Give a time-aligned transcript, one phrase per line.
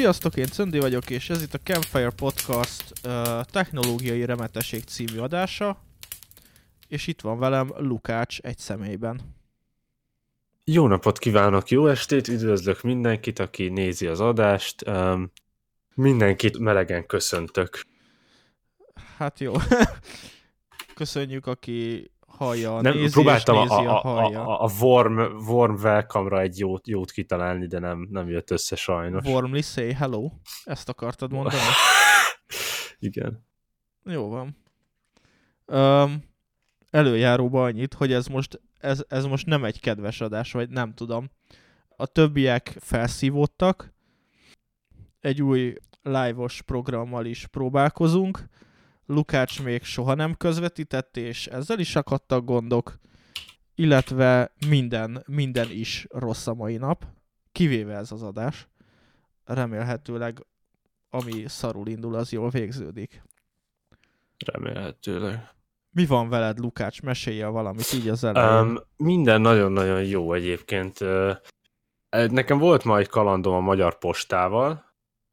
[0.00, 5.82] Sziasztok, én Cöndi vagyok, és ez itt a Campfire Podcast uh, technológiai remeteség című adása,
[6.88, 9.20] és itt van velem Lukács egy személyben.
[10.64, 14.86] Jó napot kívánok, jó estét, üdvözlök mindenkit, aki nézi az adást.
[14.86, 15.30] Um,
[15.94, 17.80] mindenkit melegen köszöntök.
[19.16, 19.52] Hát jó.
[20.94, 22.10] Köszönjük, aki
[22.44, 25.18] hallja, nem, nézi próbáltam és nézi, a, a, a, a, a warm,
[25.48, 29.24] warm welcome-ra egy jót, jót kitalálni, de nem, nem jött össze sajnos.
[29.24, 30.30] Warmly say hello.
[30.64, 31.56] Ezt akartad mondani?
[32.98, 33.46] Igen.
[34.04, 34.56] Jó van.
[35.66, 36.24] Um,
[36.90, 41.30] előjáróba annyit, hogy ez most, ez, ez most nem egy kedves adás, vagy nem tudom.
[41.96, 43.94] A többiek felszívódtak,
[45.20, 48.48] egy új live-os programmal is próbálkozunk,
[49.10, 52.98] Lukács még soha nem közvetített, és ezzel is akadtak gondok,
[53.74, 57.04] illetve minden, minden is rossz a mai nap,
[57.52, 58.68] kivéve ez az adás.
[59.44, 60.46] Remélhetőleg
[61.10, 63.22] ami szarul indul, az jól végződik.
[64.46, 65.54] Remélhetőleg.
[65.90, 67.02] Mi van veled, Lukács?
[67.02, 68.68] Mesélje valamit így az elején.
[68.68, 70.98] Um, minden nagyon-nagyon jó egyébként.
[72.08, 74.84] Nekem volt ma egy kalandom a Magyar Postával,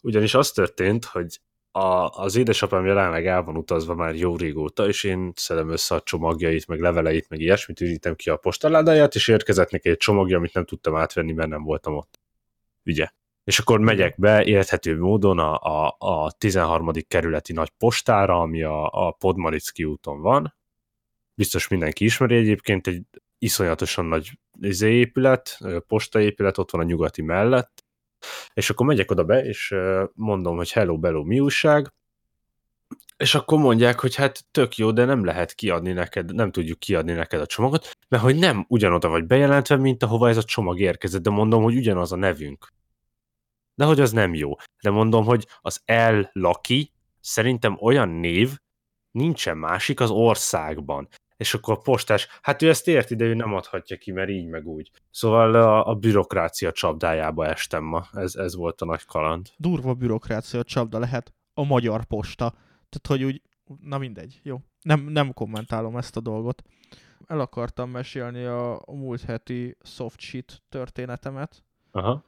[0.03, 1.39] ugyanis az történt, hogy
[1.77, 6.01] a, az édesapám jelenleg el van utazva már jó régóta, és én szedem össze a
[6.01, 10.53] csomagjait, meg leveleit, meg ilyesmit, ürítem ki a postaládáját, és érkezett neki egy csomagja, amit
[10.53, 12.19] nem tudtam átvenni, mert nem voltam ott.
[12.85, 13.07] Ugye?
[13.43, 16.91] És akkor megyek be érthető módon a, a, a 13.
[17.07, 20.55] kerületi nagy postára, ami a, a Podmaricki úton van.
[21.33, 23.03] Biztos mindenki ismeri egyébként, egy
[23.39, 24.31] iszonyatosan nagy
[24.61, 27.86] izé épület, postaépület, ott van a nyugati mellett,
[28.53, 29.75] és akkor megyek oda be, és
[30.13, 31.93] mondom, hogy hello, bello, mi újság,
[33.17, 37.13] és akkor mondják, hogy hát tök jó, de nem lehet kiadni neked, nem tudjuk kiadni
[37.13, 41.21] neked a csomagot, mert hogy nem ugyanoda vagy bejelentve, mint ahova ez a csomag érkezett,
[41.21, 42.73] de mondom, hogy ugyanaz a nevünk.
[43.75, 44.55] De hogy az nem jó.
[44.81, 48.57] De mondom, hogy az L Laki szerintem olyan név
[49.11, 51.07] nincsen másik az országban
[51.37, 54.47] és akkor a postás, hát ő ezt érti, de ő nem adhatja ki, mert így
[54.47, 54.91] meg úgy.
[55.11, 59.49] Szóval a, a bürokrácia csapdájába estem ma, ez, ez volt a nagy kaland.
[59.57, 62.49] Durva bürokrácia csapda lehet a magyar posta.
[62.89, 63.41] Tehát, hogy úgy,
[63.81, 64.57] na mindegy, jó.
[64.81, 66.63] Nem, nem kommentálom ezt a dolgot.
[67.27, 71.63] El akartam mesélni a, a múlt heti soft shit történetemet.
[71.91, 72.23] Aha.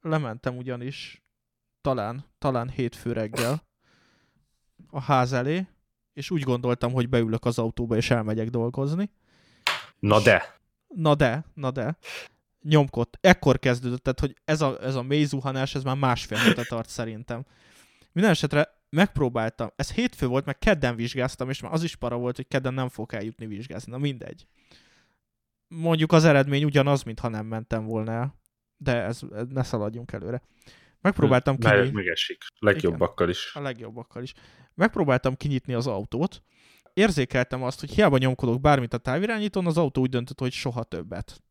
[0.00, 1.22] Lementem ugyanis
[1.80, 3.62] talán, talán hétfő reggel
[4.90, 5.66] a ház elé,
[6.12, 9.10] és úgy gondoltam, hogy beülök az autóba, és elmegyek dolgozni.
[9.98, 10.60] Na de!
[10.88, 11.96] Na de, na de.
[12.62, 13.18] Nyomkott.
[13.20, 16.88] Ekkor kezdődött, tehát, hogy ez a, ez a mély zuhanás, ez már másfél hete tart
[16.88, 17.44] szerintem.
[18.12, 19.68] Minden esetre megpróbáltam.
[19.76, 22.88] Ez hétfő volt, meg kedden vizsgáztam, és már az is para volt, hogy kedden nem
[22.88, 23.92] fog eljutni vizsgázni.
[23.92, 24.46] Na mindegy.
[25.68, 28.40] Mondjuk az eredmény ugyanaz, mintha nem mentem volna el.
[28.76, 30.42] De ez, ne szaladjunk előre.
[31.02, 31.66] Megpróbáltam ki.
[31.66, 32.42] Meg, megesik.
[32.58, 33.54] Legjobbakkal is.
[33.54, 34.32] A legjobbakkal is.
[34.74, 36.42] Megpróbáltam kinyitni az autót,
[36.94, 41.42] érzékeltem azt, hogy hiába nyomkodok bármit a távirányítón, az autó úgy döntött, hogy soha többet.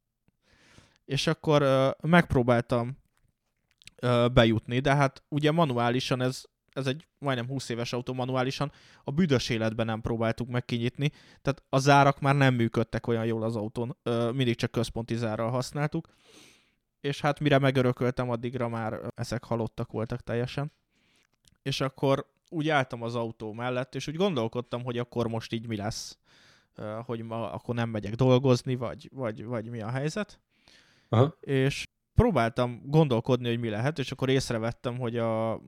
[1.05, 2.97] És akkor uh, megpróbáltam
[4.01, 8.71] uh, bejutni, de hát ugye manuálisan ez, ez egy majdnem 20 éves autó manuálisan,
[9.03, 11.09] a büdös életben nem próbáltuk meg kinyitni,
[11.41, 15.49] tehát a zárak már nem működtek olyan jól az autón, uh, mindig csak központi zárral
[15.49, 16.07] használtuk,
[17.01, 20.71] és hát mire megörököltem, addigra már ezek halottak voltak teljesen.
[21.61, 25.75] És akkor úgy álltam az autó mellett, és úgy gondolkodtam, hogy akkor most így mi
[25.75, 26.17] lesz,
[27.05, 30.39] hogy ma akkor nem megyek dolgozni, vagy, vagy, vagy mi a helyzet.
[31.09, 31.35] Aha.
[31.39, 35.61] És próbáltam gondolkodni, hogy mi lehet, és akkor észrevettem, hogy a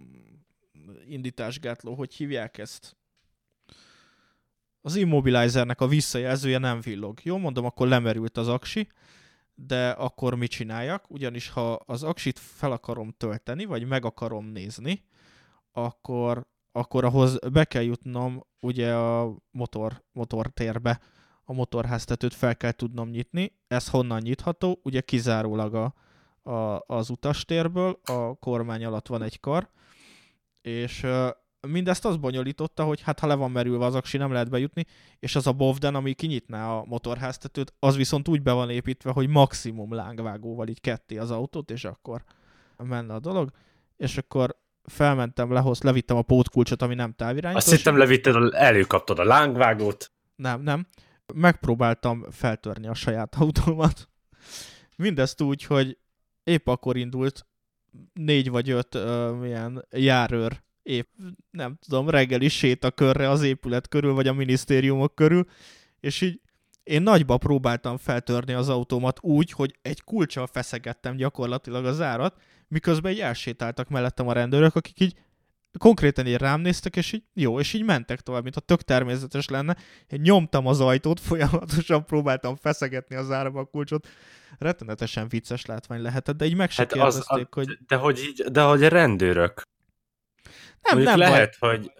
[1.07, 2.97] indításgátló, hogy hívják ezt?
[4.81, 7.19] Az immobilizernek a visszajelzője nem villog.
[7.23, 8.87] Jó, mondom, akkor lemerült az aksi,
[9.55, 11.09] de akkor mit csináljak?
[11.09, 15.05] Ugyanis ha az aksit fel akarom tölteni, vagy meg akarom nézni,
[15.71, 20.99] akkor akkor ahhoz be kell jutnom ugye a motor, motortérbe,
[21.43, 23.59] a motorháztetőt fel kell tudnom nyitni.
[23.67, 24.79] Ez honnan nyitható?
[24.83, 25.93] Ugye kizárólag a,
[26.51, 29.69] a, az utastérből, a kormány alatt van egy kar,
[30.61, 31.05] és
[31.67, 34.85] mindezt az bonyolította, hogy hát ha le van merülve az aksi, nem lehet bejutni,
[35.19, 39.27] és az a bovden, ami kinyitná a motorháztetőt, az viszont úgy be van építve, hogy
[39.27, 42.23] maximum lángvágóval így ketté az autót, és akkor
[42.77, 43.51] menne a dolog,
[43.97, 47.63] és akkor felmentem, lehoz, levittem a pótkulcsot, ami nem távirányítós.
[47.63, 50.11] Azt hittem levitted, előkaptad a lángvágót.
[50.35, 50.87] Nem, nem.
[51.33, 54.09] Megpróbáltam feltörni a saját autómat.
[54.97, 55.97] Mindezt úgy, hogy
[56.43, 57.45] épp akkor indult
[58.13, 61.07] négy vagy öt uh, milyen járőr épp,
[61.51, 65.45] nem tudom, reggeli sétakörre az épület körül, vagy a minisztériumok körül,
[65.99, 66.41] és így
[66.83, 73.11] én nagyba próbáltam feltörni az autómat úgy, hogy egy kulcsal feszegettem gyakorlatilag az árat, miközben
[73.11, 75.15] így elsétáltak mellettem a rendőrök, akik így
[75.77, 79.47] konkrétan így rám néztek, és így jó, és így mentek tovább, mint a tök természetes
[79.47, 79.77] lenne.
[80.07, 84.07] Én nyomtam az ajtót, folyamatosan próbáltam feszegetni az árba a kulcsot.
[84.59, 87.77] Rettenetesen vicces látvány lehetett, de így meg se hát kérdezték, az, a, hogy...
[87.87, 89.61] De hogy, így, de hogy a rendőrök.
[90.83, 91.77] Nem, Mondjuk nem lehet, baj.
[91.77, 91.91] hogy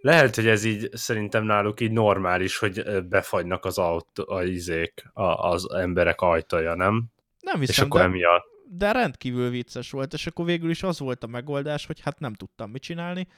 [0.00, 5.22] lehet, hogy ez így szerintem náluk így normális, hogy befagynak az autó, a izék, a,
[5.22, 7.04] az emberek ajtaja, nem?
[7.40, 8.06] Nem hiszem, És akkor de...
[8.06, 12.18] emiatt de rendkívül vicces volt, és akkor végül is az volt a megoldás, hogy hát
[12.18, 13.28] nem tudtam mit csinálni,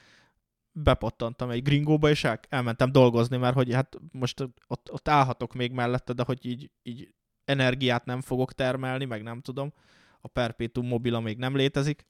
[0.71, 5.71] bepattantam egy gringóba, és el, elmentem dolgozni, mert hogy hát most ott, ott állhatok még
[5.71, 7.13] mellette, de hogy így, így
[7.45, 9.73] energiát nem fogok termelni, meg nem tudom,
[10.21, 12.05] a Perpetuum mobila még nem létezik,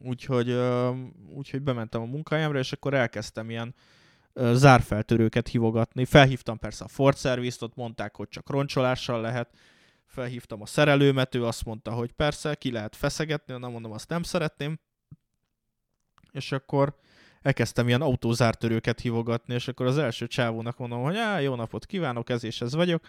[0.00, 0.58] úgyhogy,
[1.34, 3.74] úgyhogy bementem a munkahelyemre, és akkor elkezdtem ilyen
[4.34, 6.04] zárfeltörőket hívogatni.
[6.04, 9.56] Felhívtam persze a Ford Service-t, ott mondták, hogy csak roncsolással lehet,
[10.06, 14.22] felhívtam a szerelőmet, ő azt mondta, hogy persze, ki lehet feszegetni, nem mondom, azt nem
[14.22, 14.78] szeretném.
[16.32, 16.96] És akkor
[17.42, 22.30] elkezdtem ilyen autózártörőket hívogatni, és akkor az első csávónak mondom, hogy á, jó napot kívánok,
[22.30, 23.04] ez és ez vagyok.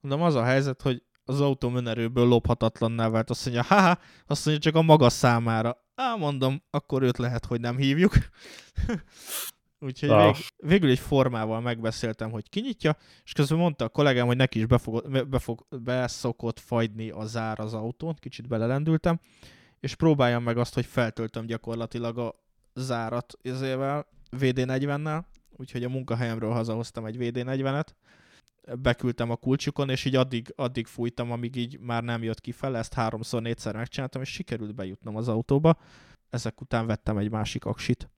[0.00, 3.30] Mondom, az a helyzet, hogy az autó önerőből lophatatlanná vált.
[3.30, 5.85] Azt mondja, haha, azt mondja, csak a maga számára.
[5.96, 8.12] Á, mondom, akkor őt lehet, hogy nem hívjuk.
[9.80, 10.24] Úgyhogy ah.
[10.24, 14.66] vég, végül egy formával megbeszéltem, hogy kinyitja, és közben mondta a kollégám, hogy neki is
[14.66, 19.20] befog, befog, beszokott fagyni a zár az autón, kicsit belelendültem,
[19.80, 22.34] és próbáljam meg azt, hogy feltöltöm gyakorlatilag a
[22.74, 24.06] zárat ezével,
[24.38, 25.22] VD40-nel,
[25.56, 27.86] úgyhogy a munkahelyemről hazahoztam egy VD40-et,
[28.74, 32.76] beküldtem a kulcsukon, és így addig, addig fújtam, amíg így már nem jött ki fel,
[32.76, 35.78] ezt háromszor, négyszer megcsináltam, és sikerült bejutnom az autóba.
[36.30, 38.10] Ezek után vettem egy másik aksit.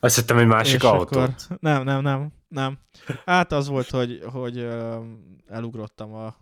[0.00, 1.16] Azt hittem, egy másik és autót.
[1.16, 2.78] Akkor, nem, nem, nem, nem.
[3.24, 4.58] Hát az volt, hogy, hogy
[5.46, 6.36] elugrottam a,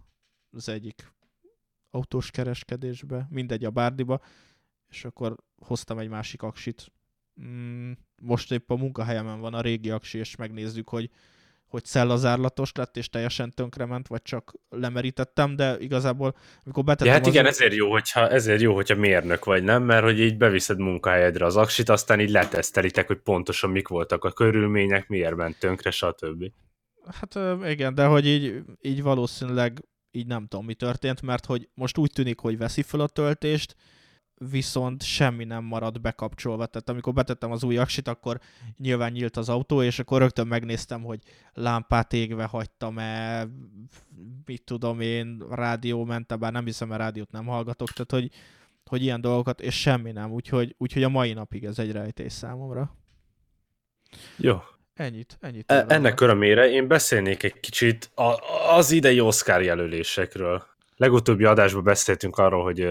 [0.51, 1.13] az egyik
[1.91, 4.21] autós kereskedésbe, mindegy a bárdiba,
[4.89, 6.93] és akkor hoztam egy másik aksit.
[7.43, 7.93] Mm,
[8.23, 11.11] most épp a munkahelyemen van a régi aksi, és megnézzük, hogy
[11.73, 16.35] hogy szellazárlatos lett, és teljesen tönkrement, vagy csak lemerítettem, de igazából,
[16.65, 17.07] amikor betettem...
[17.07, 17.51] Ja, hát igen, az...
[17.51, 19.83] ezért jó, hogyha, ezért jó, hogyha mérnök vagy, nem?
[19.83, 24.33] Mert hogy így beviszed munkahelyedre az aksit, aztán így letesztelitek, hogy pontosan mik voltak a
[24.33, 26.45] körülmények, miért ment tönkre, stb.
[27.21, 27.39] Hát
[27.69, 32.11] igen, de hogy így, így valószínűleg így nem tudom, mi történt, mert hogy most úgy
[32.13, 33.77] tűnik, hogy veszi fel a töltést,
[34.51, 36.67] viszont semmi nem maradt bekapcsolva.
[36.67, 38.41] Tehát amikor betettem az új aksit, akkor
[38.79, 41.21] nyilván nyílt az autó, és akkor rögtön megnéztem, hogy
[41.53, 43.47] lámpát égve hagytam-e,
[44.45, 48.39] mit tudom én, rádió ment bár nem hiszem, mert rádiót nem hallgatok, tehát hogy,
[48.85, 52.97] hogy ilyen dolgokat, és semmi nem, úgyhogy, úgyhogy a mai napig ez egy rejtés számomra.
[54.37, 54.63] Jó.
[54.95, 55.71] Ennyit, ennyit.
[55.73, 58.35] E, ennek örömére én beszélnék egy kicsit a,
[58.77, 60.65] az idei Oscar jelölésekről.
[60.97, 62.89] Legutóbbi adásban beszéltünk arról, hogy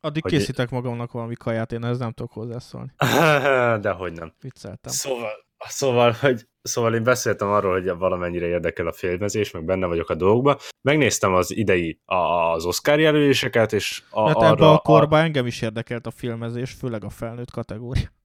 [0.00, 2.92] Addig hogy készítek magamnak valami kaját, én ez nem tudok hozzászólni.
[3.80, 4.32] Dehogy nem.
[4.40, 4.92] Vicceltem.
[4.92, 10.10] Szóval, szóval, hogy, szóval én beszéltem arról, hogy valamennyire érdekel a filmezés, meg benne vagyok
[10.10, 10.58] a dolgokba.
[10.82, 14.46] Megnéztem az idei az Oscar jelöléseket, és a, hát arra...
[14.46, 15.22] Ebben a korban a...
[15.22, 18.16] engem is érdekelt a filmezés, főleg a felnőtt kategória.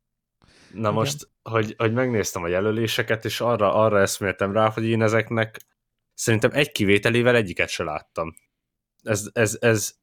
[0.74, 0.94] Na Igen.
[0.94, 5.60] most, hogy, hogy megnéztem a jelöléseket, és arra, arra eszméltem rá, hogy én ezeknek
[6.14, 8.36] szerintem egy kivételével egyiket se láttam.
[9.04, 9.94] Ez, ez, ez,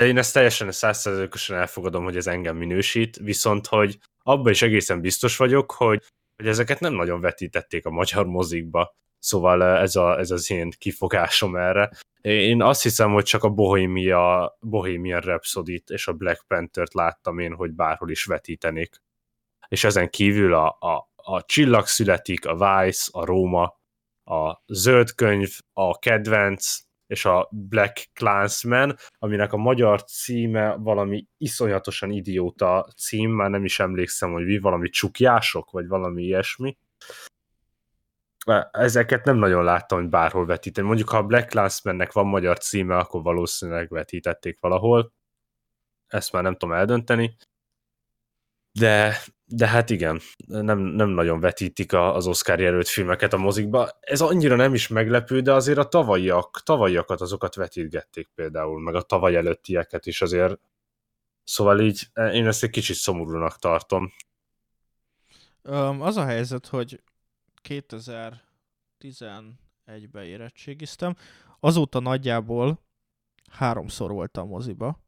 [0.00, 5.36] én ezt teljesen százszerzőkösen elfogadom, hogy ez engem minősít, viszont hogy abban is egészen biztos
[5.36, 6.04] vagyok, hogy,
[6.36, 8.94] hogy ezeket nem nagyon vetítették a magyar mozikba.
[9.18, 11.90] Szóval ez, a, ez az én kifogásom erre.
[12.20, 17.54] Én azt hiszem, hogy csak a Bohemia, Bohemian rhapsody és a Black Panther-t láttam én,
[17.54, 19.02] hogy bárhol is vetítenék.
[19.68, 23.80] És ezen kívül a, a, a Csillag születik, a Vice, a Róma,
[24.24, 26.78] a Zöld könyv, a Kedvenc,
[27.12, 33.80] és a Black Clansman, aminek a magyar címe valami iszonyatosan idióta cím, már nem is
[33.80, 36.78] emlékszem, hogy mi, valami csukjások, vagy valami ilyesmi.
[38.70, 40.86] Ezeket nem nagyon láttam, hogy bárhol vetíteni.
[40.86, 45.12] Mondjuk, ha a Black Clansmannek van magyar címe, akkor valószínűleg vetítették valahol.
[46.06, 47.36] Ezt már nem tudom eldönteni.
[48.72, 53.90] De de hát igen, nem, nem nagyon vetítik az Oscar jelölt filmeket a mozikba.
[54.00, 59.02] Ez annyira nem is meglepő, de azért a tavalyiak, tavalyiakat azokat vetítgették például, meg a
[59.02, 60.58] tavaly előttieket is azért.
[61.44, 64.12] Szóval így én ezt egy kicsit szomorúnak tartom.
[65.98, 67.02] Az a helyzet, hogy
[67.68, 71.16] 2011-ben érettségiztem,
[71.60, 72.80] azóta nagyjából
[73.50, 75.00] háromszor voltam moziba,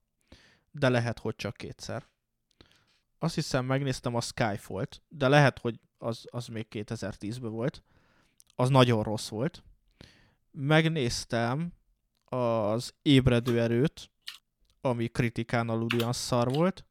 [0.71, 2.05] de lehet, hogy csak kétszer
[3.19, 7.83] azt hiszem megnéztem a Skyfall-t, de lehet, hogy az, az még 2010-ben volt.
[8.55, 9.63] Az nagyon rossz volt.
[10.51, 11.73] megnéztem
[12.25, 14.11] az ébredő erőt,
[14.81, 16.85] ami kritikán alul szar volt,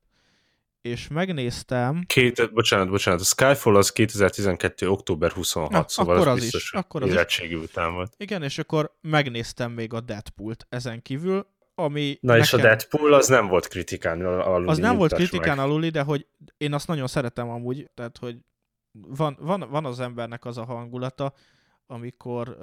[0.81, 2.03] és megnéztem...
[2.05, 4.89] Két, bocsánat, bocsánat, a Skyfall az 2012.
[4.89, 7.53] október 26, Na, szóval akkor az, az biztos, is, akkor az is.
[7.53, 8.13] után volt.
[8.17, 12.43] Igen, és akkor megnéztem még a Deadpool-t ezen kívül, ami Na nekem...
[12.43, 14.69] és a Deadpool az nem volt kritikán aluli.
[14.69, 15.65] Az nem volt kritikán meg.
[15.65, 16.27] aluli, de hogy
[16.57, 18.37] én azt nagyon szeretem amúgy, tehát hogy
[18.91, 21.33] van, van, van az embernek az a hangulata,
[21.85, 22.57] amikor,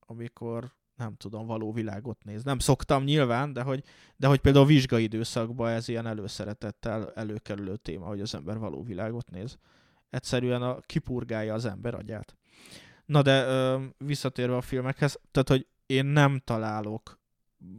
[0.00, 2.44] amikor nem tudom, való világot néz.
[2.44, 3.82] Nem szoktam nyilván, de hogy,
[4.16, 8.82] de hogy például a vizsgai időszakban ez ilyen előszeretettel előkerülő téma, hogy az ember való
[8.82, 9.58] világot néz.
[10.10, 12.36] Egyszerűen a, kipurgálja az ember agyát.
[13.06, 17.22] Na de ö, visszatérve a filmekhez, tehát hogy én nem találok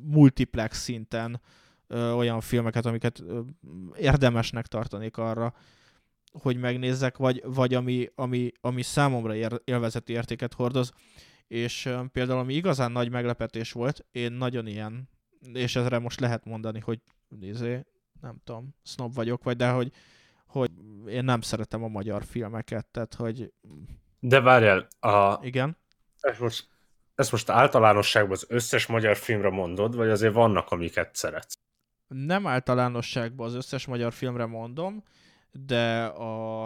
[0.03, 1.41] multiplex szinten
[1.87, 3.39] ö, olyan filmeket, amiket ö,
[3.97, 5.53] érdemesnek tartanék arra,
[6.31, 10.91] hogy megnézzek, vagy, vagy ami, ami, ami számomra ér, élvezeti értéket hordoz
[11.47, 15.09] és például ami igazán nagy meglepetés volt, én nagyon ilyen,
[15.53, 17.85] és ezre most lehet mondani, hogy nézé,
[18.21, 19.91] nem tudom, snob vagyok, vagy de hogy,
[20.47, 20.71] hogy
[21.07, 23.53] én nem szeretem a magyar filmeket, tehát hogy...
[24.19, 25.39] De várjál, a...
[25.45, 25.77] Igen?
[26.19, 26.67] Ez most,
[27.15, 31.53] ez most általánosságban az összes magyar filmre mondod, vagy azért vannak, amiket szeretsz?
[32.07, 35.03] Nem általánosságban az összes magyar filmre mondom,
[35.51, 36.63] de a...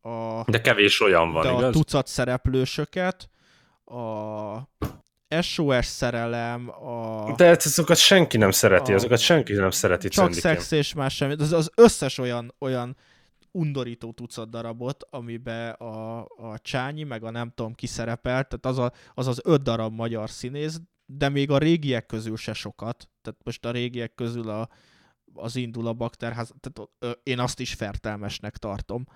[0.00, 1.64] a de kevés olyan van, de igaz?
[1.64, 3.28] a tucat szereplősöket,
[3.84, 7.32] a SOS szerelem, a...
[7.36, 8.94] De hát azokat senki nem szereti, a...
[8.94, 10.08] azokat senki nem szereti.
[10.08, 11.34] Csak szex és más semmi.
[11.38, 12.96] Az, az összes olyan, olyan
[13.54, 18.78] undorító tucat darabot, amiben a, a Csányi, meg a nem tudom ki szerepelt, tehát az,
[18.78, 23.40] a, az az öt darab magyar színész, de még a régiek közül se sokat, tehát
[23.44, 24.68] most a régiek közül a,
[25.34, 29.06] az indul a bakterház, tehát ö, én azt is fertelmesnek tartom.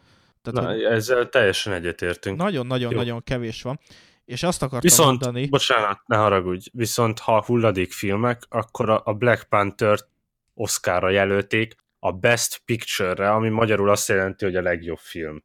[0.43, 2.37] Tehát, Na, hogy ezzel teljesen egyetértünk.
[2.37, 3.79] Nagyon-nagyon-nagyon kevés van.
[4.25, 5.47] És azt akartam viszont, mondani...
[5.47, 9.99] bocsánat, ne haragudj, viszont ha hulladék filmek, akkor a Black Panther
[10.55, 15.43] Oscarra jelölték a Best Picture-re, ami magyarul azt jelenti, hogy a legjobb film.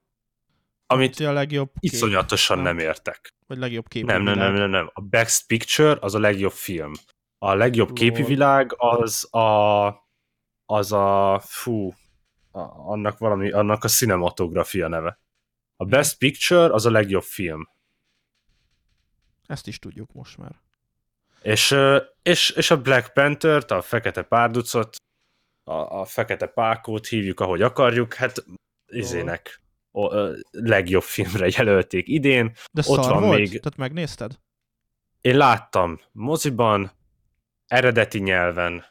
[0.87, 1.91] Amit a legjobb kép.
[1.91, 2.65] iszonyatosan nem.
[2.75, 3.33] nem értek.
[3.47, 4.05] Vagy legjobb kép.
[4.05, 4.89] Nem, nem, nem, nem, nem.
[4.93, 6.91] A Best Picture az a legjobb film.
[7.37, 7.97] A legjobb Lol.
[7.97, 10.01] képi világ az a
[10.65, 11.93] az a fú,
[12.51, 12.59] a,
[12.91, 15.19] annak valami, annak a cinematografia neve.
[15.75, 17.69] A Best Picture az a legjobb film.
[19.45, 20.61] Ezt is tudjuk most már.
[21.41, 21.75] És,
[22.21, 24.95] és, és a Black Panther-t, a fekete párducot,
[25.63, 28.45] a, a fekete pákót hívjuk, ahogy akarjuk, hát
[28.85, 32.51] izének a, a legjobb filmre jelölték idén.
[32.71, 33.37] De Ott van volt?
[33.37, 33.47] még...
[33.47, 34.39] Tehát megnézted?
[35.21, 36.91] Én láttam moziban,
[37.67, 38.85] eredeti nyelven,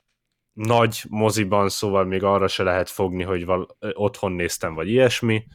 [0.53, 5.47] nagy moziban, szóval még arra se lehet fogni, hogy val- otthon néztem, vagy ilyesmi.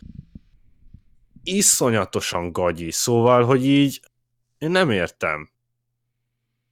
[1.43, 4.01] Iszonyatosan gagyi, szóval, hogy így
[4.57, 5.51] én nem értem.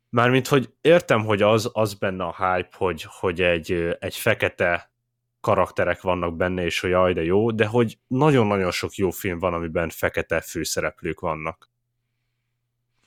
[0.10, 4.92] Mármint, hogy értem, hogy az, az benne a hype, hogy, hogy egy, egy fekete
[5.40, 9.54] karakterek vannak benne, és hogy jaj, de jó, de hogy nagyon-nagyon sok jó film van,
[9.54, 11.70] amiben fekete főszereplők vannak.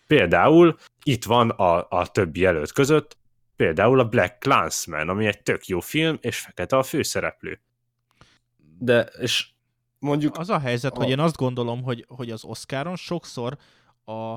[0.07, 3.17] Például itt van a, a többi jelölt között,
[3.57, 7.61] például a Black Clansman, ami egy tök jó film, és fekete a főszereplő.
[8.78, 9.49] De, és
[9.99, 10.37] mondjuk...
[10.37, 10.97] Az a helyzet, a...
[10.97, 13.57] hogy én azt gondolom, hogy, hogy az Oscaron sokszor
[14.05, 14.35] a,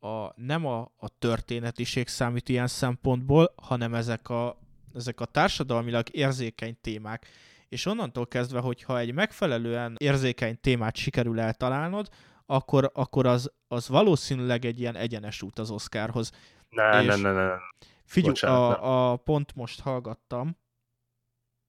[0.00, 4.58] a, nem a, a történetiség számít ilyen szempontból, hanem ezek a,
[4.94, 7.26] ezek a társadalmilag érzékeny témák.
[7.68, 12.08] És onnantól kezdve, hogyha egy megfelelően érzékeny témát sikerül eltalálnod,
[12.46, 16.32] akkor, akkor az, az valószínűleg egy ilyen egyenes út az Oscarhoz.
[16.68, 17.54] Ne, és ne, ne, ne.
[18.04, 20.56] Figyelj, a, a pont most hallgattam,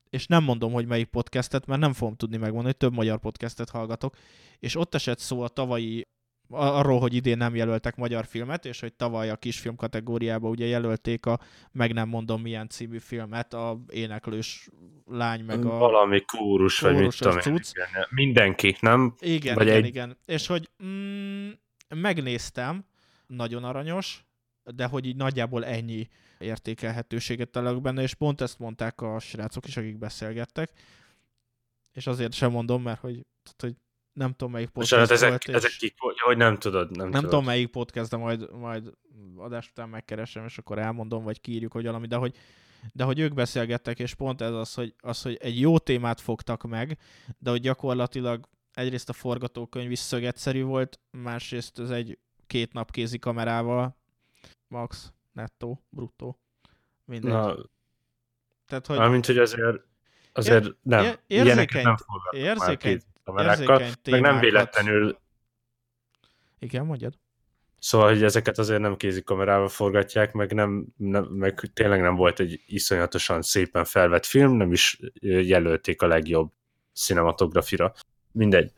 [0.10, 3.70] és nem mondom, hogy melyik podcastet, mert nem fogom tudni megmondani, hogy több magyar podcastet
[3.70, 4.16] hallgatok,
[4.60, 6.08] és ott esett szó a tavalyi
[6.50, 11.26] arról, hogy idén nem jelöltek magyar filmet, és hogy tavaly a kisfilm kategóriába ugye jelölték
[11.26, 11.40] a
[11.72, 14.70] meg nem mondom milyen című filmet, a éneklős
[15.06, 15.78] lány, meg a...
[15.78, 17.72] Valami kórus, vagy mit tudom cucc.
[18.10, 19.14] Mindenki, nem?
[19.20, 19.86] Igen, vagy igen, egy...
[19.86, 20.18] igen.
[20.26, 21.50] És hogy mm,
[21.96, 22.86] megnéztem,
[23.28, 24.26] nagyon aranyos,
[24.64, 26.08] de hogy így nagyjából ennyi
[26.40, 30.72] értékelhetőséget találok benne, és pont ezt mondták a srácok is, akik beszélgettek,
[31.94, 33.76] és azért sem mondom, mert hogy, tehát, hogy
[34.18, 35.94] nem tudom melyik podcast Bocsánat, ezek, volt, ezek kik,
[36.24, 37.30] hogy nem tudod, nem, nem tudod.
[37.30, 38.92] tudom melyik podcast, de majd, majd
[39.36, 42.36] adás után megkeresem, és akkor elmondom, vagy kiírjuk, hogy valami, de hogy,
[42.94, 46.64] de hogy ők beszélgettek, és pont ez az, hogy, az, hogy egy jó témát fogtak
[46.64, 46.98] meg,
[47.38, 53.20] de hogy gyakorlatilag egyrészt a forgatókönyv is szögetszerű volt, másrészt ez egy két nap kézi
[53.20, 53.98] kamerával,
[54.68, 56.40] max, nettó, bruttó,
[57.06, 57.32] mindegy.
[57.32, 57.56] Na,
[58.66, 58.98] Tehát, hogy...
[58.98, 59.78] Mármint, hogy azért,
[60.34, 61.96] azért ér, nem, ér, érzékeny, nem
[62.32, 63.82] érzékeny, kamerákkal,
[64.12, 65.18] meg nem véletlenül...
[66.60, 67.14] Igen, mondjad.
[67.80, 72.40] Szóval, hogy ezeket azért nem kézi kamerával forgatják, meg, nem, nem, meg tényleg nem volt
[72.40, 76.52] egy iszonyatosan szépen felvett film, nem is jelölték a legjobb
[76.94, 77.94] cinematografira.
[78.32, 78.72] Mindegy.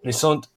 [0.00, 0.48] Viszont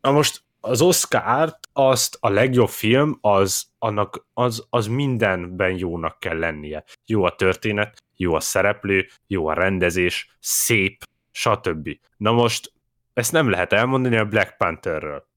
[0.00, 6.38] na most az Oscar-t, azt a legjobb film, az, annak, az, az mindenben jónak kell
[6.38, 6.84] lennie.
[7.06, 11.88] Jó a történet, jó a szereplő, jó a rendezés, szép, stb.
[12.16, 12.72] Na most
[13.18, 15.28] ezt nem lehet elmondani a Black Pantherről.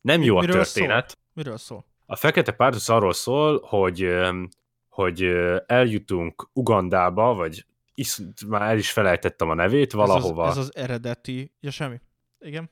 [0.00, 1.08] Nem jó Miről a történet.
[1.08, 1.20] Szól?
[1.32, 1.84] Miről szól?
[2.06, 4.08] A Fekete Párduc arról szól, hogy,
[4.88, 5.22] hogy
[5.66, 10.46] eljutunk Ugandába, vagy is, már el is felejtettem a nevét, valahova.
[10.46, 12.00] Ez az, ez az eredeti, ja semmi.
[12.38, 12.70] Igen.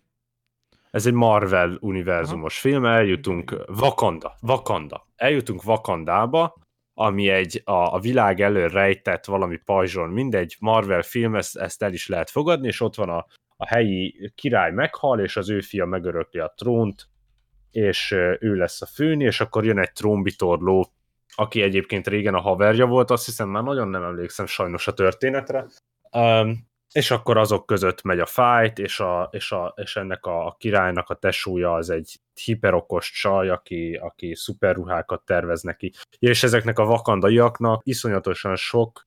[0.91, 2.69] Ez egy Marvel univerzumos Aha.
[2.69, 5.07] film, eljutunk Wakanda, Wakanda.
[5.17, 6.57] Eljutunk Wakandába,
[6.95, 11.93] ami egy a, a világ elől rejtett valami pajzson, mindegy Marvel film, ezt, ezt el
[11.93, 13.27] is lehet fogadni, és ott van a,
[13.57, 17.09] a helyi király meghal, és az ő fia megörökli a trónt,
[17.71, 20.93] és ő lesz a főni, és akkor jön egy trónbitorló,
[21.35, 25.67] aki egyébként régen a haverja volt, azt hiszem már nagyon nem emlékszem sajnos a történetre,
[26.17, 30.57] um, és akkor azok között megy a fight, és, a, és, a, és ennek a
[30.59, 35.93] királynak a tesója az egy hiperokos csaj, aki, aki szuperruhákat tervez neki.
[36.19, 39.07] És ezeknek a vakandaiaknak iszonyatosan sok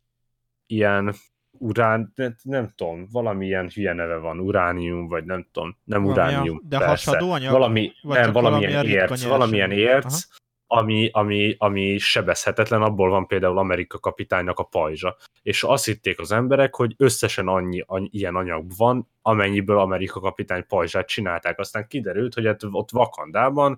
[0.66, 1.14] ilyen
[1.60, 6.62] urán, nem, nem tudom, valamilyen hülye neve van, uránium, vagy nem tudom, nem valami uránium,
[6.64, 7.12] De persze.
[7.12, 7.52] hasadó anyag?
[7.52, 10.28] Valami, nem, valamilyen érc, valamilyen érc,
[10.68, 15.18] ami, ami, ami sebezhetetlen, abból van például Amerika kapitánynak a pajzsa.
[15.42, 20.68] És azt hitték az emberek, hogy összesen annyi, annyi ilyen anyag van, amennyiből Amerika kapitány
[20.68, 21.60] pajzsát csinálták.
[21.60, 23.78] Aztán kiderült, hogy hát ott Vakandában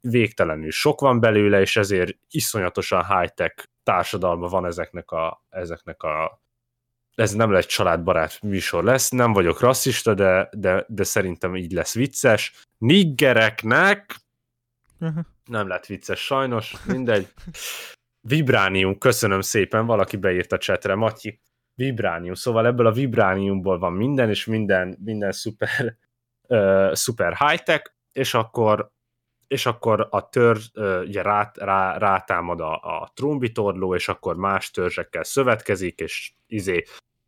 [0.00, 6.42] végtelenül sok van belőle, és ezért iszonyatosan high-tech társadalma van ezeknek a, ezeknek a
[7.14, 11.94] ez nem egy családbarát műsor lesz, nem vagyok rasszista, de, de, de szerintem így lesz
[11.94, 12.52] vicces.
[12.78, 14.16] Niggereknek
[15.00, 15.24] uh-huh.
[15.44, 17.28] nem lett vicces sajnos, mindegy.
[18.28, 21.40] Vibránium, köszönöm szépen, valaki beírt a csetre, Matyi.
[21.74, 25.96] Vibránium, szóval ebből a vibrániumból van minden, és minden, minden szuper,
[26.48, 28.92] uh, szuper high-tech, és akkor
[29.48, 30.70] és akkor a törzs
[31.06, 36.84] ugye rá, rá, rátámad a, a trombitorló, és akkor más törzsekkel szövetkezik, és izé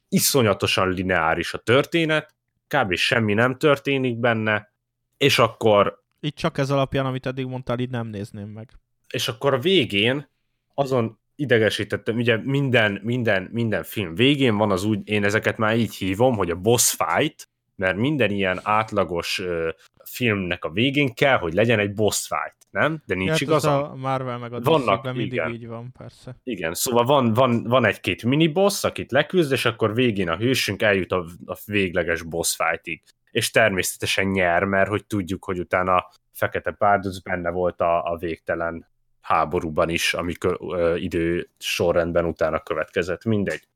[0.09, 2.35] iszonyatosan lineáris a történet,
[2.69, 2.95] kb.
[2.95, 4.73] semmi nem történik benne,
[5.17, 6.03] és akkor...
[6.21, 8.71] Itt csak ez alapján, amit eddig mondtál, így nem nézném meg.
[9.09, 10.29] És akkor a végén
[10.75, 15.95] azon idegesítettem, ugye minden, minden, minden film végén van az úgy, én ezeket már így
[15.95, 19.69] hívom, hogy a boss fight, mert minden ilyen átlagos uh,
[20.05, 23.03] filmnek a végén kell, hogy legyen egy boss fight, nem?
[23.07, 23.83] De nincs hát igazam.
[23.83, 25.53] a Marvel meg a Vannak, mindig igen.
[25.53, 26.37] így van, persze.
[26.43, 30.83] Igen, szóval van, van, van egy-két mini boss, akit leküzd, és akkor végén a hősünk
[30.83, 33.03] eljut a, a végleges boss fightig.
[33.31, 38.87] És természetesen nyer, mert hogy tudjuk, hogy utána Fekete Párduc benne volt a, a végtelen
[39.21, 43.25] háborúban is, ami ö, idő sorrendben utána következett.
[43.25, 43.69] Mindegy.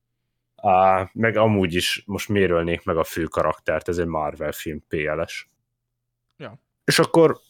[0.63, 5.49] Uh, meg amúgy is most mérölnék meg a fő karaktert, ez egy Marvel film, PLS.
[6.37, 6.59] Ja.
[6.85, 7.41] És akkor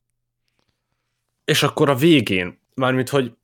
[1.51, 3.37] és akkor a végén, mármint, hogy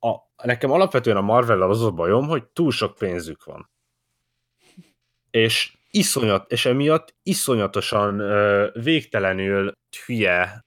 [0.00, 3.70] a, nekem alapvetően a marvel az a bajom, hogy túl sok pénzük van.
[5.30, 9.72] És iszonyat, és emiatt iszonyatosan uh, végtelenül
[10.06, 10.64] hülye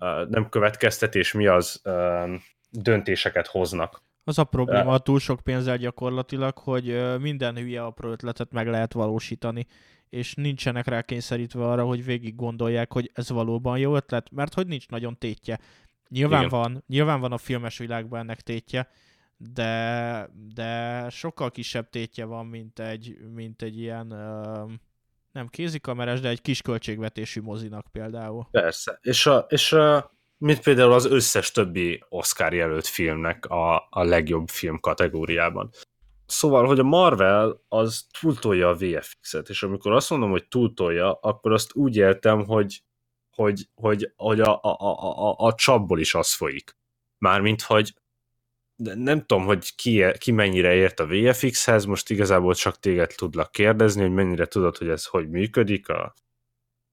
[0.00, 2.34] uh, nem következtetés, mi az uh,
[2.70, 4.02] döntéseket hoznak.
[4.28, 8.92] Az a probléma a túl sok pénzzel gyakorlatilag, hogy minden hülye apró ötletet meg lehet
[8.92, 9.66] valósítani,
[10.08, 14.66] és nincsenek rá kényszerítve arra, hogy végig gondolják, hogy ez valóban jó ötlet, mert hogy
[14.66, 15.58] nincs nagyon tétje.
[16.08, 16.60] Nyilván Igen.
[16.60, 18.88] van, nyilván van a filmes világban ennek tétje,
[19.36, 24.06] de, de sokkal kisebb tétje van, mint egy, mint egy ilyen
[25.32, 28.46] nem kézikameres, de egy kis költségvetésű mozinak például.
[28.50, 34.02] Persze, és, a, és a, mint például az összes többi Oscar jelölt filmnek a, a
[34.02, 35.70] legjobb film kategóriában.
[36.26, 41.52] Szóval, hogy a Marvel az túltolja a VFX-et, és amikor azt mondom, hogy túltolja, akkor
[41.52, 42.82] azt úgy értem, hogy,
[43.30, 46.76] hogy, hogy, hogy a, a, a, a, a csapból is az folyik.
[47.18, 47.94] Mármint, hogy
[48.76, 54.00] nem tudom, hogy ki, ki mennyire ért a VFX-hez, most igazából csak téged tudlak kérdezni,
[54.00, 56.14] hogy mennyire tudod, hogy ez hogy működik, a,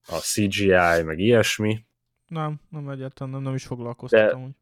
[0.06, 1.85] a CGI, meg ilyesmi.
[2.26, 4.56] Nem, nem egyáltalán, nem, nem is foglalkoztatom.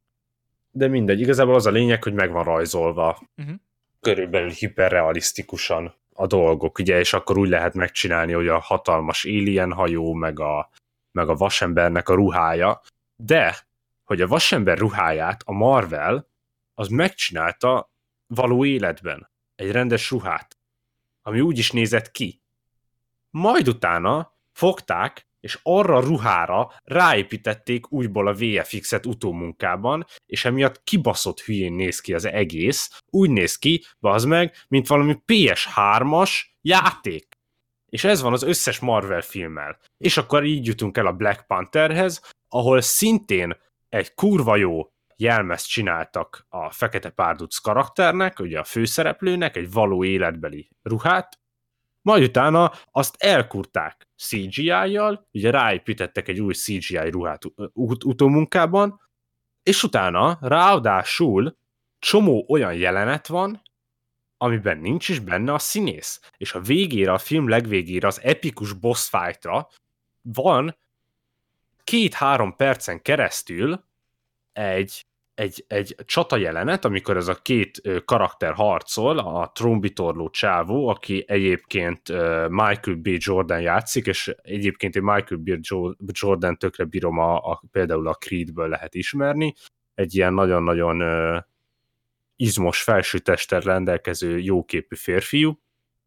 [0.70, 3.54] De, de mindegy, igazából az a lényeg, hogy meg van rajzolva uh-huh.
[4.00, 10.12] körülbelül hiperrealisztikusan a dolgok, ugye, és akkor úgy lehet megcsinálni, hogy a hatalmas alien hajó,
[10.12, 10.70] meg a,
[11.12, 12.80] meg a vasembernek a ruhája,
[13.16, 13.56] de,
[14.04, 16.28] hogy a vasember ruháját a Marvel
[16.74, 17.92] az megcsinálta
[18.26, 20.58] való életben egy rendes ruhát,
[21.22, 22.42] ami úgy is nézett ki.
[23.30, 31.72] Majd utána fogták, és arra ruhára ráépítették újból a VFX-et utómunkában, és emiatt kibaszott hülyén
[31.72, 36.30] néz ki az egész, úgy néz ki, bazd meg, mint valami PS3-as
[36.60, 37.26] játék.
[37.86, 39.78] És ez van az összes Marvel filmmel.
[39.96, 43.56] És akkor így jutunk el a Black Pantherhez, ahol szintén
[43.88, 50.70] egy kurva jó jelmezt csináltak a Fekete Párduc karakternek, ugye a főszereplőnek, egy való életbeli
[50.82, 51.38] ruhát,
[52.04, 59.00] majd utána azt elkurták CGI-jal, ugye ráépítettek egy új CGI ruhát ut- utómunkában,
[59.62, 61.56] és utána ráadásul
[61.98, 63.62] csomó olyan jelenet van,
[64.36, 66.20] amiben nincs is benne a színész.
[66.36, 69.68] És a végére, a film legvégére, az epikus boss fightra
[70.22, 70.76] van
[71.84, 73.84] két-három percen keresztül
[74.52, 81.24] egy egy, egy csata jelenet, amikor ez a két karakter harcol, a trombitorló csávó, aki
[81.26, 82.08] egyébként
[82.48, 83.06] Michael B.
[83.06, 85.58] Jordan játszik, és egyébként egy Michael B.
[86.12, 89.54] Jordan tökre bírom, a, a, például a Creedből lehet ismerni,
[89.94, 91.02] egy ilyen nagyon-nagyon
[92.36, 95.60] izmos felsőtester rendelkező jóképű férfiú,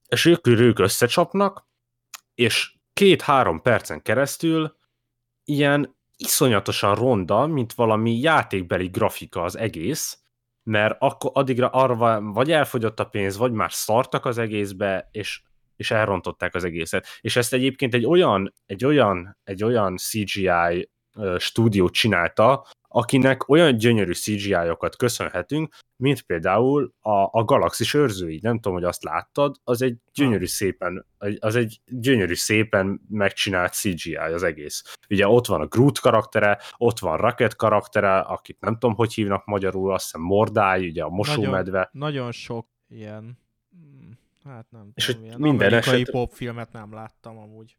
[0.08, 1.68] és ők, ők összecsapnak,
[2.36, 4.78] és két-három percen keresztül
[5.44, 10.22] ilyen iszonyatosan ronda, mint valami játékbeli grafika az egész,
[10.64, 15.42] mert akkor addigra arra vagy elfogyott a pénz, vagy már szartak az egészbe, és,
[15.76, 17.08] és elrontották az egészet.
[17.22, 20.90] És ezt egyébként egy olyan, egy olyan, egy olyan CGI
[21.38, 28.40] stúdió csinálta, akinek olyan gyönyörű CGI-okat köszönhetünk, mint például a, a Galaxis őrzői.
[28.42, 31.06] Nem tudom, hogy azt láttad, az egy gyönyörű szépen,
[31.40, 34.96] az egy gyönyörű szépen megcsinált CGI az egész.
[35.10, 39.46] Ugye ott van a Groot karaktere, ott van Rocket karaktere, akit nem tudom, hogy hívnak
[39.46, 41.90] magyarul, azt hiszem Mordály, ugye a mosómedve.
[41.92, 43.38] Nagyon, nagyon sok ilyen
[43.72, 46.12] hmm, hát nem és tudom, ilyen minden amerikai esetre...
[46.12, 47.78] popfilmet nem láttam amúgy.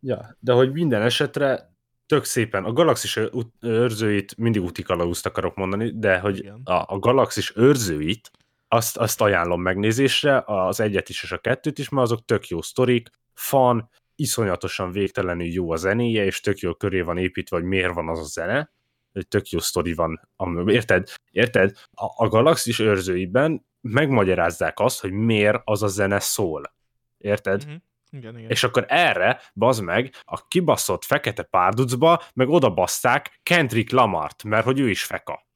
[0.00, 1.71] Ja, de hogy minden esetre
[2.06, 3.18] tök szépen, a galaxis
[3.60, 8.30] őrzőit mindig utikalauszt akarok mondani, de hogy a, a galaxis őrzőit
[8.68, 12.62] azt, azt ajánlom megnézésre, az egyet is és a kettőt is, mert azok tök jó
[12.62, 17.94] sztorik, fan, iszonyatosan végtelenül jó a zenéje, és tök jó köré van építve, hogy miért
[17.94, 18.72] van az a zene,
[19.12, 20.28] egy tök jó sztori van.
[20.66, 21.08] Érted?
[21.30, 21.76] Érted?
[21.90, 26.74] A, a galaxis őrzőiben megmagyarázzák azt, hogy miért az a zene szól.
[27.18, 27.62] Érted?
[27.62, 27.80] Uh-huh.
[28.12, 28.50] Igen, igen.
[28.50, 34.80] És akkor erre, bazd meg, a kibaszott fekete párducba, meg odabaszták Kendrick Lamart, mert hogy
[34.80, 35.46] ő is feka.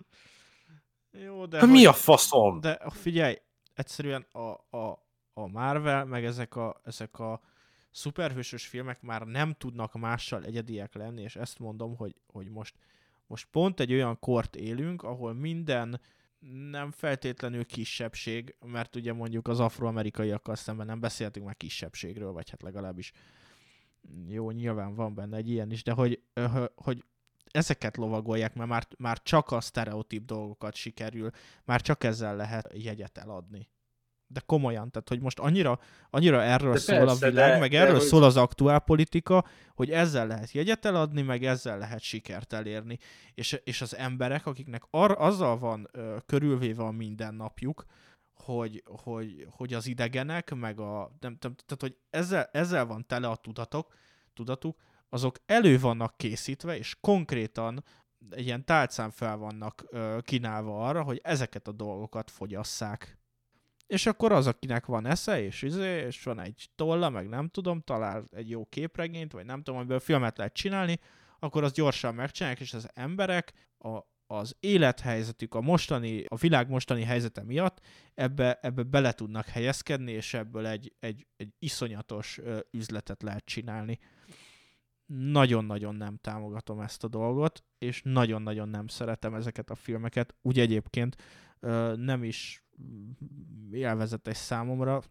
[1.11, 1.61] Jó, de...
[1.61, 2.61] Ha mi a faszom?
[2.61, 3.37] De figyelj,
[3.75, 7.41] egyszerűen a, a, a Marvel, meg ezek a, ezek a
[7.91, 12.75] szuperhősös filmek már nem tudnak mással egyediek lenni, és ezt mondom, hogy, hogy most,
[13.27, 16.01] most pont egy olyan kort élünk, ahol minden
[16.71, 22.63] nem feltétlenül kisebbség, mert ugye mondjuk az afroamerikaiakkal szemben nem beszéltünk már kisebbségről, vagy hát
[22.63, 23.13] legalábbis
[24.29, 26.23] jó, nyilván van benne egy ilyen is, de hogy,
[26.75, 27.05] hogy
[27.51, 31.31] ezeket lovagolják, mert már, már csak a sztereotíp dolgokat sikerül,
[31.65, 33.69] már csak ezzel lehet jegyet eladni
[34.29, 37.75] de komolyan, tehát hogy most annyira, annyira erről de szól persze, a világ, de, meg
[37.75, 42.53] erről de, szól az aktuál politika, hogy ezzel lehet jegyet eladni, meg ezzel lehet sikert
[42.53, 42.99] elérni.
[43.35, 47.85] És, és az emberek, akiknek ar, azzal van ö, körülvéve a mindennapjuk,
[48.35, 53.29] hogy, hogy, hogy az idegenek, meg a, nem, nem, tehát hogy ezzel, ezzel van tele
[53.29, 53.95] a tudatok,
[54.35, 54.77] tudatuk,
[55.09, 57.85] azok elő vannak készítve, és konkrétan
[58.37, 63.19] ilyen tálcán fel vannak ö, kínálva arra, hogy ezeket a dolgokat fogyasszák
[63.87, 67.81] és akkor az, akinek van esze, és, izé, és van egy tolla, meg nem tudom,
[67.81, 70.99] talál egy jó képregényt, vagy nem tudom, amiből filmet lehet csinálni,
[71.39, 77.03] akkor az gyorsan megcsinálják, és az emberek a, az élethelyzetük, a mostani, a világ mostani
[77.03, 77.81] helyzete miatt
[78.15, 83.99] ebbe, ebbe bele tudnak helyezkedni, és ebből egy, egy, egy iszonyatos üzletet lehet csinálni.
[85.07, 90.35] Nagyon-nagyon nem támogatom ezt a dolgot, és nagyon-nagyon nem szeretem ezeket a filmeket.
[90.43, 91.17] Úgy egyébként
[91.97, 92.66] nem is
[93.73, 95.03] élvezetes számomra.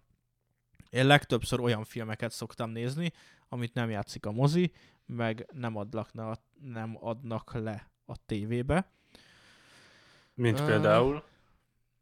[0.90, 3.12] Én legtöbbször olyan filmeket szoktam nézni,
[3.50, 4.72] amit nem játszik a mozi,
[5.06, 8.90] meg nem adnak, ne, nem adnak le a tévébe.
[10.34, 11.24] Mint uh, például?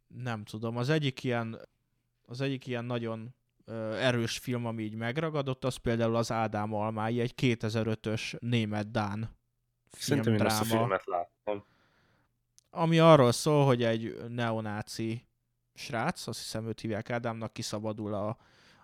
[0.08, 0.78] Nem tudom.
[0.78, 1.60] Az egyik ilyen,
[2.26, 7.20] az egyik ilyen nagyon uh, erős film, ami így megragadott, az például az Ádám Almái,
[7.20, 9.42] egy 2005-ös német-dán
[9.98, 11.66] Szerintem én ezt a filmet láttam.
[12.70, 15.28] Ami arról szól, hogy egy neonáci
[15.74, 18.38] srác, azt hiszem őt hívják Ádámnak, kiszabadul a,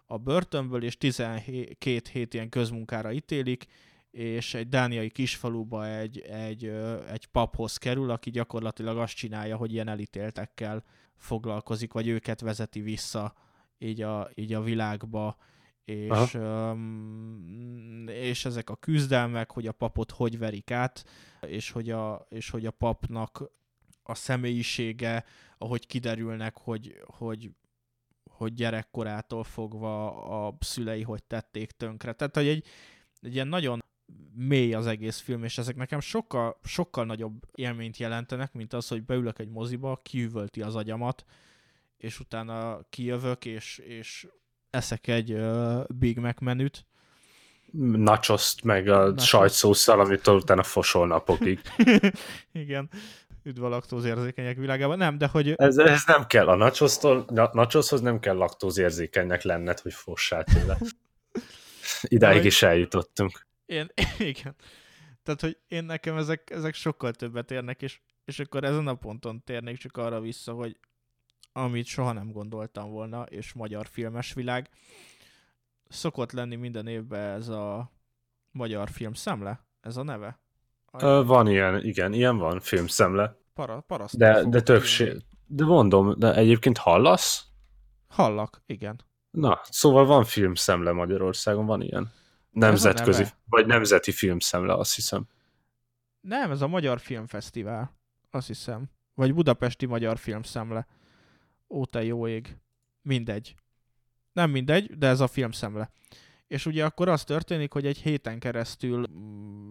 [0.06, 3.66] a börtönből, és 12 hét ilyen közmunkára ítélik,
[4.12, 6.66] és egy dániai kisfaluba egy, egy,
[7.12, 10.84] egy paphoz kerül, aki gyakorlatilag azt csinálja, hogy ilyen elítéltekkel
[11.18, 13.34] foglalkozik, vagy őket vezeti vissza
[13.78, 15.38] így a, így a világba,
[15.84, 21.06] és, um, és ezek a küzdelmek, hogy a papot hogy verik át,
[21.42, 23.52] és hogy a, és hogy a papnak
[24.10, 25.26] a személyisége,
[25.58, 27.52] ahogy kiderülnek, hogy, hogy,
[28.32, 32.14] hogy gyerekkorától fogva a szülei hogy tették tönkre.
[32.14, 32.66] Tehát, hogy egy,
[33.22, 33.84] egy ilyen nagyon
[34.34, 39.04] mély az egész film, és ezek nekem sokkal, sokkal nagyobb élményt jelentenek, mint az, hogy
[39.04, 41.26] beülök egy moziba, kiüvölti az agyamat,
[41.98, 44.28] és utána kijövök, és, és
[44.70, 46.86] eszek egy uh, Big Mac menüt.
[47.82, 49.28] Nachoszt, meg a Nachos.
[49.28, 51.60] sajtszószal, amit utána fosol napokig.
[52.52, 52.90] Igen.
[53.44, 54.98] Üdv a laktózérzékenyek világában.
[54.98, 55.54] Nem, de hogy...
[55.56, 56.48] Ez, ez nem kell.
[56.48, 60.78] A nachosztól, nachoszhoz nem kell laktózérzékenynek lenned, hogy fossál tőle.
[62.02, 63.48] Idáig is eljutottunk.
[63.66, 64.56] Én, igen.
[65.24, 69.44] Tehát, hogy én nekem ezek, ezek sokkal többet érnek, és, és akkor ezen a ponton
[69.44, 70.80] térnék csak arra vissza, hogy
[71.52, 74.70] amit soha nem gondoltam volna, és magyar filmes világ.
[75.88, 77.92] Szokott lenni minden évben ez a
[78.52, 80.40] magyar film szemle, ez a neve?
[80.92, 83.38] Ö, van ilyen, igen, ilyen van, filmszemle.
[83.54, 84.18] Para, paraszt.
[84.18, 87.46] De, de többség, de mondom, de egyébként hallasz?
[88.08, 89.02] Hallak, igen.
[89.32, 92.12] Na, szóval van filmszemle Magyarországon, van ilyen.
[92.52, 95.28] Nemzetközi, vagy nemzeti filmszemle, azt hiszem.
[96.22, 97.98] Nem, ez a Magyar Filmfesztivál,
[98.32, 98.90] azt hiszem.
[99.14, 100.88] Vagy Budapesti Magyar Filmszemle.
[101.70, 102.58] Ó, te jó ég.
[103.02, 103.56] Mindegy.
[104.34, 105.90] Nem mindegy, de ez a filmszemle.
[106.50, 109.06] És ugye akkor az történik, hogy egy héten keresztül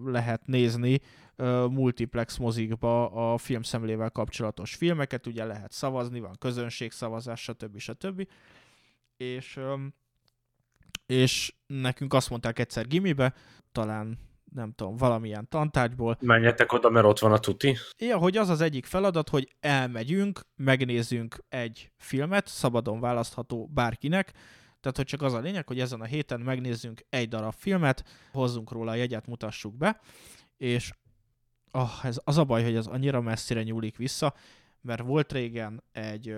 [0.05, 1.01] lehet nézni
[1.71, 7.79] multiplex mozikba a filmszemlével kapcsolatos filmeket, ugye lehet szavazni, van közönségszavazás, stb.
[7.79, 8.29] stb.
[9.17, 9.61] És
[11.07, 13.35] és nekünk azt mondták egyszer gimibe,
[13.73, 14.19] talán
[14.55, 16.19] nem tudom, valamilyen tantárgyból.
[16.21, 17.77] Menjetek oda, mert ott van a tuti.
[17.99, 24.33] Ja, hogy az az egyik feladat, hogy elmegyünk, megnézzünk egy filmet, szabadon választható bárkinek,
[24.81, 28.71] tehát, hogy csak az a lényeg, hogy ezen a héten megnézzünk egy darab filmet, hozzunk
[28.71, 30.01] róla a jegyet, mutassuk be,
[30.57, 30.93] és
[31.73, 34.35] oh, ez az a baj, hogy ez annyira messzire nyúlik vissza,
[34.81, 36.37] mert volt régen egy,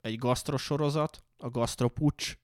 [0.00, 2.36] egy gasztrosorozat, a Gastropucs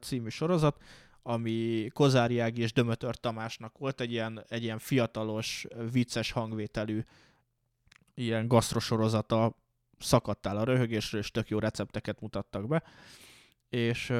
[0.00, 0.82] című sorozat,
[1.22, 7.00] ami Kozári Ági és Dömötör Tamásnak volt egy ilyen, egy ilyen fiatalos, vicces hangvételű
[8.14, 9.56] ilyen gasztrosorozata,
[9.98, 12.82] szakadtál a röhögésről, és tök jó recepteket mutattak be.
[13.68, 14.12] És,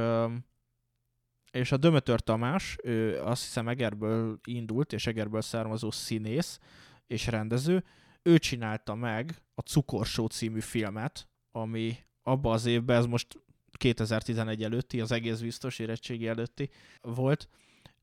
[1.51, 6.59] és a Dömötör Tamás, ő azt hiszem Egerből indult, és Egerből származó színész
[7.07, 7.85] és rendező,
[8.23, 15.01] ő csinálta meg a Cukorsó című filmet, ami abba az évben, ez most 2011 előtti,
[15.01, 17.49] az egész biztos érettségi előtti volt,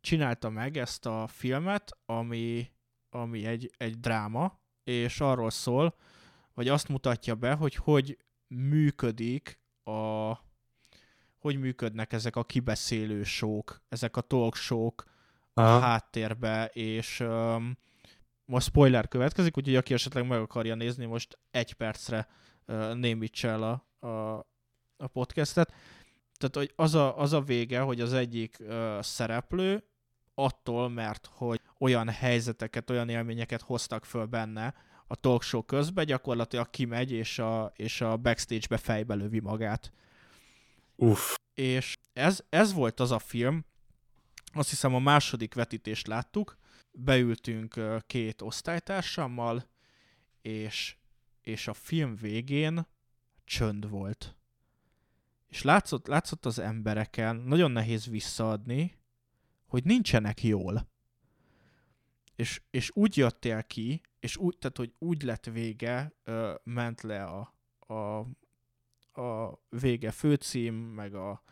[0.02, 2.72] csinálta meg ezt a filmet, ami,
[3.10, 5.96] ami egy, egy dráma, és arról szól,
[6.54, 10.32] vagy azt mutatja be, hogy hogy működik a
[11.44, 14.90] hogy működnek ezek a kibeszélő sók, ezek a talk show
[15.54, 17.78] a háttérbe, és um,
[18.46, 22.28] most spoiler következik, úgyhogy aki esetleg meg akarja nézni, most egy percre
[22.68, 24.38] uh, némítsa el a, a,
[24.98, 25.74] a podcastet.
[26.38, 29.84] Tehát, hogy az a, az a vége, hogy az egyik uh, szereplő
[30.36, 34.74] attól, mert hogy olyan helyzeteket, olyan élményeket hoztak föl benne
[35.08, 39.92] a talk show közben, gyakorlatilag kimegy, és a, és a backstage-be fejbe lövi magát.
[41.04, 41.36] Uff.
[41.54, 43.66] És ez, ez volt az a film,
[44.54, 46.58] azt hiszem a második vetítést láttuk,
[46.92, 49.70] beültünk két osztálytársammal,
[50.42, 50.96] és,
[51.42, 52.88] és a film végén
[53.46, 54.36] csönd volt
[55.54, 58.98] és látszott, látszott az embereken, nagyon nehéz visszaadni,
[59.68, 60.90] hogy nincsenek jól.
[62.36, 67.24] És, és úgy jöttél ki, és úgy, tehát, hogy úgy lett vége, ö, ment le
[67.24, 67.56] a,
[67.94, 68.28] a,
[69.18, 71.44] a vége főcím, meg a,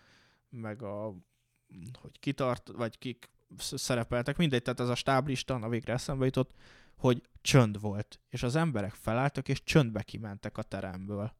[0.50, 1.15] meg a
[2.02, 6.52] hogy kitart, vagy kik szerepeltek, mindegy, tehát ez a stáblista, a végre eszembe jutott,
[6.95, 11.34] hogy csönd volt, és az emberek felálltak, és csöndbe kimentek a teremből.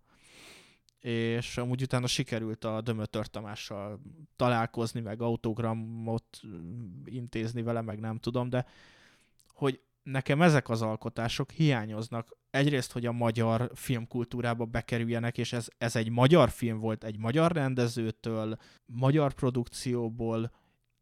[1.00, 4.02] És amúgy utána sikerült a Dömötör Tamással
[4.36, 6.42] találkozni, meg autogramot
[7.06, 8.68] intézni vele, meg nem tudom, de
[9.48, 12.38] hogy nekem ezek az alkotások hiányoznak.
[12.50, 17.52] Egyrészt, hogy a magyar filmkultúrába bekerüljenek, és ez, ez egy magyar film volt, egy magyar
[17.52, 20.52] rendezőtől, magyar produkcióból,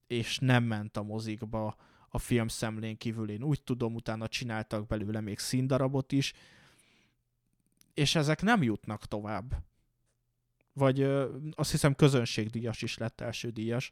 [0.07, 1.75] és nem ment a mozikba
[2.09, 3.29] a film szemlén kívül.
[3.29, 6.33] Én úgy tudom, utána csináltak belőle még színdarabot is,
[7.93, 9.67] és ezek nem jutnak tovább
[10.79, 11.03] vagy
[11.55, 13.91] azt hiszem közönségdíjas is lett első díjas,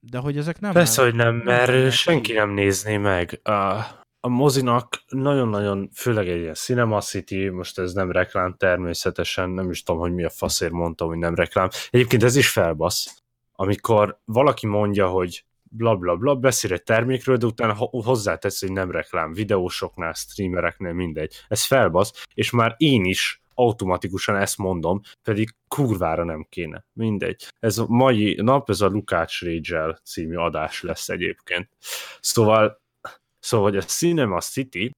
[0.00, 0.72] de hogy ezek nem...
[0.72, 3.40] Persze, nem, hogy nem, mert nem senki nem nézné meg.
[3.42, 3.84] A,
[4.20, 9.82] a mozinak nagyon-nagyon, főleg egy ilyen Cinema City, most ez nem reklám természetesen, nem is
[9.82, 11.68] tudom, hogy mi a faszért mondtam, hogy nem reklám.
[11.90, 13.22] Egyébként ez is felbasz.
[13.56, 18.90] amikor valaki mondja, hogy bla bla bla, beszél egy termékről, de utána hozzátesz, hogy nem
[18.90, 21.34] reklám, videósoknál, streamereknél, mindegy.
[21.48, 26.86] Ez felbasz, és már én is automatikusan ezt mondom, pedig kurvára nem kéne.
[26.92, 27.46] Mindegy.
[27.60, 31.68] Ez a mai nap, ez a Lukács Rage című adás lesz egyébként.
[32.20, 32.80] Szóval,
[33.46, 34.90] szóval hogy a Cinema City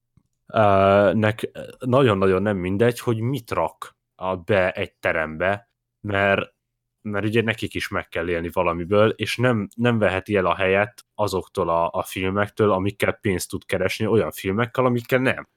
[0.47, 3.97] uh, nek nagyon-nagyon nem mindegy, hogy mit rak
[4.45, 5.69] be egy terembe,
[6.01, 6.53] mert
[7.01, 11.05] mert ugye nekik is meg kell élni valamiből, és nem, nem veheti el a helyet
[11.15, 15.47] azoktól a, a filmektől, amikkel pénzt tud keresni, olyan filmekkel, amikkel nem.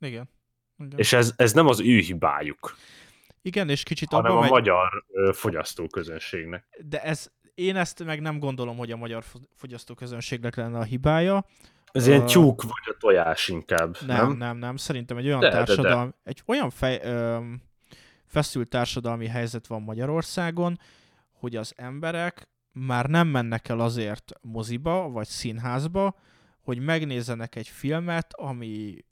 [0.00, 0.28] Igen.
[0.78, 0.98] Igen.
[0.98, 2.76] És ez, ez nem az ő hibájuk.
[3.42, 4.50] Igen, és kicsit hanem abban a megy...
[4.50, 6.82] magyar fogyasztóközönségnek.
[6.84, 11.44] De ez, én ezt meg nem gondolom, hogy a magyar fogyasztóközönségnek lenne a hibája.
[11.92, 14.26] Ez uh, ilyen tyúk vagy a tojás inkább, nem?
[14.26, 14.76] Nem, nem, nem.
[14.76, 16.30] Szerintem egy olyan de, társadalom, de, de.
[16.30, 17.38] egy olyan fej, ö,
[18.26, 20.78] feszült társadalmi helyzet van Magyarországon,
[21.32, 26.16] hogy az emberek már nem mennek el azért moziba vagy színházba,
[26.60, 29.04] hogy megnézzenek egy filmet, ami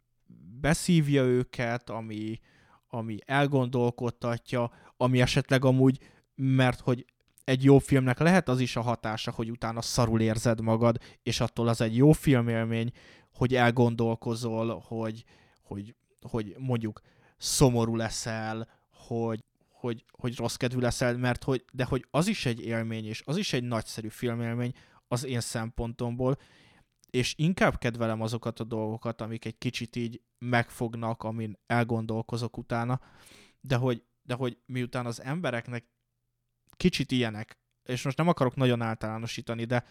[0.61, 2.41] beszívja őket, ami,
[2.89, 5.99] ami elgondolkodtatja, ami esetleg amúgy,
[6.35, 7.05] mert hogy
[7.45, 11.69] egy jó filmnek lehet az is a hatása, hogy utána szarul érzed magad, és attól
[11.69, 12.91] az egy jó filmélmény,
[13.35, 15.25] hogy elgondolkozol, hogy,
[15.63, 17.01] hogy, hogy mondjuk
[17.37, 22.61] szomorú leszel, hogy, hogy, hogy rossz kedvű leszel, mert hogy, de hogy az is egy
[22.61, 24.73] élmény, és az is egy nagyszerű filmélmény
[25.09, 26.39] az én szempontomból,
[27.11, 33.01] és inkább kedvelem azokat a dolgokat, amik egy kicsit így megfognak, amin elgondolkozok utána,
[33.61, 35.85] de hogy, de hogy miután az embereknek
[36.83, 39.85] kicsit ilyenek, és most nem akarok nagyon általánosítani, de,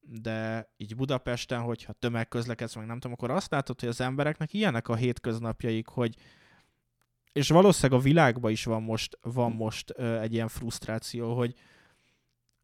[0.00, 4.88] de így Budapesten, hogyha tömegközlekedsz, meg nem tudom, akkor azt látod, hogy az embereknek ilyenek
[4.88, 6.16] a hétköznapjaik, hogy
[7.32, 11.54] és valószínűleg a világban is van most, van most ö, egy ilyen frusztráció, hogy,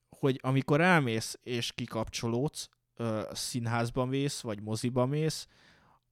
[0.09, 5.47] hogy amikor elmész és kikapcsolódsz, ö, színházba mész, vagy moziba mész,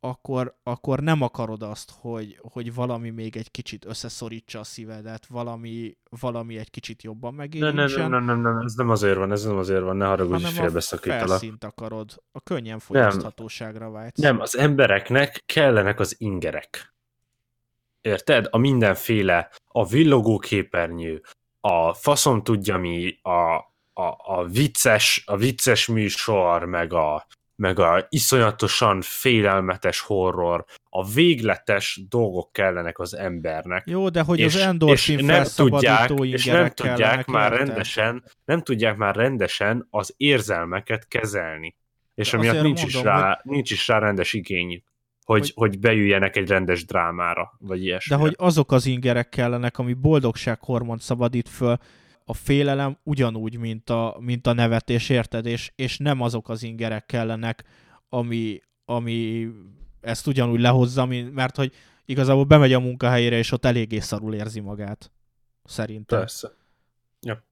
[0.01, 5.97] akkor, akkor nem akarod azt, hogy, hogy valami még egy kicsit összeszorítsa a szívedet, valami,
[6.21, 8.11] valami egy kicsit jobban megérintsen.
[8.11, 10.45] Nem, nem, nem, nem, nem, ez nem azért van, ez nem azért van, ne haragudj,
[10.45, 11.29] hogy félbeszakítalak.
[11.29, 14.21] felszínt akarod, a könnyen fogyaszthatóságra vágysz.
[14.21, 16.95] Nem, az embereknek kellenek az ingerek.
[18.01, 18.47] Érted?
[18.51, 21.23] A mindenféle, a villogó képernyő,
[21.61, 23.55] a faszom tudja mi, a,
[23.93, 32.01] a, a, vicces, a vicces műsor, meg a, meg a iszonyatosan félelmetes horror, a végletes
[32.09, 33.87] dolgok kellenek az embernek.
[33.87, 37.67] Jó, de hogy és, az endorfin és nem tudják, és nem tudják már érted?
[37.67, 41.77] rendesen, nem tudják már rendesen az érzelmeket kezelni.
[42.15, 43.53] És de amiatt nincs, mondom, is rá, hogy...
[43.53, 44.85] nincs is rá rendes igényük.
[45.25, 48.17] Hogy, hogy, hogy beüljenek egy rendes drámára, vagy ilyesmi.
[48.17, 51.79] De hogy azok az ingerek kellenek, ami boldogsághormont szabadít föl,
[52.29, 55.47] a félelem ugyanúgy, mint a, mint a nevetés, érted?
[55.47, 57.65] És, és nem azok az ingerek kellenek,
[58.09, 59.49] ami, ami
[60.01, 61.73] ezt ugyanúgy lehozza, mert hogy
[62.05, 65.13] igazából bemegy a munkahelyére, és ott eléggé szarul érzi magát.
[65.65, 66.19] Szerintem.
[66.19, 66.53] Persze.
[67.21, 67.45] Ja.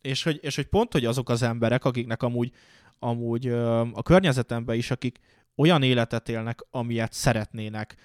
[0.00, 2.52] És hogy, és hogy pont, hogy azok az emberek, akiknek amúgy,
[2.98, 3.48] amúgy
[3.92, 5.18] a környezetemben is, akik
[5.56, 7.96] olyan életet élnek, amilyet szeretnének,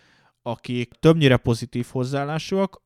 [0.42, 2.83] akik többnyire pozitív hozzáállásúak,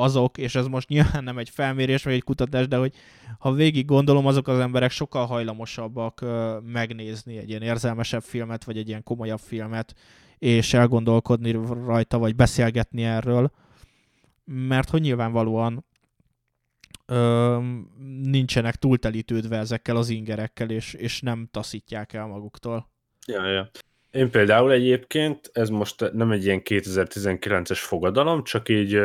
[0.00, 2.94] azok, és ez most nyilván nem egy felmérés, vagy egy kutatás, de hogy
[3.38, 6.24] ha végig gondolom, azok az emberek sokkal hajlamosabbak
[6.64, 9.94] megnézni egy ilyen érzelmesebb filmet, vagy egy ilyen komolyabb filmet,
[10.38, 11.50] és elgondolkodni
[11.84, 13.50] rajta, vagy beszélgetni erről,
[14.44, 15.84] mert hogy nyilvánvalóan
[17.06, 17.58] ö,
[18.22, 22.90] nincsenek túltelítődve ezekkel az ingerekkel, és, és nem taszítják el maguktól.
[23.26, 23.70] Ja, ja.
[24.10, 29.00] Én például egyébként, ez most nem egy ilyen 2019-es fogadalom, csak így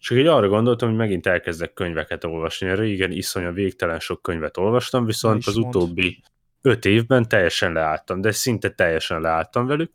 [0.00, 2.74] csak így arra gondoltam, hogy megint elkezdek könyveket olvasni.
[2.74, 5.74] Régen iszonyat végtelen sok könyvet olvastam, viszont az mond.
[5.74, 6.22] utóbbi
[6.62, 9.92] öt évben teljesen leálltam, de szinte teljesen leálltam velük,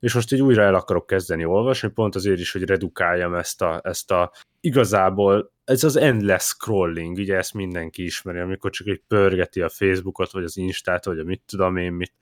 [0.00, 3.80] és most így újra el akarok kezdeni olvasni, pont azért is, hogy redukáljam ezt a,
[3.84, 9.60] ezt a igazából, ez az endless scrolling, ugye ezt mindenki ismeri, amikor csak egy pörgeti
[9.60, 12.12] a Facebookot, vagy az Instát, vagy a mit tudom én, mit,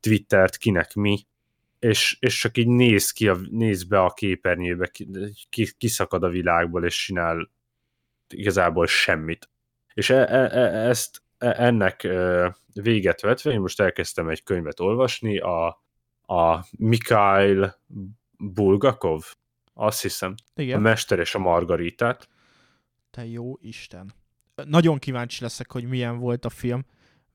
[0.00, 1.26] Twittert, kinek mi,
[1.78, 4.90] és, és csak így néz, ki a, néz be a képernyőbe,
[5.48, 7.50] ki, kiszakad a világból, és csinál
[8.28, 9.50] igazából semmit.
[9.94, 14.80] És e, e, e, ezt e, ennek e, véget vetve, én most elkezdtem egy könyvet
[14.80, 15.66] olvasni, a,
[16.26, 17.80] a Mikhail
[18.38, 19.22] Bulgakov,
[19.74, 20.76] azt hiszem, Igen.
[20.76, 22.28] a Mester és a Margaritát.
[23.10, 24.14] Te jó Isten.
[24.64, 26.86] Nagyon kíváncsi leszek, hogy milyen volt a film,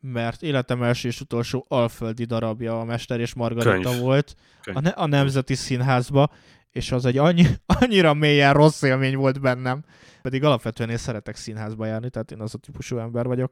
[0.02, 4.02] mert életem első és utolsó alföldi darabja a Mester és Margarita Könyv.
[4.02, 4.78] volt Könyv.
[4.78, 6.30] a, ne- a Nemzeti Színházba,
[6.72, 7.45] és az egy annyi,
[7.82, 9.84] annyira mélyen rossz élmény volt bennem.
[10.22, 13.52] Pedig alapvetően én szeretek színházba járni, tehát én az a típusú ember vagyok.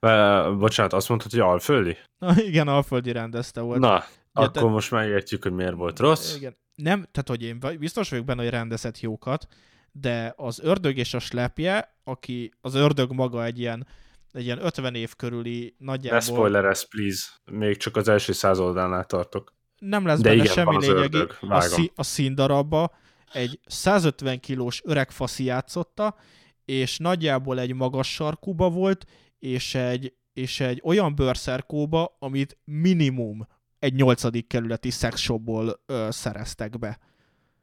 [0.00, 1.96] Uh, bocsánat, azt mondtad, hogy alföldi?
[2.18, 3.80] Na, igen, alföldi rendezte volt.
[3.80, 4.04] Na,
[4.34, 6.36] Ja, akkor de- most megértjük, hogy miért volt rossz.
[6.36, 6.56] Igen.
[6.74, 9.46] Nem, tehát hogy én biztos vagyok benne, hogy rendezett jókat,
[9.92, 13.86] de az ördög és a slepje, aki az ördög maga egy ilyen,
[14.32, 17.26] egy ilyen 50 év körüli Ne nagyjából spoilerez, please.
[17.50, 19.54] Még csak az első száz oldalnál tartok.
[19.78, 20.98] nem lesz De benne igen, semmi lényegi.
[21.00, 22.94] ördög, A, szí, a színdarabba
[23.32, 26.16] egy 150 kilós öreg faszi játszotta,
[26.64, 29.04] és nagyjából egy magas sarkúba volt,
[29.38, 33.46] és egy, és egy olyan bőrszerkóba, amit minimum
[33.78, 36.98] egy nyolcadik kerületi szexshopból ö, szereztek be.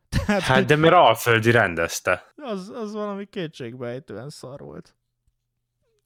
[0.09, 2.33] Tehát, Hát de mert alföldi rendezte.
[2.35, 4.95] az, az valami kétségbejtően szar volt.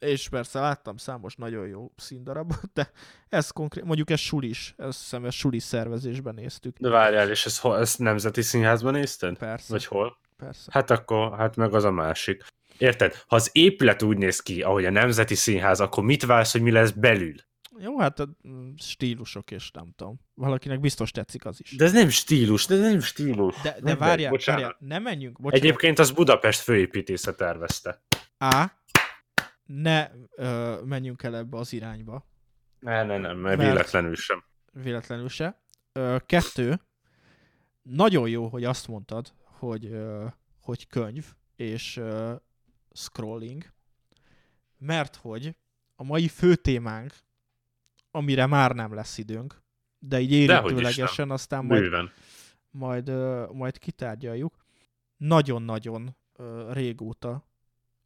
[0.06, 2.92] És persze láttam számos nagyon jó színdarabot, de
[3.30, 6.78] ez konkrét, mondjuk ez sulis, ezt hiszem, ez sulis szervezésben néztük.
[6.78, 9.38] De várjál, és ezt, hol- ezt Nemzeti Színházban nézted?
[9.38, 10.18] Persze, Vagy hol?
[10.38, 10.70] persze.
[10.74, 12.44] Hát akkor, hát meg az a másik.
[12.78, 13.24] Érted?
[13.28, 16.72] Ha az épület úgy néz ki, ahogy a Nemzeti Színház, akkor mit vársz, hogy mi
[16.72, 17.36] lesz belül?
[17.80, 20.20] Jó, hát a mm, stílusok és nem tudom.
[20.34, 21.76] Valakinek biztos tetszik az is.
[21.76, 23.56] De ez nem stílus, de ez nem stílus.
[23.62, 25.66] De, de várjál, várjál, ne menjünk, bocsánat.
[25.66, 28.02] Egyébként az Budapest főépítésze tervezte.
[28.38, 28.70] A,
[29.74, 32.30] ne ö, menjünk el ebbe az irányba,
[32.80, 34.44] Ne, ne, nem, mert Mert- véletlenül sem.
[34.72, 35.62] véletlenül se.
[35.92, 36.80] Ö, kettő,
[37.82, 40.26] nagyon jó, hogy azt mondtad, hogy, ö,
[40.62, 42.34] hogy könyv és ö,
[42.92, 43.64] scrolling,
[44.78, 45.56] mert hogy
[45.96, 47.14] a mai fő témánk,
[48.12, 49.62] amire már nem lesz időnk,
[50.00, 51.92] de így érintőlegesen aztán majd
[52.72, 54.56] majd, ö, majd kitárgyaljuk.
[55.18, 56.16] Nagyon-nagyon
[56.72, 57.51] régóta,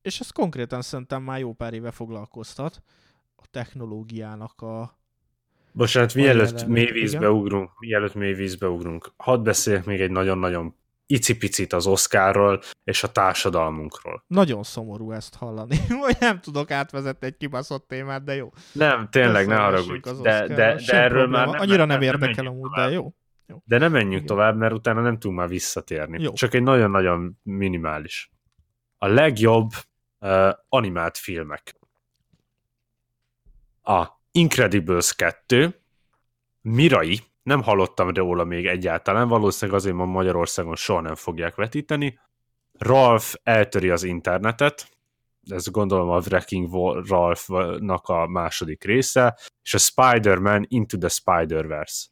[0.06, 2.82] és ez konkrétan szerintem már jó pár éve foglalkoztat,
[3.36, 5.00] a technológiának a...
[5.72, 7.32] Bocsánat, mielőtt jelenlét, mély vízbe igen.
[7.32, 10.76] ugrunk, mielőtt mély vízbe ugrunk, hadd beszéljek még egy nagyon-nagyon
[11.06, 14.24] icipicit az Oszkárról és a társadalmunkról.
[14.28, 18.52] Nagyon szomorú ezt hallani, hogy nem tudok átvezetni egy kibaszott témát, de jó.
[18.72, 20.10] Nem, tényleg, ne haragudj.
[20.22, 21.52] De, de, de erről már probléma.
[21.52, 22.90] nem, Annyira nem, nem érdekel amúgy, tovább.
[22.90, 23.14] de jó.
[23.64, 24.26] De nem menjünk Igen.
[24.26, 26.22] tovább, mert utána nem tudunk már visszatérni.
[26.22, 26.34] Jó.
[26.34, 28.32] Csak egy nagyon-nagyon minimális.
[28.98, 29.70] A legjobb
[30.26, 31.76] uh, animált filmek.
[33.82, 35.80] A Incredibles 2,
[36.62, 42.20] Mirai, nem hallottam róla még egyáltalán, valószínűleg azért ma Magyarországon soha nem fogják vetíteni.
[42.78, 44.88] Ralph eltöri az internetet,
[45.50, 46.74] ez gondolom a Wrecking
[47.08, 52.06] Ralph-nak a második része, és a Spider-Man Into the Spider-Verse.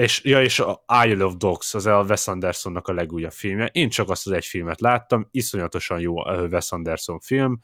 [0.00, 3.66] És, ja, és a Isle of Dogs, az a Wes Andersonnak a legújabb filmje.
[3.66, 7.58] Én csak azt az egy filmet láttam, iszonyatosan jó Wes Anderson film.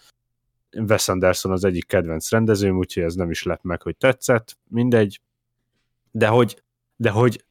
[0.89, 5.20] Wes Anderson az egyik kedvenc rendezőm, úgyhogy ez nem is lett meg, hogy tetszett, mindegy.
[6.11, 6.62] De hogy,
[6.97, 7.45] de hogy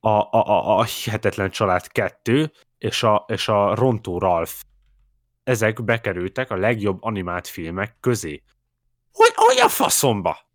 [0.00, 4.54] a, a, a, a Hihetetlen Család 2 és a, és a Rontó Ralph
[5.44, 8.42] ezek bekerültek a legjobb animált filmek közé.
[9.12, 10.45] Hogy, hogy faszomba?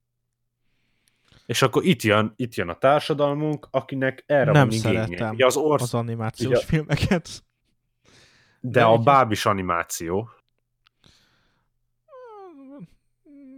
[1.51, 4.81] És akkor itt jön, itt jön a társadalmunk, akinek erre Nem van igénye.
[5.05, 7.43] szeretem Ugye az orsz, Az animációs Ugye- filmeket.
[8.59, 10.29] de de a ugye- bábis animáció.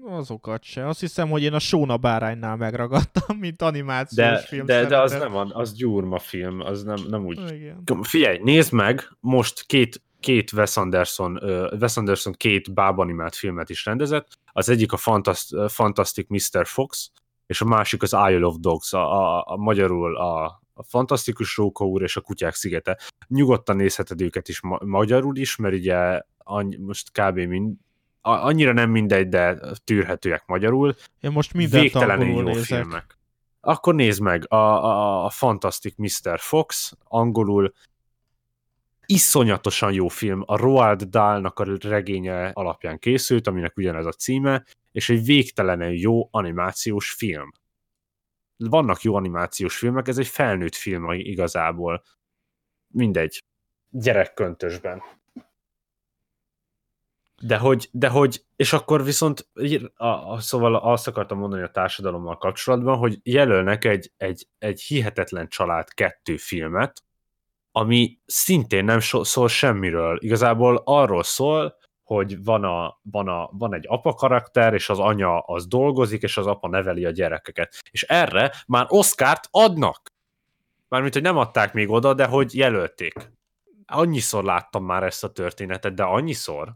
[0.05, 0.87] Azokat se.
[0.87, 5.11] Azt hiszem, hogy én a Sóna báránynál megragadtam, mint animációs De, film de, de az
[5.11, 7.51] nem, a- az gyurma film, az nem, nem úgy.
[7.51, 7.83] Igen.
[8.01, 13.85] Figyelj, nézd meg, most két, két Wes Anderson, uh, Wes Anderson két bábanimált filmet is
[13.85, 14.27] rendezett.
[14.53, 16.65] Az egyik a Fantast, Fantastic Mr.
[16.65, 17.11] Fox,
[17.53, 20.43] és a másik az Isle of Dogs, a, a, a magyarul a,
[20.73, 22.99] a Fantasztikus Róka úr és a Kutyák szigete.
[23.27, 27.37] Nyugodtan nézheted őket is ma- magyarul is, mert ugye annyi, most kb.
[27.39, 27.75] Mind,
[28.21, 30.95] a- annyira nem mindegy, de tűrhetőek magyarul.
[31.21, 32.63] Én most mindent Végtelenül jó nézek.
[32.63, 33.17] filmek.
[33.61, 36.39] Akkor nézd meg, a, a, a Fantastic Mr.
[36.39, 37.73] Fox, angolul
[39.05, 45.09] iszonyatosan jó film, a Roald Dahl-nak a regénye alapján készült, aminek ugyanez a címe, és
[45.09, 47.51] egy végtelenül jó animációs film.
[48.57, 52.03] Vannak jó animációs filmek, ez egy felnőtt film igazából.
[52.87, 53.43] Mindegy.
[53.89, 55.01] Gyerekköntösben.
[57.41, 59.47] De hogy, de hogy, és akkor viszont,
[59.95, 65.47] a, a, szóval azt akartam mondani a társadalommal kapcsolatban, hogy jelölnek egy, egy, egy hihetetlen
[65.47, 67.03] család kettő filmet,
[67.75, 70.17] ami szintén nem so, szól semmiről.
[70.21, 75.39] Igazából arról szól, hogy van, a, van, a, van egy apa karakter, és az anya
[75.39, 77.83] az dolgozik, és az apa neveli a gyerekeket.
[77.91, 80.11] És erre már Oscárt adnak.
[80.87, 83.31] Mármint, hogy nem adták még oda, de hogy jelölték.
[83.85, 86.75] Annyiszor láttam már ezt a történetet, de annyiszor.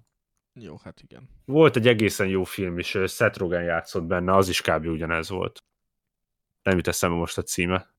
[0.53, 1.29] Jó, hát igen.
[1.45, 4.85] Volt egy egészen jó film is, Seth Rogen játszott benne, az is kb.
[4.85, 5.63] ugyanez volt.
[6.63, 7.95] Nem jut eszembe most a címe.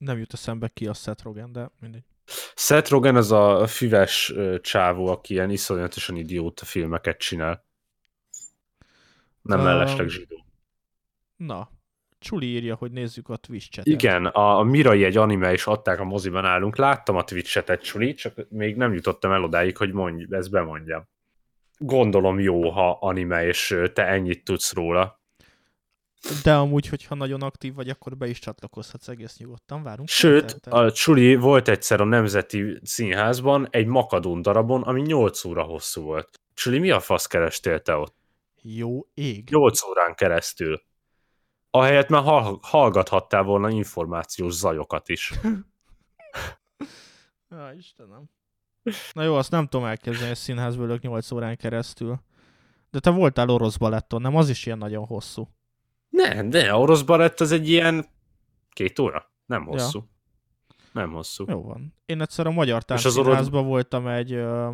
[0.00, 2.04] Nem jut eszembe ki a Seth Rogen, de mindegy.
[2.54, 7.64] Seth Rogen az a füves csávó, aki ilyen iszonyatosan idióta filmeket csinál.
[9.42, 10.44] Nem um, mellesleg zsidó.
[11.36, 11.70] Na,
[12.18, 16.00] Csuli írja, hogy nézzük a Twitch chat Igen, a, a Mirai egy anime is adták
[16.00, 16.76] a moziban állunk.
[16.76, 21.08] Láttam a Twitch chatet, Csuli, csak még nem jutottam el odáig, hogy mondj, ezt bemondjam.
[21.78, 25.19] Gondolom jó, ha anime, és te ennyit tudsz róla.
[26.42, 30.08] De amúgy, hogyha nagyon aktív vagy, akkor be is csatlakozhatsz egész nyugodtan, várunk.
[30.08, 36.02] Sőt, a Csuli volt egyszer a Nemzeti Színházban egy makadón darabon, ami 8 óra hosszú
[36.02, 36.40] volt.
[36.54, 38.14] Csuli, mi a fasz kerestél te ott?
[38.62, 39.48] Jó ég.
[39.50, 40.82] 8 órán keresztül.
[41.70, 42.22] Ahelyett már
[42.60, 45.32] hallgathattál volna információs zajokat is.
[47.52, 48.30] Ja, Istenem.
[49.12, 52.20] Na jó, azt nem tudom elkezdeni, hogy színházból ülök 8 órán keresztül.
[52.90, 54.36] De te voltál orosz baletton, nem?
[54.36, 55.48] Az is ilyen nagyon hosszú.
[56.28, 58.06] Nem, de orosz balett az egy ilyen
[58.72, 59.32] két óra.
[59.46, 59.98] Nem hosszú.
[59.98, 60.08] Ja.
[60.92, 61.44] Nem hosszú.
[61.48, 61.94] Jó van.
[62.06, 63.68] Én egyszer a Magyar Táncszínházban orosz...
[63.70, 64.32] voltam egy...
[64.32, 64.70] Ö,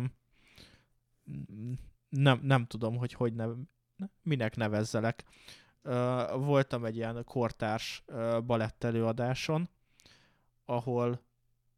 [2.09, 3.49] nem, nem tudom, hogy hogy nev,
[4.21, 5.23] minek nevezzelek.
[5.81, 8.03] Ö, voltam egy ilyen kortárs
[8.45, 9.69] balett előadáson,
[10.65, 11.25] ahol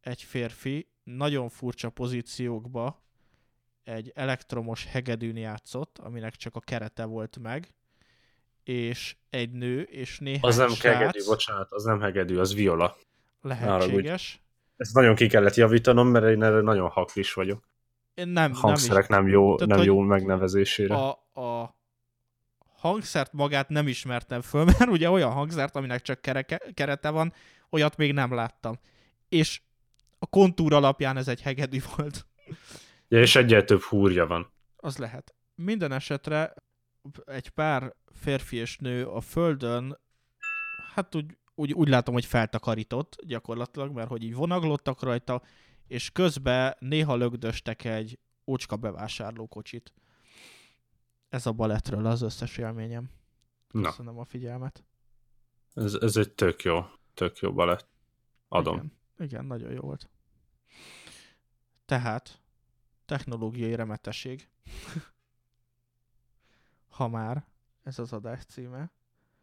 [0.00, 3.02] egy férfi nagyon furcsa pozíciókba
[3.82, 7.74] egy elektromos hegedűn játszott, aminek csak a kerete volt meg,
[8.64, 12.96] és egy nő, és néhány Az nem srác, hegedű, bocsánat, az nem hegedű, az viola.
[13.42, 14.42] Lehetséges.
[14.76, 17.68] Ezt nagyon ki kellett javítanom, mert én erre nagyon haklis vagyok.
[18.14, 20.94] Én nem, hangszerek nem, nem jó, Tehát, nem jó megnevezésére.
[20.94, 21.76] A, a
[22.76, 27.32] hangszert magát nem ismertem föl, mert ugye olyan hangszert, aminek csak kereke, kerete van,
[27.70, 28.78] olyat még nem láttam.
[29.28, 29.60] És
[30.18, 32.26] a kontúr alapján ez egy hegedű volt.
[33.08, 34.52] Ja, és egyel több húrja van.
[34.76, 35.34] Az lehet.
[35.54, 36.54] Minden esetre
[37.24, 39.98] egy pár férfi és nő a földön,
[40.94, 45.42] hát úgy, úgy, úgy látom, hogy feltakarított gyakorlatilag, mert hogy így vonaglottak rajta,
[45.86, 49.92] és közben néha lögdöstek egy ócska bevásárlókocsit.
[51.28, 53.10] Ez a balettről az összes élményem.
[53.68, 54.20] Köszönöm Na.
[54.20, 54.84] a figyelmet.
[55.74, 56.84] Ez, ez egy tök jó,
[57.14, 57.88] tök jó balett.
[58.48, 58.74] Adom.
[58.74, 60.10] Igen, igen, nagyon jó volt.
[61.84, 62.42] Tehát,
[63.04, 64.48] technológiai remetesség.
[66.90, 67.46] ha már
[67.82, 68.90] ez az adás címe.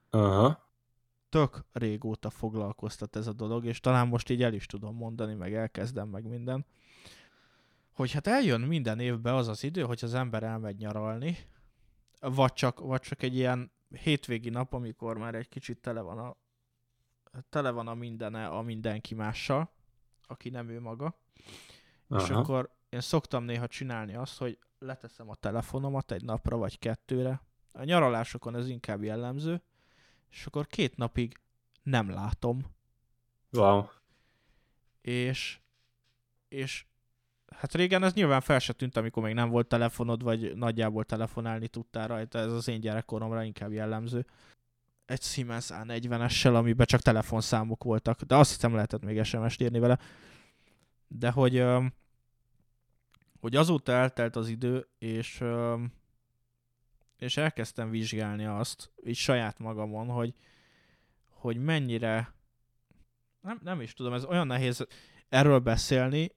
[0.10, 0.66] Aha.
[1.30, 5.54] Tök régóta foglalkoztat ez a dolog, és talán most így el is tudom mondani, meg
[5.54, 6.66] elkezdem meg minden,
[7.92, 11.38] hogy hát eljön minden évben az az idő, hogy az ember elmegy nyaralni,
[12.20, 16.36] vagy csak, vagy csak egy ilyen hétvégi nap, amikor már egy kicsit tele van a,
[17.50, 19.72] tele van a mindene a mindenki mással,
[20.28, 21.20] aki nem ő maga.
[22.08, 22.24] Aha.
[22.24, 27.42] És akkor én szoktam néha csinálni azt, hogy leteszem a telefonomat egy napra vagy kettőre.
[27.72, 29.62] A nyaralásokon ez inkább jellemző,
[30.30, 31.40] és akkor két napig
[31.84, 32.66] nem látom.
[33.52, 33.86] Wow.
[35.02, 35.60] És,
[36.48, 36.86] és
[37.56, 41.68] hát régen ez nyilván fel se tűnt, amikor még nem volt telefonod, vagy nagyjából telefonálni
[41.68, 44.26] tudtál rajta, ez az én gyerekkoromra inkább jellemző.
[45.06, 50.00] Egy Siemens A40-essel, amiben csak telefonszámok voltak, de azt hiszem lehetett még SMS-t írni vele.
[51.08, 51.64] De hogy
[53.48, 55.44] hogy azóta eltelt az idő, és,
[57.18, 60.34] és elkezdtem vizsgálni azt, így saját magamon, hogy,
[61.30, 62.34] hogy mennyire,
[63.42, 64.88] nem, nem is tudom, ez olyan nehéz
[65.30, 66.32] erről beszélni,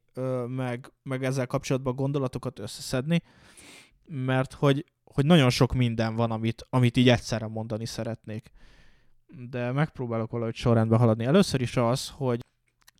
[0.46, 3.22] meg, meg ezzel kapcsolatban gondolatokat összeszedni,
[4.04, 8.50] mert hogy, hogy nagyon sok minden van, amit, amit így egyszerre mondani szeretnék.
[9.50, 11.24] De megpróbálok valahogy sorrendbe haladni.
[11.24, 12.40] Először is az, hogy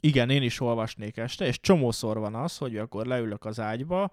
[0.01, 4.13] igen, én is olvasnék este, és csomószor van az, hogy akkor leülök az ágyba,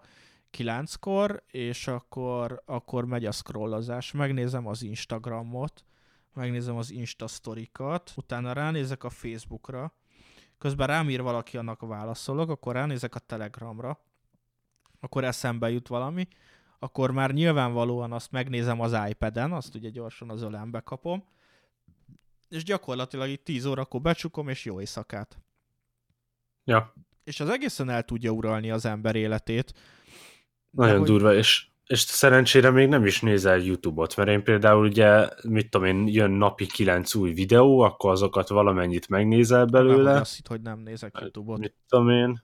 [0.50, 5.84] kilenckor, és akkor, akkor megy a scrollozás, megnézem az Instagramot,
[6.34, 9.94] megnézem az Insta sztorikat, utána ránézek a Facebookra,
[10.58, 14.00] közben rám ír valaki, annak válaszolok, akkor ránézek a Telegramra,
[15.00, 16.28] akkor eszembe jut valami,
[16.80, 21.24] akkor már nyilvánvalóan azt megnézem az iPad-en, azt ugye gyorsan az ölembe kapom,
[22.50, 25.38] és gyakorlatilag itt 10 órakor becsukom, és jó éjszakát.
[26.68, 26.94] Ja.
[27.24, 29.74] És az egészen el tudja uralni az ember életét.
[30.70, 31.08] Nagyon hogy...
[31.08, 35.88] durva, és, és szerencsére még nem is nézel YouTube-ot, mert én például ugye, mit tudom
[35.88, 40.12] én, jön napi kilenc új videó, akkor azokat valamennyit megnézel belőle.
[40.12, 41.60] Nem, azt hitt, hogy nem nézek YouTube-ot.
[41.60, 42.44] Mit tudom én.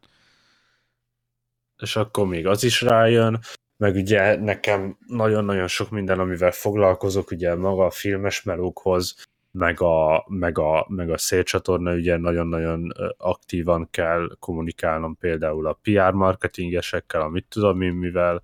[1.77, 3.39] És akkor még az is rájön,
[3.77, 9.15] meg ugye nekem nagyon-nagyon sok minden, amivel foglalkozok, ugye maga a filmes melókhoz,
[9.53, 16.11] meg a, meg a, meg a szélcsatorna ugye nagyon-nagyon aktívan kell kommunikálnom például a PR
[16.11, 18.41] marketingesekkel, amit tudom én mivel,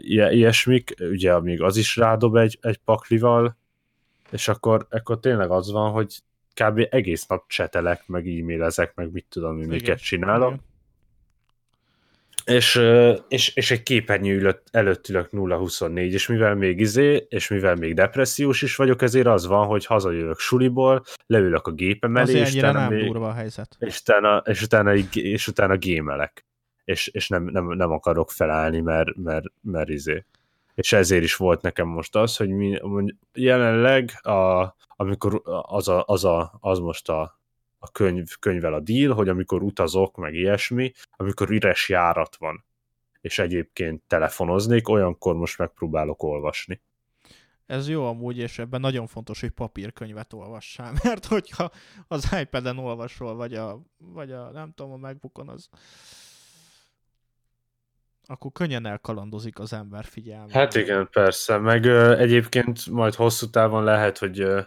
[0.00, 3.56] ilyesmik, ugye amíg az is rádob egy, egy paklival,
[4.30, 6.22] és akkor, akkor tényleg az van, hogy
[6.54, 6.86] kb.
[6.90, 10.52] egész nap csetelek, meg e-mailezek, meg mit tudom, mi miket csinálok.
[10.52, 10.68] Igen.
[12.44, 12.80] És,
[13.28, 18.62] és, és egy képernyő előtt ülök 0-24, és mivel még izé, és mivel még depressziós
[18.62, 22.92] is vagyok, ezért az van, hogy hazajövök suliból, leülök a gépem elé, és utána, nem
[22.92, 23.76] még, durva a helyzet.
[23.78, 26.44] És utána, és utána, és utána gémelek.
[26.84, 30.24] És, és nem, nem, nem akarok felállni, mert, mert, mert izé.
[30.74, 32.78] És ezért is volt nekem most az, hogy mi,
[33.32, 37.39] jelenleg, a, amikor az, a, az, a, az most a,
[37.82, 42.64] a könyv, könyvel a deal, hogy amikor utazok, meg ilyesmi, amikor üres járat van,
[43.20, 46.80] és egyébként telefonoznék, olyankor most megpróbálok olvasni.
[47.66, 51.70] Ez jó amúgy, és ebben nagyon fontos, hogy papírkönyvet olvassál, mert hogyha
[52.08, 55.68] az iPad-en olvasol, vagy a, vagy a nem tudom, a MacBookon, az
[58.30, 60.52] akkor könnyen elkalandozik az ember figyelme.
[60.52, 64.60] Hát igen, persze, meg ö, egyébként majd hosszú távon lehet, hogy ö,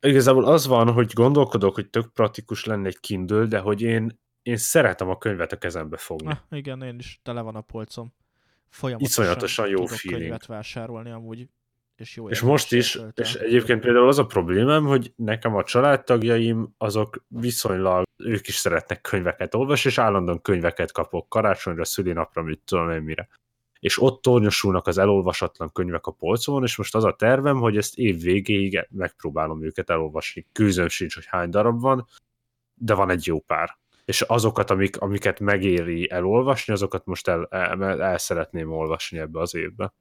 [0.00, 4.56] igazából az van, hogy gondolkodok, hogy tök praktikus lenne egy Kindle, de hogy én, én
[4.56, 6.28] szeretem a könyvet a kezembe fogni.
[6.28, 8.12] Ah, igen, én is tele van a polcom.
[8.68, 10.22] Folyamatosan Iszonyatosan jó tudok feeling.
[10.22, 11.48] könyvet vásárolni amúgy,
[11.96, 13.24] és jó És most is, töltöm.
[13.24, 19.00] és egyébként például az a problémám, hogy nekem a családtagjaim azok viszonylag, ők is szeretnek
[19.00, 23.28] könyveket olvasni, és állandóan könyveket kapok karácsonyra, szülinapra, mit tudom én mire
[23.80, 27.98] és ott tornyosulnak az elolvasatlan könyvek a polcon, és most az a tervem, hogy ezt
[27.98, 30.46] év végéig megpróbálom őket elolvasni.
[30.52, 32.06] Kőzöm sincs, hogy hány darab van,
[32.74, 33.78] de van egy jó pár.
[34.04, 39.54] És azokat, amik, amiket megéri elolvasni, azokat most el, el, el szeretném olvasni ebbe az
[39.54, 39.94] évbe.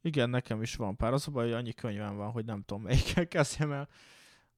[0.00, 1.12] Igen, nekem is van pár.
[1.12, 3.88] Az a baj, hogy annyi könyvem van, hogy nem tudom melyikkel kezdjem el,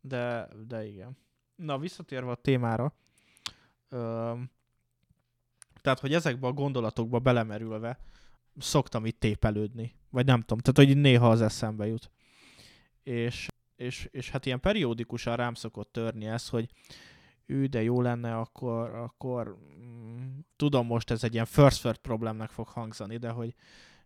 [0.00, 1.16] de, de igen.
[1.56, 2.94] Na, visszatérve a témára,
[3.88, 4.32] ö,
[5.80, 7.98] tehát, hogy ezekbe a gondolatokba belemerülve,
[8.58, 9.94] szoktam itt tépelődni.
[10.10, 12.10] Vagy nem tudom, tehát hogy néha az eszembe jut.
[13.02, 13.46] És,
[13.76, 16.68] és, és hát ilyen periódikusan rám szokott törni ez, hogy
[17.46, 22.50] ő, de jó lenne, akkor, akkor mm, tudom most ez egy ilyen first world problémnek
[22.50, 23.54] fog hangzani, de hogy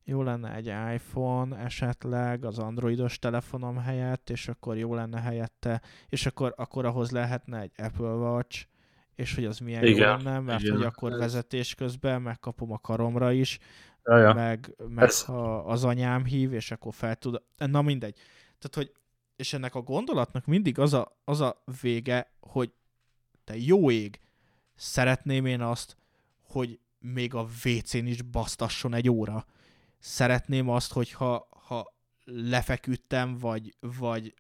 [0.05, 6.27] jó lenne egy iPhone esetleg az androidos telefonom helyett, és akkor jó lenne helyette, és
[6.27, 8.67] akkor, akkor ahhoz lehetne egy Apple Watch,
[9.15, 10.77] és hogy az milyen igen, jó lenne, mert igen.
[10.77, 13.59] hogy akkor vezetés közben megkapom a karomra is,
[14.05, 14.33] ja, ja.
[14.33, 15.25] meg, meg Ez...
[15.25, 17.43] ha az anyám hív, és akkor fel tud...
[17.57, 18.15] Na mindegy.
[18.59, 18.93] Tehát, hogy
[19.37, 22.73] és ennek a gondolatnak mindig az a, az a vége, hogy
[23.45, 24.21] te jó ég,
[24.75, 25.97] szeretném én azt,
[26.43, 29.47] hogy még a WC-n is basztasson egy óra.
[29.99, 31.95] Szeretném azt, hogyha ha
[32.25, 34.35] lefeküdtem, vagy, vagy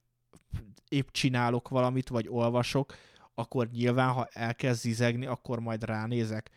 [0.89, 2.95] épp csinálok valamit, vagy olvasok,
[3.35, 6.51] akkor nyilván, ha elkezd zizegni, akkor majd ránézek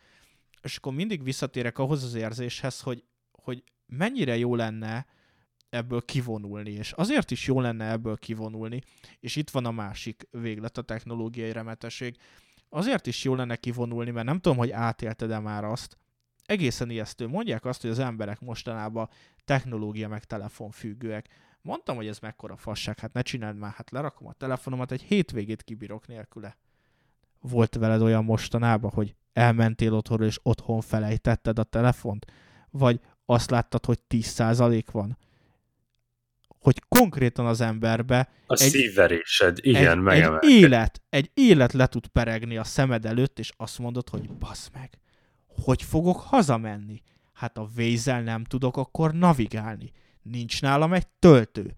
[0.66, 5.06] és akkor mindig visszatérek ahhoz az érzéshez, hogy, hogy mennyire jó lenne
[5.70, 8.82] ebből kivonulni, és azért is jó lenne ebből kivonulni,
[9.20, 12.18] és itt van a másik véglet, a technológiai remetesség,
[12.70, 15.98] azért is jó lenne kivonulni, mert nem tudom, hogy átélted-e már azt,
[16.46, 17.28] egészen ijesztő.
[17.28, 19.10] Mondják azt, hogy az emberek mostanában
[19.44, 21.28] technológia meg telefon függőek.
[21.62, 25.64] Mondtam, hogy ez mekkora fasság, hát ne csináld már, hát lerakom a telefonomat, egy hétvégét
[25.64, 26.58] kibírok nélküle.
[27.40, 32.26] Volt veled olyan mostanában, hogy elmentél otthonról, és otthon felejtetted a telefont?
[32.70, 35.18] Vagy azt láttad, hogy 10% van?
[36.48, 42.08] Hogy konkrétan az emberbe a egy, szívverésed, igen, egy, egy élet, egy élet le tud
[42.08, 45.00] peregni a szemed előtt, és azt mondod, hogy basz meg,
[45.48, 47.02] hogy fogok hazamenni?
[47.34, 49.92] Hát a vézel nem tudok akkor navigálni.
[50.22, 51.76] Nincs nálam egy töltő.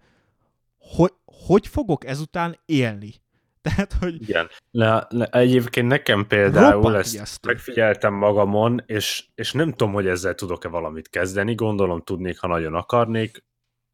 [0.78, 3.14] Hogy, hogy fogok ezután élni?
[3.68, 4.22] Tehát, hogy...
[4.22, 4.48] Igen.
[4.70, 7.48] Ne, ne, egyébként nekem például ezt ijesztő.
[7.48, 12.74] megfigyeltem magamon, és, és nem tudom, hogy ezzel tudok-e valamit kezdeni, gondolom tudnék, ha nagyon
[12.74, 13.44] akarnék,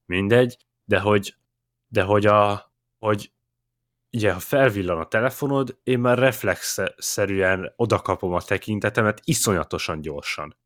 [0.07, 1.37] mindegy, de hogy,
[1.87, 3.33] de hogy a, hogy
[4.13, 10.57] ugye, ha felvillan a telefonod, én már reflexszerűen odakapom a tekintetemet iszonyatosan gyorsan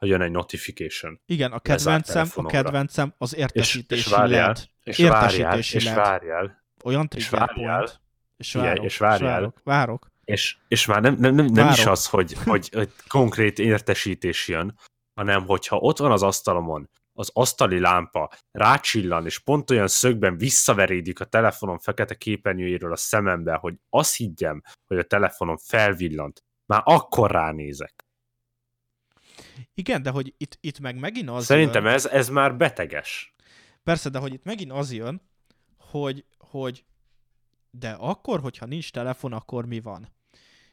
[0.00, 1.20] ha jön egy notification.
[1.26, 4.68] Igen, a kedvencem, a kedvencem az értesítési és, és várjál, LED.
[4.82, 8.00] És várjál, és várjál, Olyan trigger és várjál, point.
[8.40, 9.18] És várok, Igen, és várjál.
[9.18, 9.60] És várok.
[9.64, 10.06] várok.
[10.24, 14.78] És, és már nem, nem, nem, nem is az, hogy, hogy, hogy konkrét értesítés jön,
[15.14, 21.20] hanem hogyha ott van az asztalomon az asztali lámpa rácsillan, és pont olyan szögben visszaverédik
[21.20, 27.30] a telefonom fekete képernyőjéről a szemembe, hogy azt higgyem, hogy a telefonom felvillant, már akkor
[27.30, 27.94] ránézek.
[29.74, 33.34] Igen, de hogy itt, itt meg megint az Szerintem jön, ez, ez már beteges.
[33.82, 35.30] Persze, de hogy itt megint az jön,
[35.78, 36.84] hogy, hogy
[37.70, 40.08] de akkor, hogyha nincs telefon, akkor mi van?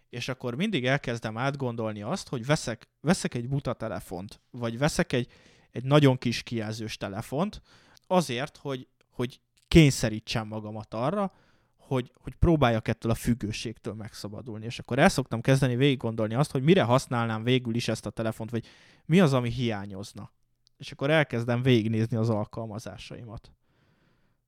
[0.10, 5.28] És akkor mindig elkezdem átgondolni azt, hogy veszek, veszek egy buta telefont, vagy veszek egy,
[5.72, 7.62] egy nagyon kis kijelzős telefont,
[8.08, 11.34] azért, hogy, hogy kényszerítsem magamat arra,
[11.78, 14.66] hogy, hogy próbáljak ettől a függőségtől megszabadulni.
[14.66, 18.10] És akkor el szoktam kezdeni végig gondolni azt, hogy mire használnám végül is ezt a
[18.10, 18.66] telefont, vagy
[19.06, 20.32] mi az, ami hiányozna.
[20.78, 23.52] És akkor elkezdem végignézni az alkalmazásaimat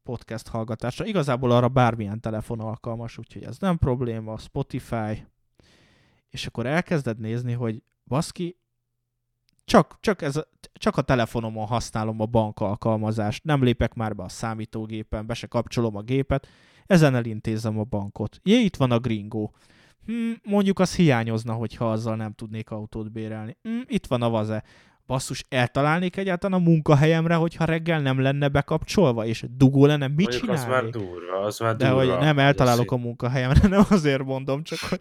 [0.03, 1.05] podcast hallgatásra.
[1.05, 5.27] Igazából arra bármilyen telefon alkalmas, úgyhogy ez nem probléma, Spotify,
[6.29, 8.57] és akkor elkezded nézni, hogy baszki,
[9.69, 10.39] csak, csak, ez,
[10.73, 15.47] csak a telefonomon használom a bank alkalmazást, nem lépek már be a számítógépen, be se
[15.47, 16.47] kapcsolom a gépet,
[16.85, 18.39] ezen elintézem a bankot.
[18.43, 19.49] Jé, itt van a gringo.
[20.05, 23.57] Hm, mondjuk az hiányozna, hogyha azzal nem tudnék autót bérelni.
[23.61, 24.63] Hm, itt van a vaze.
[25.09, 30.41] Basszus, eltalálnék egyáltalán a munkahelyemre, hogyha reggel nem lenne bekapcsolva, és dugó lenne, mit Mondjuk
[30.41, 30.65] csinálnék?
[30.65, 32.11] az már durva, az már De durva.
[32.11, 34.99] hogy nem eltalálok a munkahelyemre, nem azért mondom, csak hogy,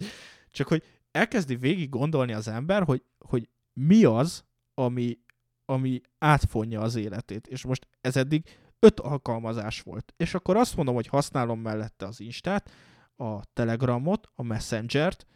[0.51, 4.45] csak hogy elkezdi végig gondolni az ember, hogy, hogy mi az,
[4.75, 5.19] ami,
[5.65, 7.47] ami átfonja az életét.
[7.47, 8.45] És most ez eddig
[8.79, 10.15] öt alkalmazás volt.
[10.17, 12.71] És akkor azt mondom, hogy használom mellette az Instát,
[13.17, 15.27] a Telegramot, a Messengert,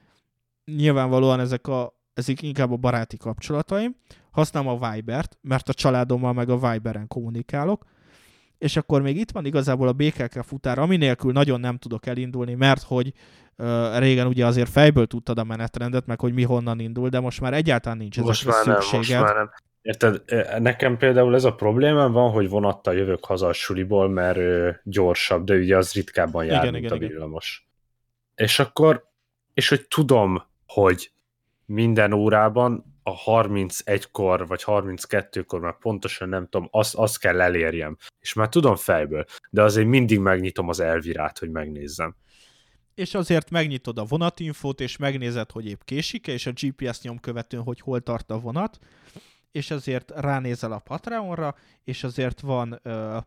[0.65, 3.97] nyilvánvalóan ezek, a, ezek inkább a baráti kapcsolataim,
[4.31, 7.85] használom a Vibert, mert a családommal meg a Viberen kommunikálok,
[8.59, 12.55] és akkor még itt van igazából a BKK futár, ami nélkül nagyon nem tudok elindulni,
[12.55, 13.13] mert hogy
[13.57, 17.41] uh, régen ugye azért fejből tudtad a menetrendet, meg hogy mi honnan indul, de most
[17.41, 19.51] már egyáltalán nincs ez most már nem, most már nem.
[19.83, 20.23] Érted,
[20.59, 25.45] nekem például ez a problémám van, hogy vonattal jövök haza a suliból, mert ő, gyorsabb,
[25.45, 27.69] de ugye az ritkábban jár, igen, mint igen, a villamos.
[28.35, 28.49] Igen.
[28.49, 29.09] És akkor,
[29.55, 31.12] és hogy tudom, hogy
[31.73, 37.97] minden órában a 31-kor, vagy 32-kor már pontosan nem tudom, azt, azt kell elérjem.
[38.21, 42.15] És már tudom fejből, de azért mindig megnyitom az elvirát, hogy megnézzem.
[42.95, 47.63] És azért megnyitod a vonatinfót, és megnézed, hogy épp késik és a GPS nyom követően,
[47.63, 48.79] hogy hol tart a vonat,
[49.53, 51.55] és azért ránézel a Patreonra,
[51.85, 53.19] és azért van ö,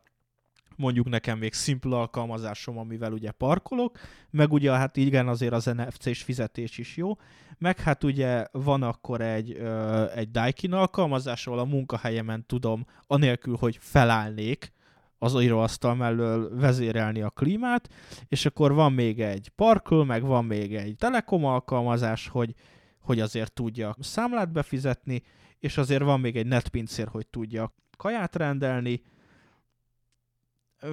[0.76, 4.00] mondjuk nekem még szimpla alkalmazásom, amivel ugye parkolok,
[4.30, 7.18] meg ugye hát igen azért az NFC-s fizetés is jó,
[7.58, 13.56] meg hát ugye van akkor egy, ö, egy Daikin alkalmazás, ahol a munkahelyemen tudom, anélkül,
[13.60, 14.74] hogy felállnék,
[15.18, 17.90] az íróasztal mellől vezérelni a klímát,
[18.28, 22.54] és akkor van még egy parkol, meg van még egy telekom alkalmazás, hogy,
[23.00, 25.22] hogy azért tudja számlát befizetni,
[25.60, 29.02] és azért van még egy netpincér, hogy tudja kaját rendelni,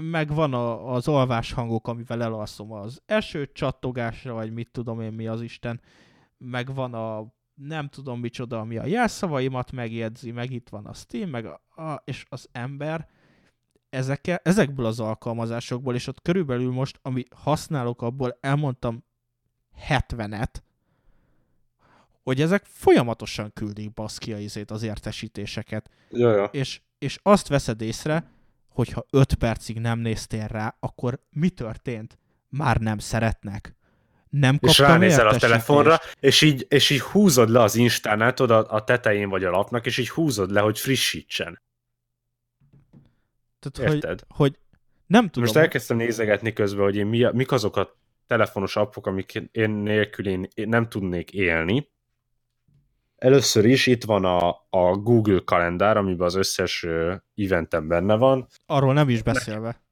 [0.00, 5.12] meg van a, az alvás hangok, amivel elalszom az eső csattogásra, vagy mit tudom én
[5.12, 5.80] mi az Isten,
[6.38, 11.30] meg van a nem tudom micsoda, ami a jelszavaimat megjegyzi, meg itt van a Steam,
[11.30, 13.08] meg a, a, és az ember
[13.90, 19.04] ezeke, ezekből az alkalmazásokból, és ott körülbelül most, ami használok, abból elmondtam
[19.88, 20.54] 70-et,
[22.22, 25.90] hogy ezek folyamatosan küldik baszki a izét, az értesítéseket.
[26.10, 26.44] Jaja.
[26.44, 28.30] És, és azt veszed észre,
[28.74, 32.18] hogyha 5 percig nem néztél rá, akkor mi történt?
[32.48, 33.76] Már nem szeretnek.
[34.28, 38.84] Nem És ránézel a telefonra, és így, és így húzod le az Instánál, tudod, a
[38.84, 41.62] tetején vagy a lapnak, és így húzod le, hogy frissítsen.
[43.58, 44.20] Tehát, Érted?
[44.20, 44.58] Hogy, hogy
[45.06, 45.44] nem tudom.
[45.44, 47.96] Most elkezdtem nézegetni közben, hogy én mi, mik azok a
[48.26, 51.90] telefonos appok, amik én nélkül én, én nem tudnék élni.
[53.22, 56.86] Először is itt van a, a Google kalendár, amiben az összes
[57.36, 58.46] eventem benne van.
[58.66, 59.82] Arról nem is beszélve.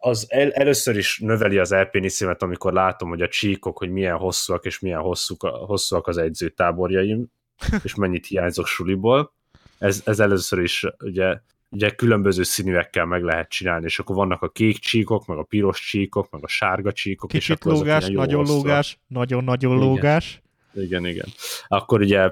[0.00, 4.64] Az el, először is növeli az elpéniszimet, amikor látom, hogy a csíkok, hogy milyen hosszúak
[4.64, 7.26] és milyen hosszúk, hosszúak az edzőtáborjaim,
[7.84, 9.32] és mennyit hiányzok suliból.
[9.78, 11.40] Ez, ez először is ugye
[11.70, 15.80] ugye különböző színűekkel meg lehet csinálni, és akkor vannak a kék csíkok, meg a piros
[15.80, 17.30] csíkok, meg a sárga csíkok.
[17.30, 20.42] Kicsit és akkor lógás, nagyon lógás, nagyon-nagyon lógás.
[20.74, 21.26] Igen, igen.
[21.66, 22.30] Akkor ugye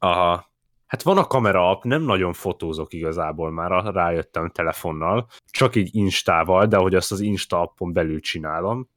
[0.00, 0.44] a,
[0.86, 6.66] hát van a kamera app, nem nagyon fotózok igazából már, rájöttem telefonnal, csak így Instával,
[6.66, 8.88] de hogy azt az Insta appon belül csinálom,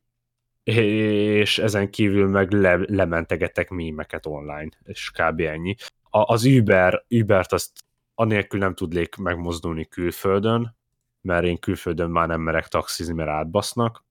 [0.64, 5.40] és ezen kívül meg le, lementegetek mímeket online, és kb.
[5.40, 5.76] ennyi.
[6.10, 7.72] A, az Uber, Ubert azt
[8.16, 10.76] anélkül nem tudnék megmozdulni külföldön,
[11.22, 14.04] mert én külföldön már nem merek taxizni, mert átbasznak.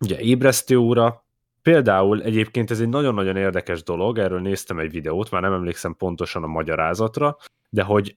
[0.00, 1.25] Ugye ébresztő óra,
[1.66, 6.42] például egyébként ez egy nagyon-nagyon érdekes dolog, erről néztem egy videót, már nem emlékszem pontosan
[6.42, 7.36] a magyarázatra,
[7.70, 8.16] de hogy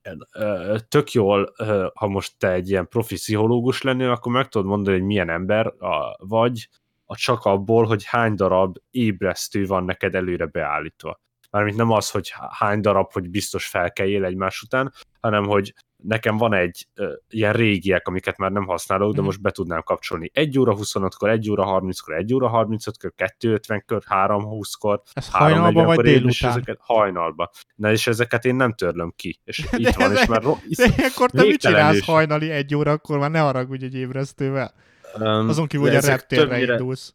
[0.88, 1.54] tök jól,
[1.93, 5.74] ha most te egy ilyen profi pszichológus lennél, akkor meg tudod mondani, hogy milyen ember
[6.18, 6.70] vagy,
[7.06, 11.20] a csak abból, hogy hány darab ébresztő van neked előre beállítva.
[11.52, 15.74] Mármint nem az, hogy hány darab, hogy biztos felkeljél egymás után, hanem hogy
[16.04, 19.26] nekem van egy uh, ilyen régiek, amiket már nem használok, de Mhm.
[19.26, 25.02] most be tudnám kapcsolni 1 óra 25-kor, 1 óra 30-kor, 1 óra 35-kor, 2.50-kor, 3.20-kor,
[25.14, 26.50] Ez hajnalban vagy 3.40-kor én, és délután?
[26.52, 27.50] ezeket hajnalba.
[27.76, 29.39] Na és ezeket én nem törlöm ki.
[29.43, 32.06] És De itt van, ez- és már ro- De ilyenkor te mit csinálsz is.
[32.06, 34.74] hajnali egy óra, akkor már ne haragudj egy ébresztővel.
[35.20, 37.14] um, Azon kívül, hogy a ezek reptérre többnyire- indulsz.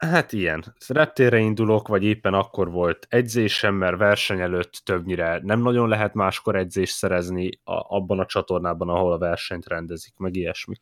[0.00, 0.74] Hát ilyen.
[0.88, 6.56] Reptérre indulok, vagy éppen akkor volt edzésem, mert verseny előtt többnyire nem nagyon lehet máskor
[6.56, 10.74] edzést szerezni a, abban a csatornában, ahol a versenyt rendezik, meg ilyesmi.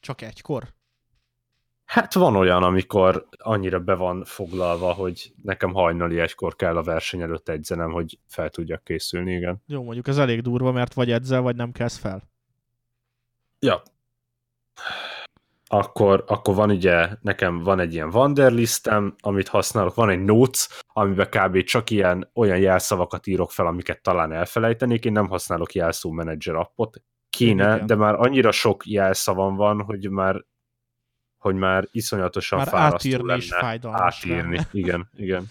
[0.00, 0.74] Csak egykor?
[1.84, 7.20] Hát van olyan, amikor annyira be van foglalva, hogy nekem hajnali egykor kell a verseny
[7.20, 9.62] előtt edzenem, hogy fel tudjak készülni, igen.
[9.66, 12.22] Jó, mondjuk ez elég durva, mert vagy edzel, vagy nem kezd fel.
[13.58, 13.82] Ja.
[15.78, 21.28] Akkor, akkor van ugye, nekem van egy ilyen Wanderlistem, amit használok, van egy Notes, amiben
[21.30, 21.62] kb.
[21.62, 27.02] csak ilyen olyan jelszavakat írok fel, amiket talán elfelejtenék, én nem használok jelszó menedzser appot.
[27.30, 27.86] Kéne, Igen.
[27.86, 30.44] de már annyira sok jelszavam van, hogy már
[31.38, 34.40] hogy már iszonyatosan Már fárasztó átírni lenne is fájdalmas átírni.
[34.40, 34.68] lenne.
[34.72, 35.44] Igen, igen.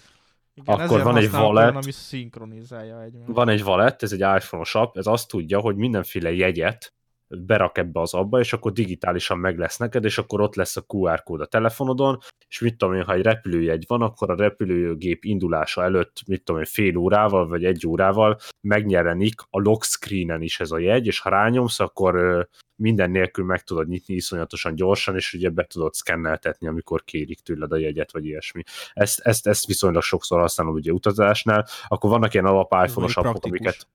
[0.54, 1.62] Igen, Akkor van egy wallet.
[1.62, 3.26] Olyan, ami szinkronizálja egymást.
[3.32, 6.94] Van egy wallet, ez egy iPhone-os app, ez azt tudja, hogy mindenféle jegyet
[7.38, 10.84] berak ebbe az abba, és akkor digitálisan meg lesz neked, és akkor ott lesz a
[10.88, 12.18] QR kód a telefonodon,
[12.48, 16.60] és mit tudom én, ha egy repülőjegy van, akkor a repülőgép indulása előtt, mit tudom
[16.60, 21.18] én, fél órával, vagy egy órával megjelenik a lock screenen is ez a jegy, és
[21.18, 26.66] ha rányomsz, akkor minden nélkül meg tudod nyitni iszonyatosan gyorsan, és ugye be tudod szkenneltetni,
[26.66, 28.62] amikor kérik tőled a jegyet, vagy ilyesmi.
[28.92, 33.88] Ezt, ezt, ezt viszonylag sokszor használom ugye utazásnál, akkor vannak ilyen alap iPhone-os appok, amiket,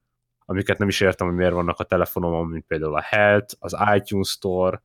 [0.49, 4.29] amiket nem is értem, hogy miért vannak a telefonomon, mint például a Health, az iTunes
[4.29, 4.81] Store,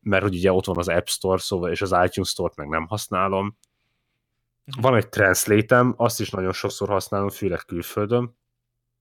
[0.00, 2.86] mert hogy ugye ott van az App Store, szóval, és az iTunes Store-t meg nem
[2.86, 3.56] használom.
[4.64, 4.80] Mhm.
[4.80, 8.36] Van egy translate azt is nagyon sokszor használom, főleg külföldön.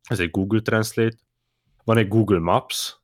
[0.10, 1.16] Ez egy Google Translate.
[1.84, 2.98] Van egy Google Maps.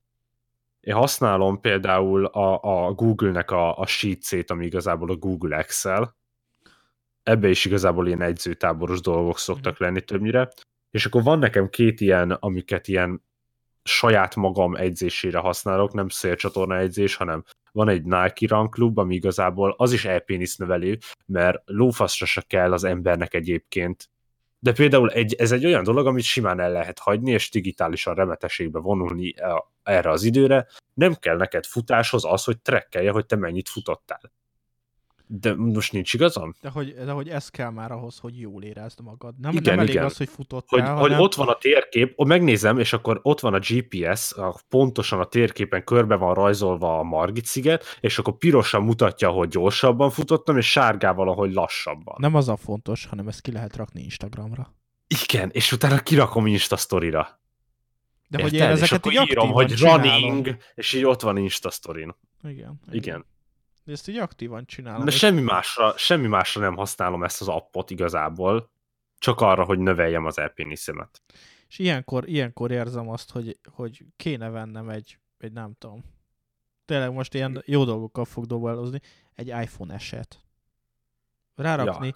[0.80, 6.16] Én használom például a, a Google-nek a, a Sheets-ét, ami igazából a Google Excel.
[7.24, 10.50] Ebbe is igazából ilyen edzőtáboros dolgok szoktak lenni többnyire.
[10.94, 13.24] És akkor van nekem két ilyen, amiket ilyen
[13.84, 19.76] saját magam edzésére használok, nem szélcsatorna edzés, hanem van egy Nike Run Club, ami igazából
[19.78, 24.10] az is elpénisz növelő, mert lófaszra se kell az embernek egyébként.
[24.60, 28.80] De például egy, ez egy olyan dolog, amit simán el lehet hagyni, és digitálisan remeteségbe
[28.80, 30.68] vonulni e- erre az időre.
[30.94, 34.32] Nem kell neked futáshoz az, hogy trekkelje, hogy te mennyit futottál.
[35.28, 36.54] De most nincs igazam?
[36.62, 39.40] De hogy, de hogy ez kell már ahhoz, hogy jól érezd magad.
[39.40, 40.06] Nem, Igen, nem elég igen.
[40.06, 41.02] az, hogy futottál, hogy, hanem...
[41.02, 45.20] hogy ott van a térkép, ott megnézem, és akkor ott van a GPS, a, pontosan
[45.20, 50.58] a térképen körbe van rajzolva a Margit sziget, és akkor pirosan mutatja, hogy gyorsabban futottam,
[50.58, 52.16] és sárgával, ahogy lassabban.
[52.18, 54.74] Nem az a fontos, hanem ezt ki lehet rakni Instagramra.
[55.08, 57.42] Igen, és utána kirakom Insta sztorira.
[58.30, 58.76] De hogy én Érted?
[58.76, 60.02] és ezeket akkor így írom, hogy csinálom.
[60.02, 62.16] running, és így ott van Insta sztorin.
[62.44, 63.26] Igen, Igen.
[63.84, 65.06] De ezt így aktívan csinálom.
[65.06, 68.72] De semmi másra, semmi másra nem használom ezt az appot igazából,
[69.18, 71.22] csak arra, hogy növeljem az elpéniszemet.
[71.68, 76.04] És ilyenkor, ilyenkor érzem azt, hogy, hogy kéne vennem egy, egy nem tudom,
[76.86, 79.00] tényleg most ilyen jó dolgokkal fog dobálózni,
[79.36, 80.40] egy iPhone eset.
[81.56, 82.14] Rárakni.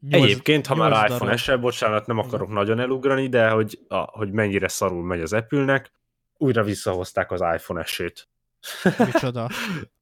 [0.00, 4.30] Nyolc, Egyébként, ha már iPhone esel, bocsánat, nem akarok nagyon elugrani, de hogy, a, hogy
[4.32, 5.92] mennyire szarul megy az Apple-nek,
[6.36, 8.28] újra visszahozták az iPhone esét.
[8.98, 9.48] Micsoda.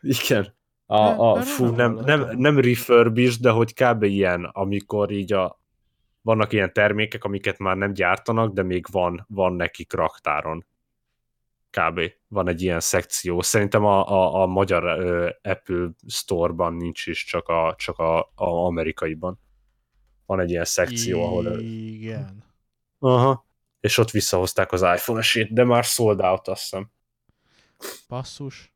[0.00, 0.56] Igen.
[0.86, 4.02] A, a, erről fú, nem nem, nem, nem refurbish, de hogy kb.
[4.02, 5.60] ilyen, amikor így a,
[6.22, 10.66] vannak ilyen termékek, amiket már nem gyártanak, de még van, van nekik raktáron.
[11.70, 12.00] Kb.
[12.28, 13.40] Van egy ilyen szekció.
[13.40, 18.46] Szerintem a, a, a magyar ö, Apple Store-ban nincs is, csak a, csak a, a
[18.64, 19.40] amerikaiban.
[20.26, 21.60] Van egy ilyen szekció, ahol...
[21.60, 22.44] Igen.
[22.98, 23.46] Aha.
[23.80, 26.90] És ott visszahozták az iPhone esét, de már sold out, azt hiszem.
[28.08, 28.72] Passzus.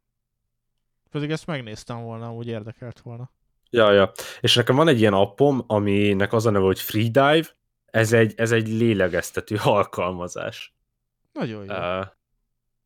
[1.12, 3.30] Pedig ezt megnéztem volna, úgy érdekelt volna.
[3.70, 4.12] Ja, ja.
[4.40, 7.46] És nekem van egy ilyen appom, aminek az a neve, hogy Freedive.
[7.86, 10.74] Ez egy, ez egy lélegeztető alkalmazás.
[11.32, 11.72] Nagyon jó.
[11.72, 12.06] Uh,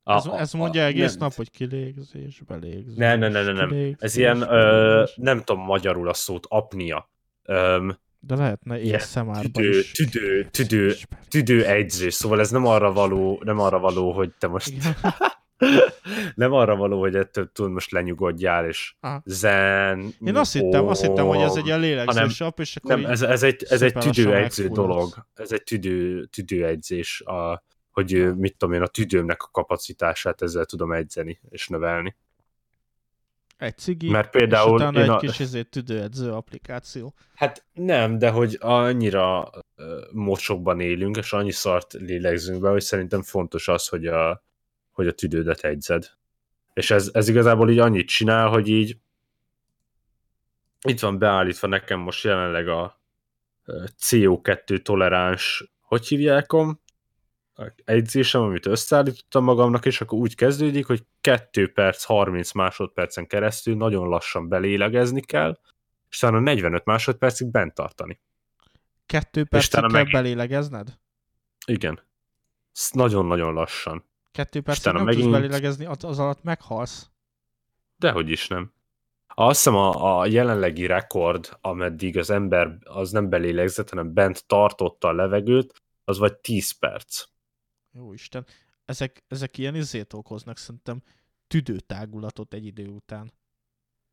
[0.04, 2.96] ez, ez mondja egész nem, nap, hogy kilégzés, belégzés.
[2.96, 3.68] Ne, ne, ne, ne, nem.
[3.68, 7.10] kilégzés, Ez ilyen, ö, nem tudom magyarul a szót, apnia.
[7.42, 9.92] Öm, De lehetne ilyen éjszemárba tüdő, is.
[9.92, 10.94] tüdő, tüdő,
[11.28, 14.96] tüdő egyzés, szóval ez nem arra való, nem arra való, hogy te most Igen.
[16.34, 19.22] nem arra való, hogy ettől tudod most lenyugodjál, és Aha.
[19.24, 20.14] zen.
[20.20, 23.42] Én azt hittem, azt hittem, hogy ez egy ilyen app, és akkor Nem, ez, ez
[23.42, 25.26] egy, ez egy tüdőegyző dolog.
[25.34, 30.92] Ez egy tüdő, tüdőegyzés, a, hogy mit tudom én, a tüdőmnek a kapacitását ezzel tudom
[30.92, 32.16] edzeni és növelni.
[33.56, 37.14] Egy cigi, Mert például és utána egy a- kis izé, tüdőedző applikáció.
[37.34, 39.50] Hát nem, de hogy annyira
[40.12, 44.44] mocsokban élünk, és annyi szart lélegzünk be, hogy szerintem fontos az, hogy a,
[44.96, 46.10] hogy a tüdődet egyzed.
[46.74, 48.96] És ez, ez igazából így annyit csinál, hogy így
[50.80, 53.00] itt van beállítva nekem most jelenleg a
[54.02, 56.52] CO2 toleráns, hogy hívják
[57.84, 64.08] egyzésem, amit összeállítottam magamnak, és akkor úgy kezdődik, hogy 2 perc 30 másodpercen keresztül nagyon
[64.08, 65.58] lassan belélegezni kell,
[66.10, 68.20] és utána 45 másodpercig bent tartani.
[69.06, 70.10] Kettő percig kell meg...
[70.10, 70.98] belélegezned?
[71.66, 72.00] Igen.
[72.92, 74.04] Nagyon-nagyon lassan.
[74.36, 75.22] Kettő percig nem megint...
[75.22, 77.10] tudsz belélegezni, az alatt meghalsz.
[77.96, 78.72] Dehogy is nem.
[79.26, 85.08] Azt hiszem a, a jelenlegi rekord, ameddig az ember az nem belélegzett, hanem bent tartotta
[85.08, 87.24] a levegőt, az vagy 10 perc.
[87.92, 88.46] Jó Isten,
[88.84, 91.02] ezek, ezek ilyen izét okoznak szerintem
[91.46, 93.32] tüdőtágulatot egy idő után.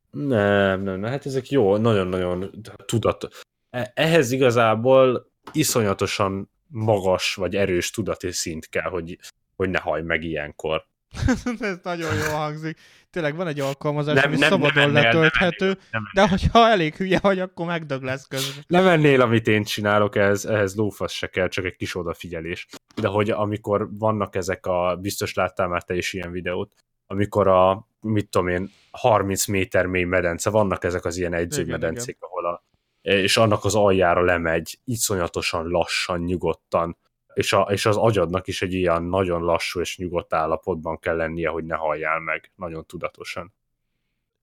[0.09, 3.27] Nem, nem, nem, hát ezek jó, nagyon-nagyon tudat.
[3.69, 9.17] E, ehhez igazából iszonyatosan magas vagy erős tudati szint kell, hogy,
[9.63, 10.85] hogy ne hajj meg ilyenkor.
[11.59, 12.77] Ez nagyon jó hangzik.
[13.09, 16.95] Tényleg van egy alkalmazás, nem, ami nem, szabadon nem letölthető, nem, nem, de hogyha elég
[16.95, 18.63] hülye vagy, akkor megdög lesz közben.
[18.67, 22.67] Nem ennél, amit én csinálok, ehhez, ehhez lófasz se kell, csak egy kis odafigyelés.
[22.95, 26.73] De hogy amikor vannak ezek a, biztos láttál már te is ilyen videót,
[27.07, 32.45] amikor a, mit tudom én, 30 méter mély medence, vannak ezek az ilyen edzőmedencék, ahol
[32.45, 32.63] a,
[33.01, 36.97] és annak az aljára lemegy, iszonyatosan lassan, nyugodtan,
[37.33, 41.49] és, a, és az agyadnak is egy ilyen nagyon lassú és nyugodt állapotban kell lennie,
[41.49, 43.53] hogy ne halljál meg, nagyon tudatosan.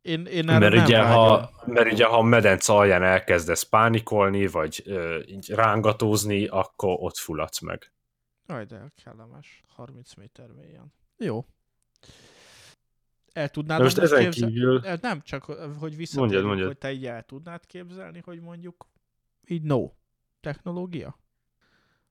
[0.02, 4.82] Én, én mert, nem ugye, ha, mert ugye, ha a medence alján elkezdesz pánikolni, vagy
[4.84, 7.92] ö, így rángatózni, akkor ott fulladsz meg.
[8.46, 9.62] Aj, de kellemes.
[9.68, 10.92] 30 méter mélyen.
[11.16, 11.44] Jó.
[13.32, 14.48] El tudnád most ezen képzel...
[14.48, 14.82] kívül...
[15.00, 15.44] Nem, csak
[15.78, 18.86] hogy visszatérjünk, hogy te így el tudnád képzelni, hogy mondjuk
[19.46, 19.90] így no
[20.40, 21.18] technológia?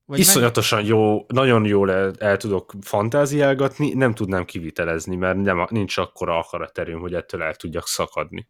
[0.10, 0.88] Vagy Iszonyatosan meg...
[0.88, 7.00] jó, nagyon jól el, el tudok fantáziálgatni, nem tudnám kivitelezni, mert nem, nincs akkora akaraterőm,
[7.00, 8.50] hogy ettől el tudjak szakadni.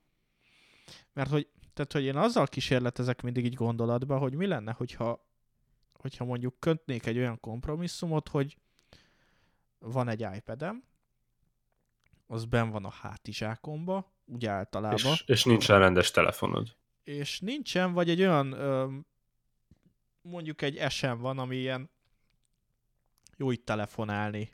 [1.13, 5.25] Mert hogy, tehát, hogy én azzal kísérletezek mindig így gondolatba, hogy mi lenne, hogyha,
[5.93, 8.57] hogyha mondjuk kötnék egy olyan kompromisszumot, hogy
[9.79, 10.83] van egy iPad-em,
[12.27, 14.97] az ben van a hátizsákomba, úgy általában.
[14.97, 16.75] És, és nincsen rendes telefonod.
[17.03, 18.87] És nincsen, vagy egy olyan ö,
[20.29, 21.89] mondjuk egy SM van, ami ilyen
[23.37, 24.51] jó itt telefonálni,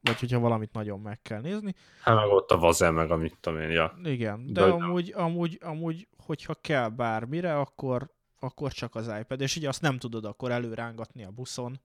[0.00, 1.74] vagy hogyha valamit nagyon meg kell nézni.
[2.02, 3.98] Hát meg ott a vazel meg, amit tudom én, ja.
[4.02, 9.56] Igen, de, de amúgy, amúgy, amúgy, hogyha kell bármire, akkor, akkor csak az iPad, és
[9.56, 11.80] így azt nem tudod akkor előrángatni a buszon,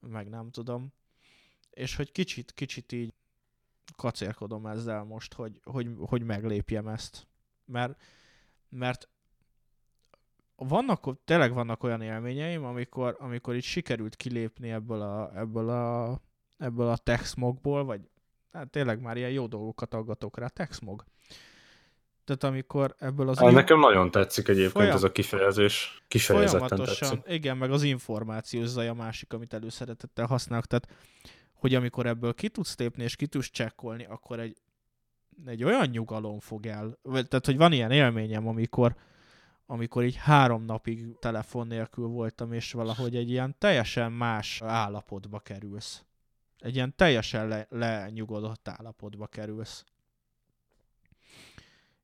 [0.00, 0.92] meg nem tudom.
[1.70, 3.14] És hogy kicsit, kicsit így
[3.96, 7.26] kacérkodom ezzel most, hogy, hogy, hogy meglépjem ezt.
[7.64, 8.02] Mert,
[8.68, 9.08] mert
[10.56, 16.20] vannak, tényleg vannak olyan élményeim, amikor, amikor itt sikerült kilépni ebből a, ebből a,
[16.58, 18.00] ebből a texmogból, vagy
[18.52, 21.04] hát tényleg már ilyen jó dolgokat aggatok rá, texmog.
[22.24, 23.38] Tehát amikor ebből az...
[23.38, 24.96] Hát, nekem nagyon tetszik egyébként folyam...
[24.96, 26.02] ez a kifejezés.
[26.08, 27.20] Kifejezetten tetszik.
[27.26, 30.66] Igen, meg az információs zaj a másik, amit előszeretettel használok.
[30.66, 30.88] Tehát,
[31.52, 34.56] hogy amikor ebből ki tudsz lépni és ki tudsz csekkolni, akkor egy,
[35.46, 36.98] egy olyan nyugalom fog el.
[37.12, 38.96] Tehát, hogy van ilyen élményem, amikor,
[39.66, 46.04] amikor így három napig telefon nélkül voltam, és valahogy egy ilyen teljesen más állapotba kerülsz.
[46.58, 49.84] Egy ilyen teljesen le, lenyugodott állapotba kerülsz.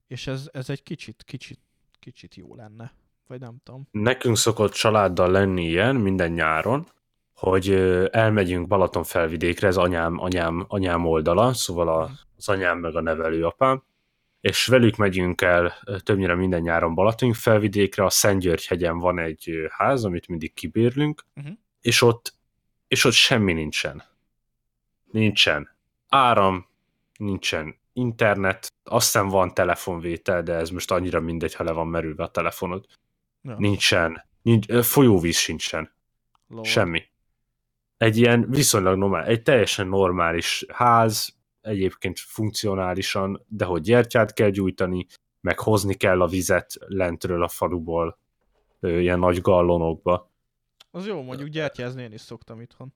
[0.07, 1.61] És ez, ez egy kicsit, kicsit,
[2.01, 2.93] kicsit jó lenne.
[3.27, 3.89] Vagy nem tudom.
[3.91, 6.87] Nekünk szokott családdal lenni ilyen minden nyáron,
[7.35, 7.71] hogy
[8.11, 13.83] elmegyünk Balaton felvidékre, ez anyám, anyám, anyám oldala, szóval az anyám meg a nevelőapám,
[14.43, 15.73] és velük megyünk el
[16.05, 21.53] többnyire minden nyáron Balaton felvidékre, a Szentgyörgy hegyen van egy ház, amit mindig kibérlünk, uh-huh.
[21.81, 22.35] és ott
[22.89, 24.03] és ott semmi nincsen.
[25.11, 25.77] Nincsen
[26.09, 26.67] áram,
[27.19, 32.31] nincsen internet, aztán van telefonvétel, de ez most annyira mindegy, ha le van merülve a
[32.31, 32.87] telefonod.
[33.43, 33.55] Ja.
[33.59, 35.93] Nincsen, nincs, folyóvíz sincsen.
[36.49, 36.67] Lord.
[36.67, 37.03] Semmi.
[37.97, 45.07] Egy ilyen viszonylag normál, egy teljesen normális ház, egyébként funkcionálisan, de hogy gyertyát kell gyújtani,
[45.41, 48.19] meg hozni kell a vizet lentről a faluból,
[48.81, 50.31] ilyen nagy gallonokba.
[50.91, 52.95] Az jó, mondjuk gyertyázni én is szoktam itthon.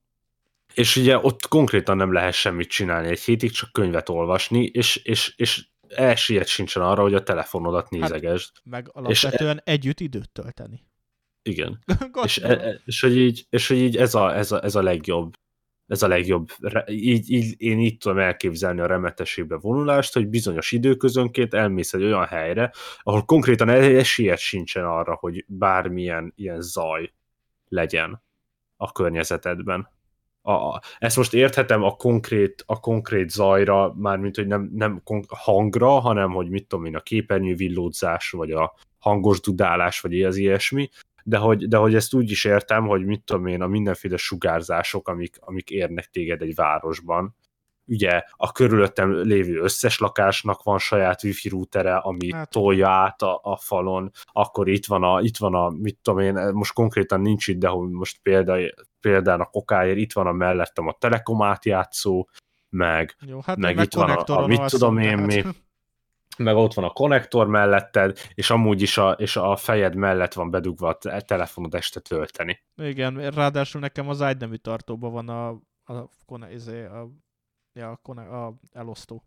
[0.74, 5.34] És ugye ott konkrétan nem lehet semmit csinálni egy hétig, csak könyvet olvasni, és, és,
[5.36, 8.50] és elsiet sincsen arra, hogy a telefonodat hát, nézegesd.
[8.54, 9.72] Hát, meg alapvetően és e...
[9.72, 10.84] együtt időt tölteni.
[11.42, 11.84] Igen.
[12.24, 15.35] és, e, és, hogy így, és hogy így ez a, ez a, ez a legjobb
[15.86, 16.48] ez a legjobb,
[16.86, 22.24] így, így, én így tudom elképzelni a remetesébe vonulást, hogy bizonyos időközönként elmész egy olyan
[22.24, 22.72] helyre,
[23.02, 27.12] ahol konkrétan esélyed sincsen arra, hogy bármilyen ilyen zaj
[27.68, 28.22] legyen
[28.76, 29.88] a környezetedben.
[30.42, 35.88] A, a, ezt most érthetem a konkrét, a konkrét zajra, mármint, hogy nem, nem hangra,
[35.88, 40.88] hanem, hogy mit tudom én, a képernyő villódzás, vagy a hangos dudálás, vagy az ilyesmi,
[41.28, 45.08] de hogy, de hogy ezt úgy is értem, hogy mit tudom én, a mindenféle sugárzások,
[45.08, 47.36] amik, amik érnek téged egy városban,
[47.86, 52.50] ugye a körülöttem lévő összes lakásnak van saját wifi routere, ami hát.
[52.50, 56.34] tolja át a, a falon, akkor itt van a, itt van a, mit tudom én,
[56.52, 58.56] most konkrétan nincs itt, de hogy most példa,
[59.00, 62.28] példán a kokáért, itt van a mellettem a telekom átjátszó,
[62.68, 65.42] meg, Jó, hát meg itt van a, a mit tudom én mi,
[66.36, 70.50] meg ott van a konnektor melletted, és amúgy is a, és a fejed mellett van
[70.50, 72.62] bedugva a telefonod este tölteni.
[72.76, 75.48] Igen, ráadásul nekem az ágynemű tartóban van a,
[75.84, 77.08] a, a, izé, a, a
[77.72, 79.22] ja, a, a elosztó.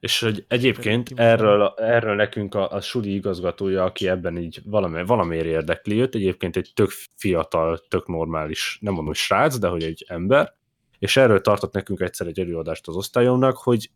[0.00, 5.46] És hogy egyébként erről, erről nekünk a, a suli igazgatója, aki ebben így valami, valamiért
[5.46, 10.54] érdekli őt, egyébként egy tök fiatal, tök normális, nem mondom, srác, de hogy egy ember,
[10.98, 13.90] és erről tartott nekünk egyszer egy előadást az osztályomnak, hogy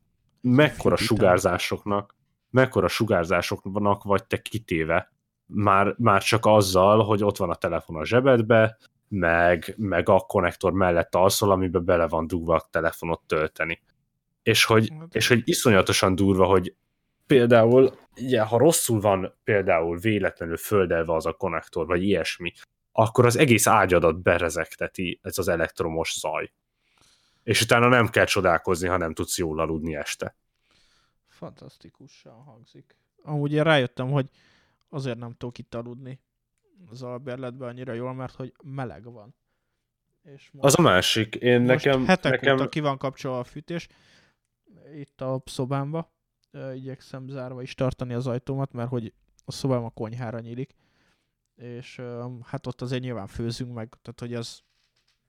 [0.45, 2.15] mekkora sugárzásoknak,
[2.51, 5.13] mekkora sugárzásoknak vagy te kitéve,
[5.47, 8.79] már, már csak azzal, hogy ott van a telefon a zsebedbe,
[9.09, 13.83] meg, meg a konnektor mellett alszol, amiben bele van dugva a telefonot tölteni.
[14.43, 16.75] És hogy, hát és hogy iszonyatosan durva, hogy
[17.27, 22.53] például, ugye, ha rosszul van például véletlenül földelve az a konnektor, vagy ilyesmi,
[22.93, 26.53] akkor az egész ágyadat berezekteti ez az elektromos zaj.
[27.45, 30.37] És utána nem kell csodálkozni, ha nem tudsz jól aludni este.
[31.27, 32.97] Fantasztikusan hangzik.
[33.23, 34.31] Amúgy én rájöttem, hogy
[34.89, 36.21] azért nem tudok itt aludni,
[36.91, 39.35] az albérletben annyira jól, mert hogy meleg van.
[40.23, 41.35] És most, az a másik.
[41.35, 42.07] Én most nekem...
[42.07, 42.55] hetek nekem...
[42.55, 43.89] óta ki van kapcsolva a fűtés,
[44.95, 46.13] itt a szobámba.
[46.75, 49.13] Igyekszem zárva is tartani az ajtómat, mert hogy
[49.45, 50.75] a szobám a konyhára nyílik.
[51.57, 52.01] És
[52.45, 54.63] hát ott azért nyilván főzünk meg, tehát hogy az,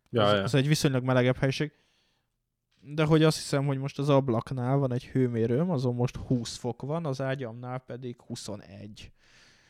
[0.10, 0.44] ja, az, ja.
[0.44, 1.74] az egy viszonylag melegebb helység.
[2.88, 6.82] De hogy azt hiszem, hogy most az ablaknál van egy hőmérőm, azon most 20 fok
[6.82, 9.12] van, az ágyamnál pedig 21.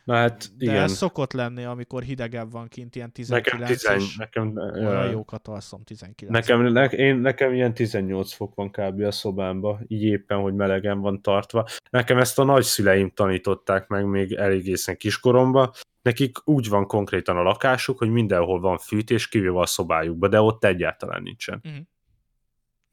[0.06, 0.74] Na hát igen.
[0.74, 5.48] De ez szokott lenni, amikor hidegebb van kint, ilyen 19 Nekem, tizen, nekem olyan jókat
[5.48, 9.02] alszom 19 nekem, ne, én, nekem ilyen 18 fok van kb.
[9.02, 11.68] a szobámba, így éppen, hogy melegen van tartva.
[11.90, 15.74] Nekem ezt a nagyszüleim tanították meg még elégészen kiskoromba.
[16.02, 20.64] Nekik úgy van konkrétan a lakásuk, hogy mindenhol van fűtés, kivéve a szobájukba, de ott
[20.64, 21.62] egyáltalán nincsen.
[21.64, 21.82] Uh-huh.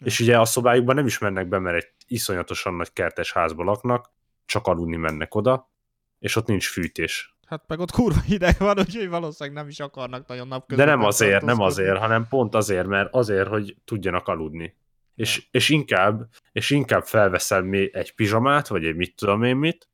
[0.05, 4.11] És ugye a szobájukban nem is mennek be, mert egy iszonyatosan nagy kertes házba laknak,
[4.47, 5.71] csak aludni mennek oda,
[6.19, 7.37] és ott nincs fűtés.
[7.47, 10.87] Hát meg ott kurva hideg van, úgyhogy valószínűleg nem is akarnak nagyon napközben.
[10.87, 14.77] De nem azért, nem azért, hanem pont azért, mert azért, hogy tudjanak aludni.
[15.15, 19.89] És, és, inkább, és inkább felveszel még egy pizsamát, vagy egy mit tudom én mit,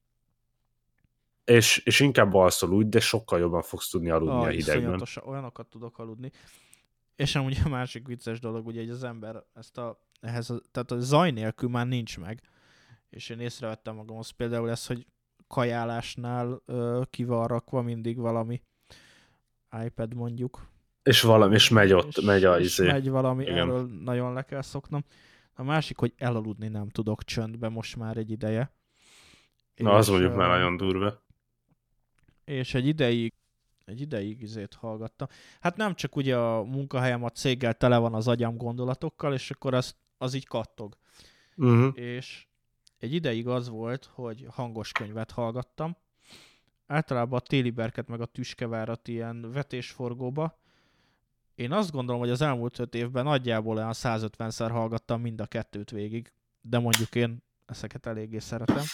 [1.48, 5.02] és, és inkább alszol úgy, de sokkal jobban fogsz tudni aludni ah, a hidegben.
[5.24, 6.32] Olyanokat tudok aludni.
[7.18, 10.90] És amúgy a másik vicces dolog, ugye, hogy az ember ezt a, ehhez a, tehát
[10.90, 12.40] a zaj nélkül már nincs meg.
[13.10, 15.06] És én észrevettem magamhoz például ezt, hogy
[15.46, 18.62] kajálásnál ö, ki van rakva mindig valami
[19.84, 20.70] iPad mondjuk.
[21.02, 22.86] És valami, és megy ott, és, megy a izé.
[22.86, 23.56] megy valami, Igen.
[23.56, 25.04] erről nagyon le kell szoknom.
[25.52, 28.72] A másik, hogy elaludni nem tudok csöndbe most már egy ideje.
[29.74, 31.22] Na, és, az mondjuk már nagyon durva.
[32.44, 33.32] És egy ideig
[33.88, 35.28] egy ideig izét hallgattam.
[35.60, 39.74] Hát nem csak ugye a munkahelyem a céggel tele van az agyam gondolatokkal, és akkor
[39.74, 40.96] az, az így kattog.
[41.56, 41.98] Uh-huh.
[41.98, 42.46] És
[42.98, 45.96] egy ideig az volt, hogy hangos könyvet hallgattam.
[46.86, 50.58] Általában a téli berket meg a tüskevárat ilyen vetésforgóba.
[51.54, 55.90] Én azt gondolom, hogy az elmúlt öt évben nagyjából olyan 150-szer hallgattam mind a kettőt
[55.90, 58.84] végig, de mondjuk én ezeket eléggé szeretem.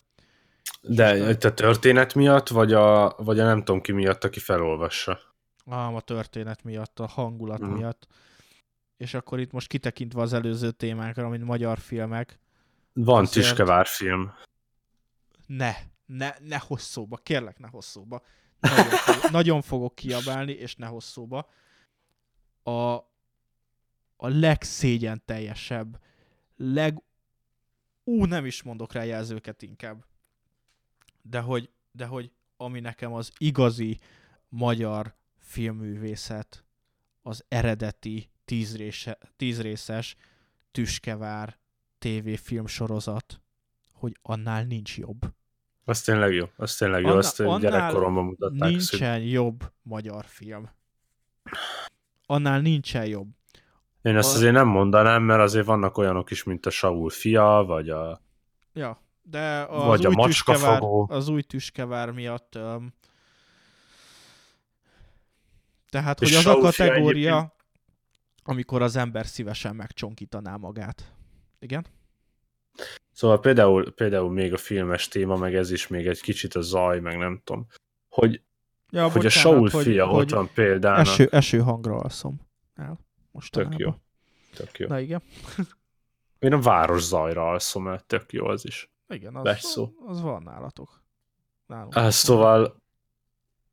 [0.82, 5.20] De a történet miatt, vagy a, vagy a nem tudom ki miatt, aki felolvassa?
[5.66, 7.76] Ah, a történet miatt, a hangulat uh-huh.
[7.76, 8.06] miatt.
[8.96, 12.38] És akkor itt most kitekintve az előző témákra, mint magyar filmek,
[12.94, 14.32] van Tüskevár film.
[15.46, 15.74] Ne,
[16.06, 18.22] ne, ne hosszóba, kérlek ne hosszóba.
[18.60, 21.50] Nagyon, fogok, nagyon fogok kiabálni, és ne hosszóba.
[22.62, 22.94] A,
[24.16, 26.00] a legszégyen teljesebb,
[26.56, 27.02] leg...
[28.04, 30.04] Ú, nem is mondok rá jelzőket inkább.
[31.30, 33.98] De hogy, de hogy ami nekem az igazi
[34.48, 36.64] magyar filmművészet,
[37.22, 40.16] az eredeti tízrése, tízrészes
[40.70, 41.58] Tüskevár
[41.98, 43.40] tévéfilm sorozat,
[43.92, 45.20] hogy annál nincs jobb.
[45.84, 48.68] Az tényleg jó, az tényleg jó, Anna, azt gyerekkoromban mutatták.
[48.68, 49.32] Nincsen szép.
[49.32, 50.70] jobb magyar film.
[52.26, 53.28] Annál nincsen jobb.
[54.02, 54.36] Én ezt a...
[54.36, 58.20] azért nem mondanám, mert azért vannak olyanok is, mint a Saul fia, vagy a...
[58.72, 62.92] Ja, de az, vagy új, a tüskevár, az új tüskevár miatt um,
[65.90, 67.52] Tehát, hogy az a kategória, egyébként-
[68.44, 71.12] amikor az ember szívesen megcsonkítaná magát.
[71.58, 71.86] Igen?
[73.12, 77.00] Szóval például, például még a filmes téma, meg ez is még egy kicsit a zaj,
[77.00, 77.66] meg nem tudom,
[78.08, 78.42] hogy,
[78.90, 80.98] Ja, hogy a bocsánat, Saul hogy- fia hogy ott van például.
[81.00, 82.40] Eső, eső hangra alszom
[82.74, 82.98] el
[83.30, 83.76] mostanában.
[83.76, 83.94] Tök jó.
[84.54, 84.86] Tök jó.
[84.88, 85.22] Na igen.
[86.38, 88.92] Én a város zajra alszom el, tök jó az is.
[89.08, 89.88] Igen, az, szó.
[90.06, 91.02] az van nálatok.
[91.66, 92.12] Nálunk.
[92.12, 92.82] Szóval,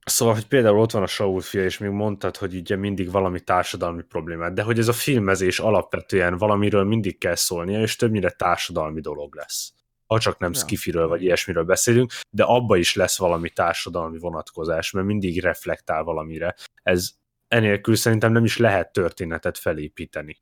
[0.05, 3.39] szóval, hogy például ott van a Saul fia, és még mondtad, hogy ugye mindig valami
[3.39, 9.01] társadalmi problémát, de hogy ez a filmezés alapvetően valamiről mindig kell szólnia, és többnyire társadalmi
[9.01, 9.73] dolog lesz.
[10.05, 10.59] Ha csak nem Ja.
[10.59, 16.55] skifiről vagy ilyesmiről beszélünk, de abba is lesz valami társadalmi vonatkozás, mert mindig reflektál valamire.
[16.83, 17.11] Ez
[17.47, 20.41] enélkül szerintem nem is lehet történetet felépíteni.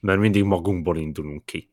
[0.00, 1.70] Mert mindig magunkból indulunk ki.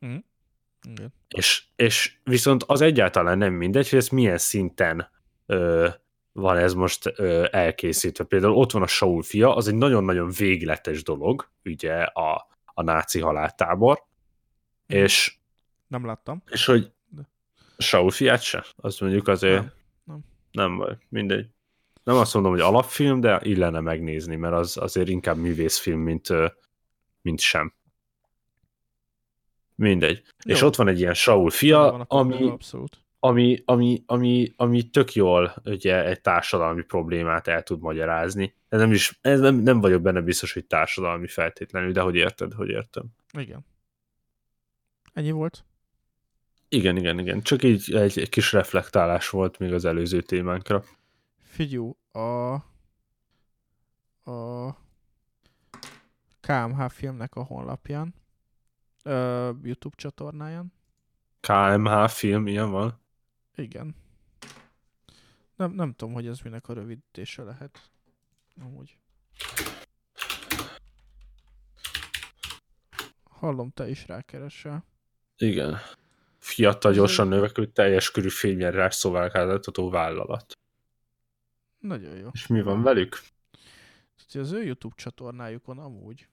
[0.91, 1.13] Igen.
[1.35, 5.09] És, és viszont az egyáltalán nem mindegy, hogy ez milyen szinten
[5.45, 5.87] ö,
[6.31, 8.23] van ez most ö, elkészítve.
[8.23, 13.19] Például ott van a Saul fia, az egy nagyon-nagyon végletes dolog, ugye a, a náci
[13.19, 14.03] haláltábor,
[14.87, 15.37] és,
[15.87, 16.43] Nem láttam.
[16.49, 17.29] és hogy De-
[17.77, 19.71] Saul fiát se, azt mondjuk azért Nem,
[20.03, 20.23] nem.
[20.51, 21.47] nem baj, mindegy.
[22.03, 26.27] Nem azt mondom, hogy alapfilm, de illene megnézni, mert az azért inkább művészfilm, mint,
[27.21, 27.73] mint sem.
[29.77, 30.23] Mindegy.
[30.45, 30.53] Jó.
[30.53, 32.97] És ott van egy ilyen Saul fia, van ami, Abszolút.
[33.19, 38.55] ami, ami, ami, ami tök jól ugye, egy társadalmi problémát el tud magyarázni.
[38.69, 42.53] Ez nem, is, ez nem, nem vagyok benne biztos, hogy társadalmi feltétlenül, de hogy érted,
[42.53, 43.05] hogy értem.
[43.39, 43.65] Igen.
[45.13, 45.65] Ennyi volt?
[46.69, 47.41] Igen, igen, igen.
[47.41, 50.83] Csak így egy, egy kis reflektálás volt még az előző témánkra.
[51.39, 52.53] Figyú, a,
[54.31, 54.75] a
[56.41, 58.13] KMH filmnek a honlapján,
[59.07, 60.73] ö, YouTube csatornáján,
[61.39, 62.99] KMH film, ilyen van?
[63.55, 63.95] igen.
[65.55, 67.91] Nem, nem tudom, hogy ez minek a rövidítése lehet.
[68.61, 68.97] Amúgy.
[73.23, 74.85] Hallom, te is rákeresel.
[75.37, 75.77] Igen.
[76.37, 80.57] Fiatal, gyorsan növekvő, teljes körű fényjárás szolgáltató vállalat.
[81.79, 82.29] Nagyon jó.
[82.33, 83.21] És mi van velük?
[84.15, 86.27] Tehát az ő YouTube csatornájukon amúgy,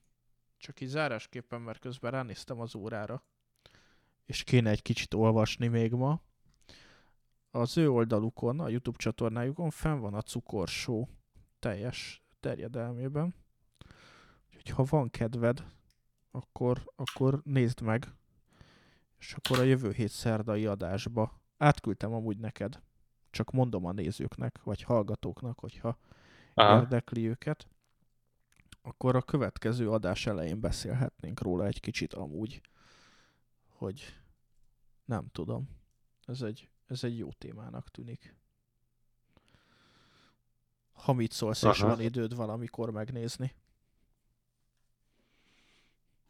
[0.65, 3.23] csak így zárásképpen, mert közben ránéztem az órára,
[4.24, 6.20] és kéne egy kicsit olvasni még ma.
[7.51, 11.09] Az ő oldalukon, a YouTube csatornájukon fenn van a cukorsó
[11.59, 13.35] teljes terjedelmében.
[14.47, 15.65] Úgyhogy ha van kedved,
[16.31, 18.15] akkor, akkor nézd meg.
[19.19, 22.82] És akkor a jövő hét szerdai adásba átküldtem amúgy neked.
[23.31, 25.99] Csak mondom a nézőknek, vagy hallgatóknak, hogyha
[26.55, 26.81] Aha.
[26.81, 27.69] érdekli őket,
[28.86, 32.61] akkor a következő adás elején beszélhetnénk róla egy kicsit amúgy,
[33.69, 34.15] hogy
[35.05, 35.69] nem tudom.
[36.27, 38.35] Ez egy, ez egy jó témának tűnik.
[40.93, 41.89] Ha mit szólsz, és Aha.
[41.89, 43.55] van időd valamikor megnézni.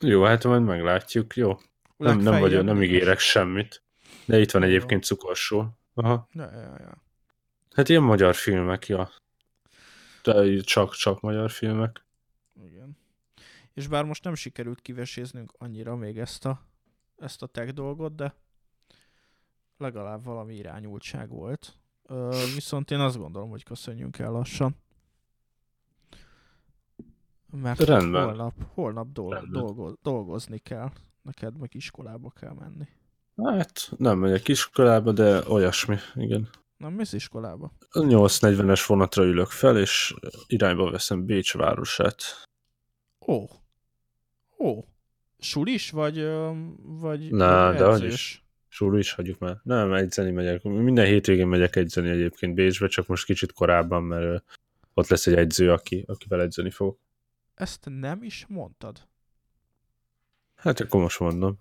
[0.01, 1.37] Jó, hát majd meglátjuk.
[1.37, 1.59] Jó.
[1.97, 3.83] Nem, nem, vagyok, nem ígérek semmit.
[4.25, 5.79] De itt van egyébként cukorsó.
[5.95, 6.29] Aha.
[6.33, 7.03] Ja, ja, ja.
[7.71, 9.11] Hát ilyen magyar filmek, ja.
[10.23, 12.04] De csak, csak magyar filmek.
[12.63, 12.97] Igen.
[13.73, 16.61] És bár most nem sikerült kiveséznünk annyira még ezt a,
[17.17, 18.35] ezt a tech dolgot, de
[19.77, 21.79] legalább valami irányultság volt.
[22.03, 24.77] Ö, viszont én azt gondolom, hogy köszönjünk el lassan.
[27.51, 28.25] Mert Rendben.
[28.25, 29.63] holnap, holnap dolgo, Rendben.
[29.63, 30.91] dolgo, dolgozni kell.
[31.23, 32.89] Neked meg iskolába kell menni.
[33.37, 36.49] Hát nem megyek iskolába, de olyasmi, igen.
[36.77, 37.73] Nem mész iskolába?
[37.91, 40.15] A 8.40-es vonatra ülök fel, és
[40.47, 42.23] irányba veszem Bécs városát.
[43.27, 43.45] Ó.
[44.59, 44.85] Ó.
[45.39, 46.29] Sulis, vagy,
[46.83, 48.45] vagy, Na, de hogy is.
[48.69, 49.61] Súló is hagyjuk már.
[49.63, 50.63] Nem, egyzeni megyek.
[50.63, 54.45] Minden hétvégén megyek egyzeni egyébként Bécsbe, csak most kicsit korábban, mert
[54.95, 56.99] ott lesz egy edző, aki, akivel edzeni fog.
[57.55, 59.09] Ezt nem is mondtad.
[60.55, 61.59] Hát akkor most mondom.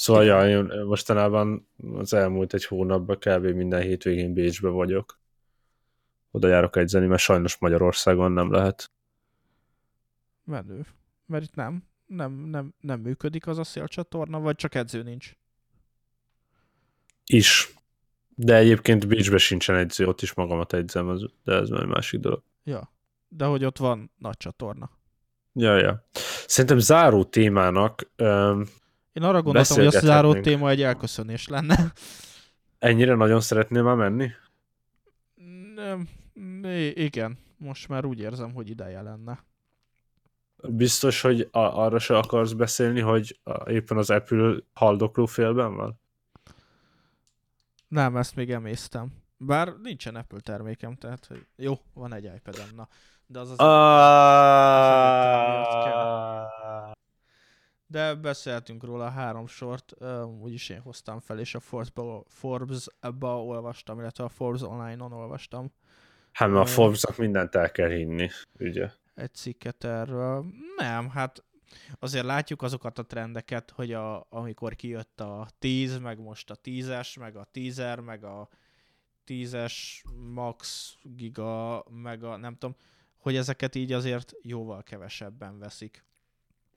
[0.00, 3.44] Szóval ja, én mostanában az elmúlt egy hónapban kb.
[3.46, 5.18] minden hétvégén Bécsbe vagyok.
[6.30, 8.90] Oda járok edzeni, mert sajnos Magyarországon nem lehet.
[10.44, 10.86] Menő.
[11.26, 15.32] Mert itt nem, nem, nem, nem működik az a szélcsatorna, vagy csak edző nincs.
[17.26, 17.74] Is.
[18.34, 22.42] De egyébként Bécsbe sincsen edző, ott is magamat edzem, de ez már egy másik dolog.
[22.64, 22.92] Ja.
[23.28, 24.90] De hogy ott van nagy csatorna.
[25.52, 26.08] Ja, ja.
[26.46, 28.64] Szerintem záró témának um,
[29.12, 31.92] Én arra gondoltam, hogy a záró téma egy elköszönés lenne.
[32.78, 34.30] ennyire nagyon szeretnél már menni?
[35.74, 36.08] Nem,
[36.62, 37.38] I- igen.
[37.56, 39.44] Most már úgy érzem, hogy ideje lenne.
[40.68, 46.00] Biztos, hogy a, arra se akarsz beszélni, hogy éppen az Apple haldokló félben van?
[47.88, 49.12] Nem, ezt még emésztem.
[49.36, 52.88] Bár nincsen Apple termékem, tehát hogy jó, van egy iPad-em, na.
[53.26, 53.58] De az az...
[53.58, 53.80] Ah.
[57.90, 59.94] De beszéltünk róla három sort,
[60.40, 65.72] úgyis én hoztam fel, és a Forbes-ba, Forbes-ba olvastam, illetve a Forbes online-on olvastam.
[66.32, 68.90] Hát mert a Forbes-nak mindent el kell hinni, ugye?
[69.20, 70.44] egy cikket erről.
[70.76, 71.44] Nem, hát
[71.98, 77.18] azért látjuk azokat a trendeket, hogy a, amikor kijött a 10, meg most a 10-es,
[77.18, 78.48] meg a 10 meg a
[79.26, 79.74] 10-es
[80.32, 82.76] Max Giga, meg a nem tudom,
[83.18, 86.04] hogy ezeket így azért jóval kevesebben veszik.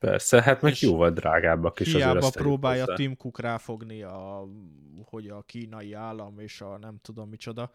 [0.05, 2.95] Persze, hát meg jóval drágábbak is azért Hiába azt tegyük próbálja hozzá.
[2.95, 4.47] Tim Cook ráfogni, a,
[5.05, 7.71] hogy a kínai állam és a nem tudom micsoda.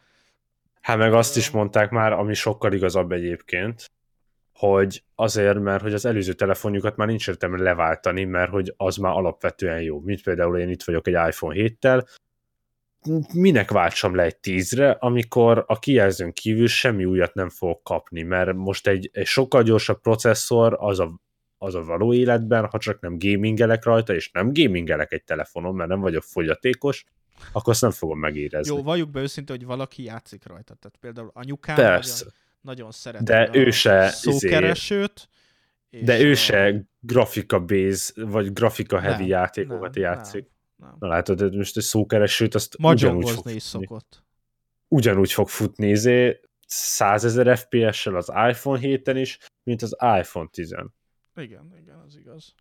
[0.81, 3.91] Hát meg azt is mondták már, ami sokkal igazabb egyébként,
[4.53, 9.13] hogy azért, mert hogy az előző telefonjukat már nincs értelme leváltani, mert hogy az már
[9.13, 10.01] alapvetően jó.
[10.01, 12.07] Mint például én itt vagyok egy iPhone 7-tel,
[13.35, 18.53] minek váltsam le egy 10-re, amikor a kijelzőn kívül semmi újat nem fogok kapni, mert
[18.53, 21.21] most egy, egy sokkal gyorsabb processzor az a,
[21.59, 25.89] az a való életben, ha csak nem gamingelek rajta, és nem gamingelek egy telefonon, mert
[25.89, 27.05] nem vagyok fogyatékos,
[27.53, 28.75] akkor azt nem fogom megérezni.
[28.77, 30.75] Jó, valljuk be őszintén, hogy valaki játszik rajta.
[30.75, 32.25] Tehát például anyukám Persze.
[32.25, 35.29] nagyon, nagyon szereti De a ő se, izé, szókeresőt.
[35.91, 40.51] és De ő a- se grafika base, vagy grafika heavy Nem, játékokat nem, játszik.
[40.77, 40.97] Nem.
[40.99, 44.25] Na látod, de most egy szókeresőt azt ugyanúgy fog is szokott.
[44.89, 50.73] Ugyanúgy fog futni, izé, 100 ezer FPS-sel az iPhone 7-en is, mint az iPhone 10
[51.39, 52.55] Igen, igen, az igaz.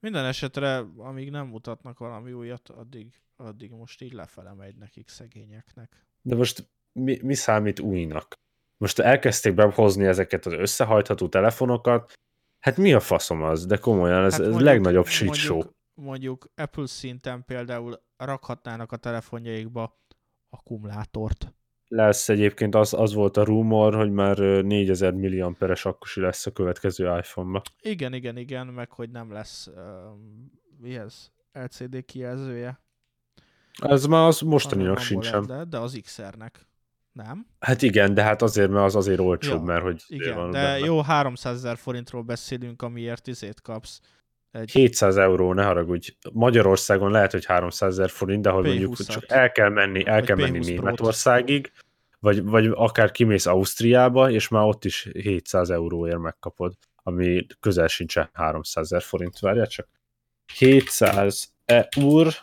[0.00, 6.06] Minden esetre, amíg nem mutatnak valami újat, addig, addig most így lefele megy nekik szegényeknek.
[6.22, 8.34] De most mi, mi számít újnak?
[8.76, 12.12] Most elkezdték behozni ezeket az összehajtható telefonokat,
[12.58, 13.66] hát mi a faszom az?
[13.66, 15.54] De komolyan, ez, Hát ez mondjuk- legnagyobb shit show.
[15.56, 20.00] mondjuk, mondjuk Apple szinten például rakhatnának a telefonjaikba
[20.48, 21.54] akkumulátort.
[21.88, 26.52] Lesz egyébként, az, az volt a rumor, hogy már ö, 4000 milliamperes akkusi lesz a
[26.52, 27.62] következő iPhone-ba.
[27.80, 29.70] Igen, igen, igen, meg hogy nem lesz
[30.80, 31.30] mi ez?
[31.52, 32.80] LCD kijelzője.
[33.82, 35.46] Ez már az mostaninak sincsen.
[35.46, 36.66] De, de az XR-nek.
[37.12, 37.46] Nem?
[37.58, 40.62] Hát igen, de hát azért, mert az azért olcsóbb, Ja, mert hogy Igen, van de
[40.62, 40.78] benne.
[40.78, 44.00] jó 300 ezer forintról beszélünk, amiért izét kapsz.
[44.60, 46.16] Egy 700 euró, ne haragudj.
[46.32, 49.06] Magyarországon lehet, hogy 300 ezer forint, de hogy mondjuk P20-at.
[49.06, 50.76] csak el kell menni, el kell menni P20 Pro-t.
[50.76, 51.72] Németországig,
[52.18, 58.30] vagy, vagy akár kimész Ausztriába, és már ott is 700 euróért megkapod, ami közel sincsen
[58.32, 59.88] 300 ezer forint, várjál csak.
[60.58, 62.34] 700 eur,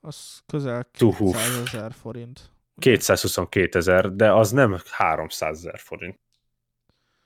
[0.00, 1.36] az közel Tuhuf.
[1.36, 2.50] 200 ezer forint.
[2.74, 6.18] 222 ezer, de az nem 300 ezer forint.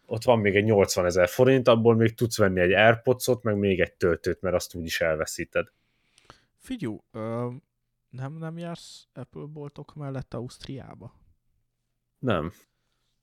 [0.06, 3.80] Ott van még egy 80 ezer forint, abból még tudsz venni egy Airpods-ot, meg még
[3.80, 5.72] egy töltőt, mert azt úgyis elveszíted.
[6.56, 7.50] Figyú, ö,
[8.10, 11.14] nem, nem jársz Apple boltok mellett Ausztriába?
[12.18, 12.52] Nem.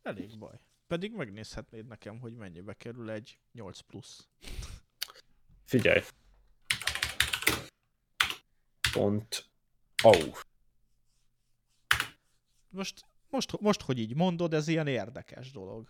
[0.02, 0.60] Elég baj.
[0.88, 4.28] Pedig megnézhetnéd nekem, hogy mennyibe kerül egy 8 plusz.
[5.66, 6.02] Figyelj.
[8.92, 9.46] Pont.
[10.04, 10.38] Oh.
[12.70, 15.90] Most, most, most, hogy így mondod, ez ilyen érdekes dolog.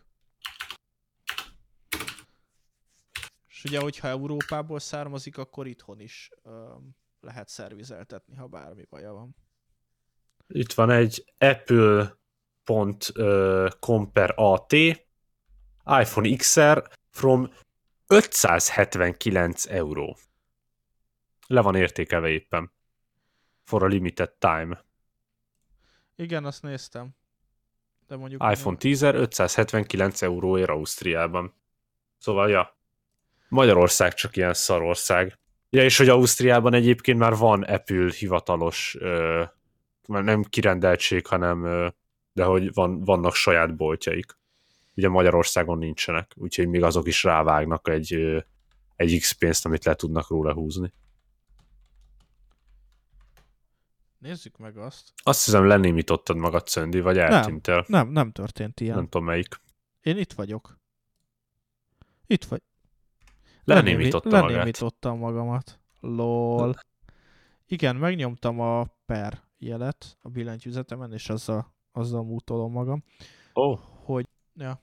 [3.64, 9.36] És ugye, hogyha Európából származik, akkor itthon is öm, lehet szervizeltetni, ha bármi baja van.
[10.48, 12.18] Itt van egy apple.com
[14.12, 14.74] per AT
[15.86, 17.54] iPhone XR from
[18.08, 20.18] 579 euró.
[21.48, 22.72] Le van értékelve éppen.
[23.64, 24.86] For a limited time.
[26.16, 27.16] Igen, azt néztem.
[28.08, 28.44] De mondjuk...
[28.52, 31.54] iPhone 10 579 euróért Ausztriában.
[32.18, 32.80] Szóval, ja.
[33.52, 35.40] Magyarország csak ilyen szarország.
[35.70, 39.44] Ja, és hogy Ausztriában egyébként már van Apple hivatalos, ö,
[40.08, 41.88] nem kirendeltség, hanem ö,
[42.34, 44.38] de hogy van, vannak saját boltjaik.
[44.96, 48.40] Ugye Magyarországon nincsenek, úgyhogy még azok is rávágnak egy, ö,
[48.96, 50.94] egy X pénzt, amit le tudnak róla húzni.
[54.18, 55.12] Nézzük meg azt.
[55.24, 57.86] Azt hiszem lenémítottad magad, Szöndi, vagy eltűntél.
[57.88, 58.96] Nem, nem történt ilyen.
[58.96, 59.62] Nem tudom melyik.
[60.02, 60.80] Én itt vagyok.
[62.28, 62.62] Itt vagy.
[63.64, 64.58] Lenémította Lenémi- magát.
[64.58, 65.80] Lenémítottam magamat.
[66.00, 66.76] Lol.
[67.66, 73.04] Igen, megnyomtam a per jelet a billentyűzetemen, és azzal, azzal mútolom magam,
[73.54, 74.80] oh, hogy ja.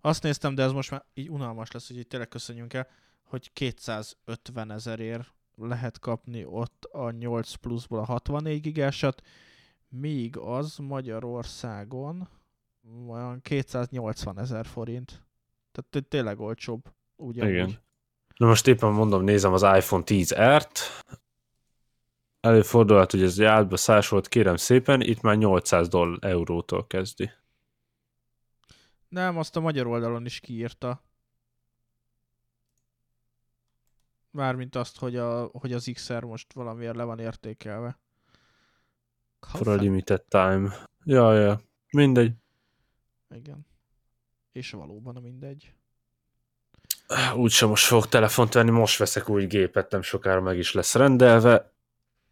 [0.00, 2.86] Azt néztem, de ez most már így unalmas lesz, hogy itt tényleg köszönjünk el,
[3.22, 9.22] hogy 250 ezerért lehet kapni ott a 8 pluszból a 64 gigásat,
[9.88, 12.28] míg az Magyarországon
[13.08, 15.08] olyan 280 ezer forint.
[15.72, 16.92] Tehát té- tényleg olcsóbb.
[17.16, 17.52] Ugyanúgy.
[17.52, 17.82] Igen.
[18.36, 20.78] Na most éppen mondom, nézem az iPhone 10R-t,
[22.40, 27.30] előfordulhat, hogy ez átba szás volt, kérem szépen, itt már 800 doll eurótól kezdi.
[29.08, 31.02] Nem, azt a magyar oldalon is kiírta.
[34.30, 37.98] Mármint azt, hogy, a, hogy az XR most valamiért le van értékelve.
[39.40, 40.88] For a limited time.
[41.04, 41.60] Ja, ja.
[41.90, 42.32] Mindegy.
[43.34, 43.66] Igen.
[44.52, 45.74] És valóban mindegy.
[47.36, 51.72] Úgysem most fogok telefont venni, most veszek új gépet, nem sokára meg is lesz rendelve.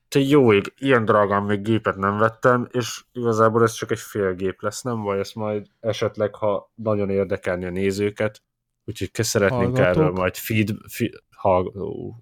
[0.09, 4.35] Te jó ég, ilyen drágán még gépet nem vettem, és igazából ez csak egy fél
[4.35, 8.43] gép lesz, nem vagy, ezt majd esetleg, ha nagyon érdekelni a nézőket,
[8.85, 9.87] úgyhogy szeretnénk Hallgatók.
[9.87, 12.15] erről majd feed, feed hall, ó,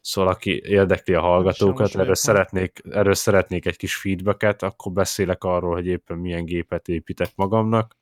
[0.00, 5.74] szóval aki érdekli a hallgatókat, erről szeretnék, erről szeretnék egy kis feedbacket, akkor beszélek arról,
[5.74, 7.96] hogy éppen milyen gépet építek magamnak,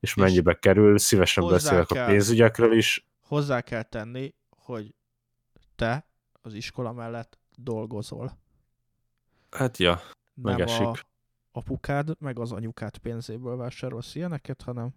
[0.00, 4.94] és mennyibe kerül, szívesen beszélek a kell- pénzügyekről is, Hozzá kell tenni, hogy
[5.74, 8.38] te az iskola mellett dolgozol.
[9.50, 10.00] Hát ja,
[10.34, 10.86] Nem Megesik.
[10.86, 10.98] a
[11.52, 14.94] apukád, meg az anyukád pénzéből vásárolsz ilyeneket, hanem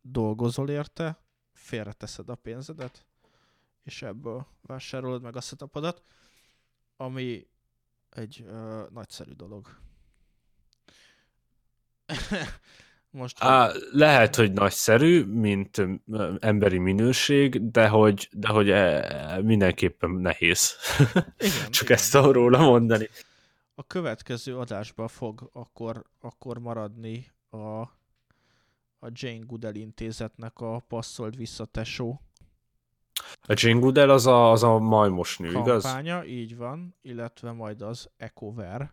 [0.00, 3.06] dolgozol érte, félreteszed a pénzedet,
[3.82, 6.02] és ebből vásárolod meg a setupodat,
[6.96, 7.46] ami
[8.10, 9.78] egy ö, nagyszerű dolog.
[13.14, 15.86] Most Á, lehet, hogy nagyszerű, mint
[16.38, 20.74] emberi minőség, de hogy, de hogy e, mindenképpen nehéz.
[21.38, 21.96] igen, Csak igen.
[21.96, 23.08] ezt tudom róla mondani.
[23.74, 27.80] a következő adásban fog akkor, akkor maradni a,
[28.98, 32.20] a Jane Goodall intézetnek a passzold vissza tesó
[33.42, 35.82] A Jane Goodall az a, az a majmos nő, igaz?
[35.82, 38.92] kampánya, így van, illetve majd az EcoVer,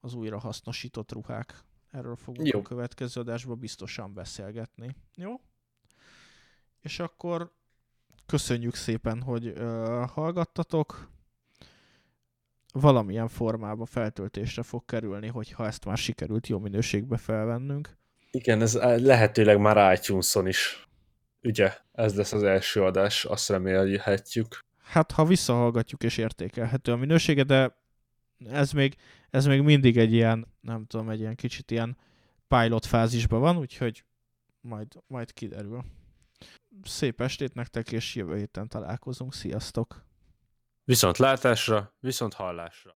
[0.00, 1.66] az újra hasznosított ruhák.
[1.90, 2.58] Erről fogunk Jó.
[2.58, 4.96] a következő adásban biztosan beszélgetni.
[5.14, 5.40] Jó?
[6.80, 7.52] És akkor
[8.26, 11.10] köszönjük szépen, hogy ö, hallgattatok.
[12.72, 17.96] Valamilyen formában feltöltésre fog kerülni, hogyha ezt már sikerült jó minőségbe felvennünk.
[18.30, 20.88] Igen, ez lehetőleg már iTunes-on is.
[21.42, 24.64] Ugye, ez lesz az első adás, azt remélhetjük.
[24.82, 27.76] Hát, ha visszahallgatjuk és értékelhető a minősége, de
[28.50, 28.96] ez még,
[29.30, 31.96] ez még mindig egy ilyen, nem tudom, egy ilyen kicsit ilyen
[32.48, 34.04] pilot fázisban van, úgyhogy
[34.60, 35.84] majd, majd kiderül.
[36.82, 39.34] Szép estét nektek, és jövő héten találkozunk.
[39.34, 40.06] Sziasztok!
[40.84, 42.94] Viszont látásra, viszont hallásra.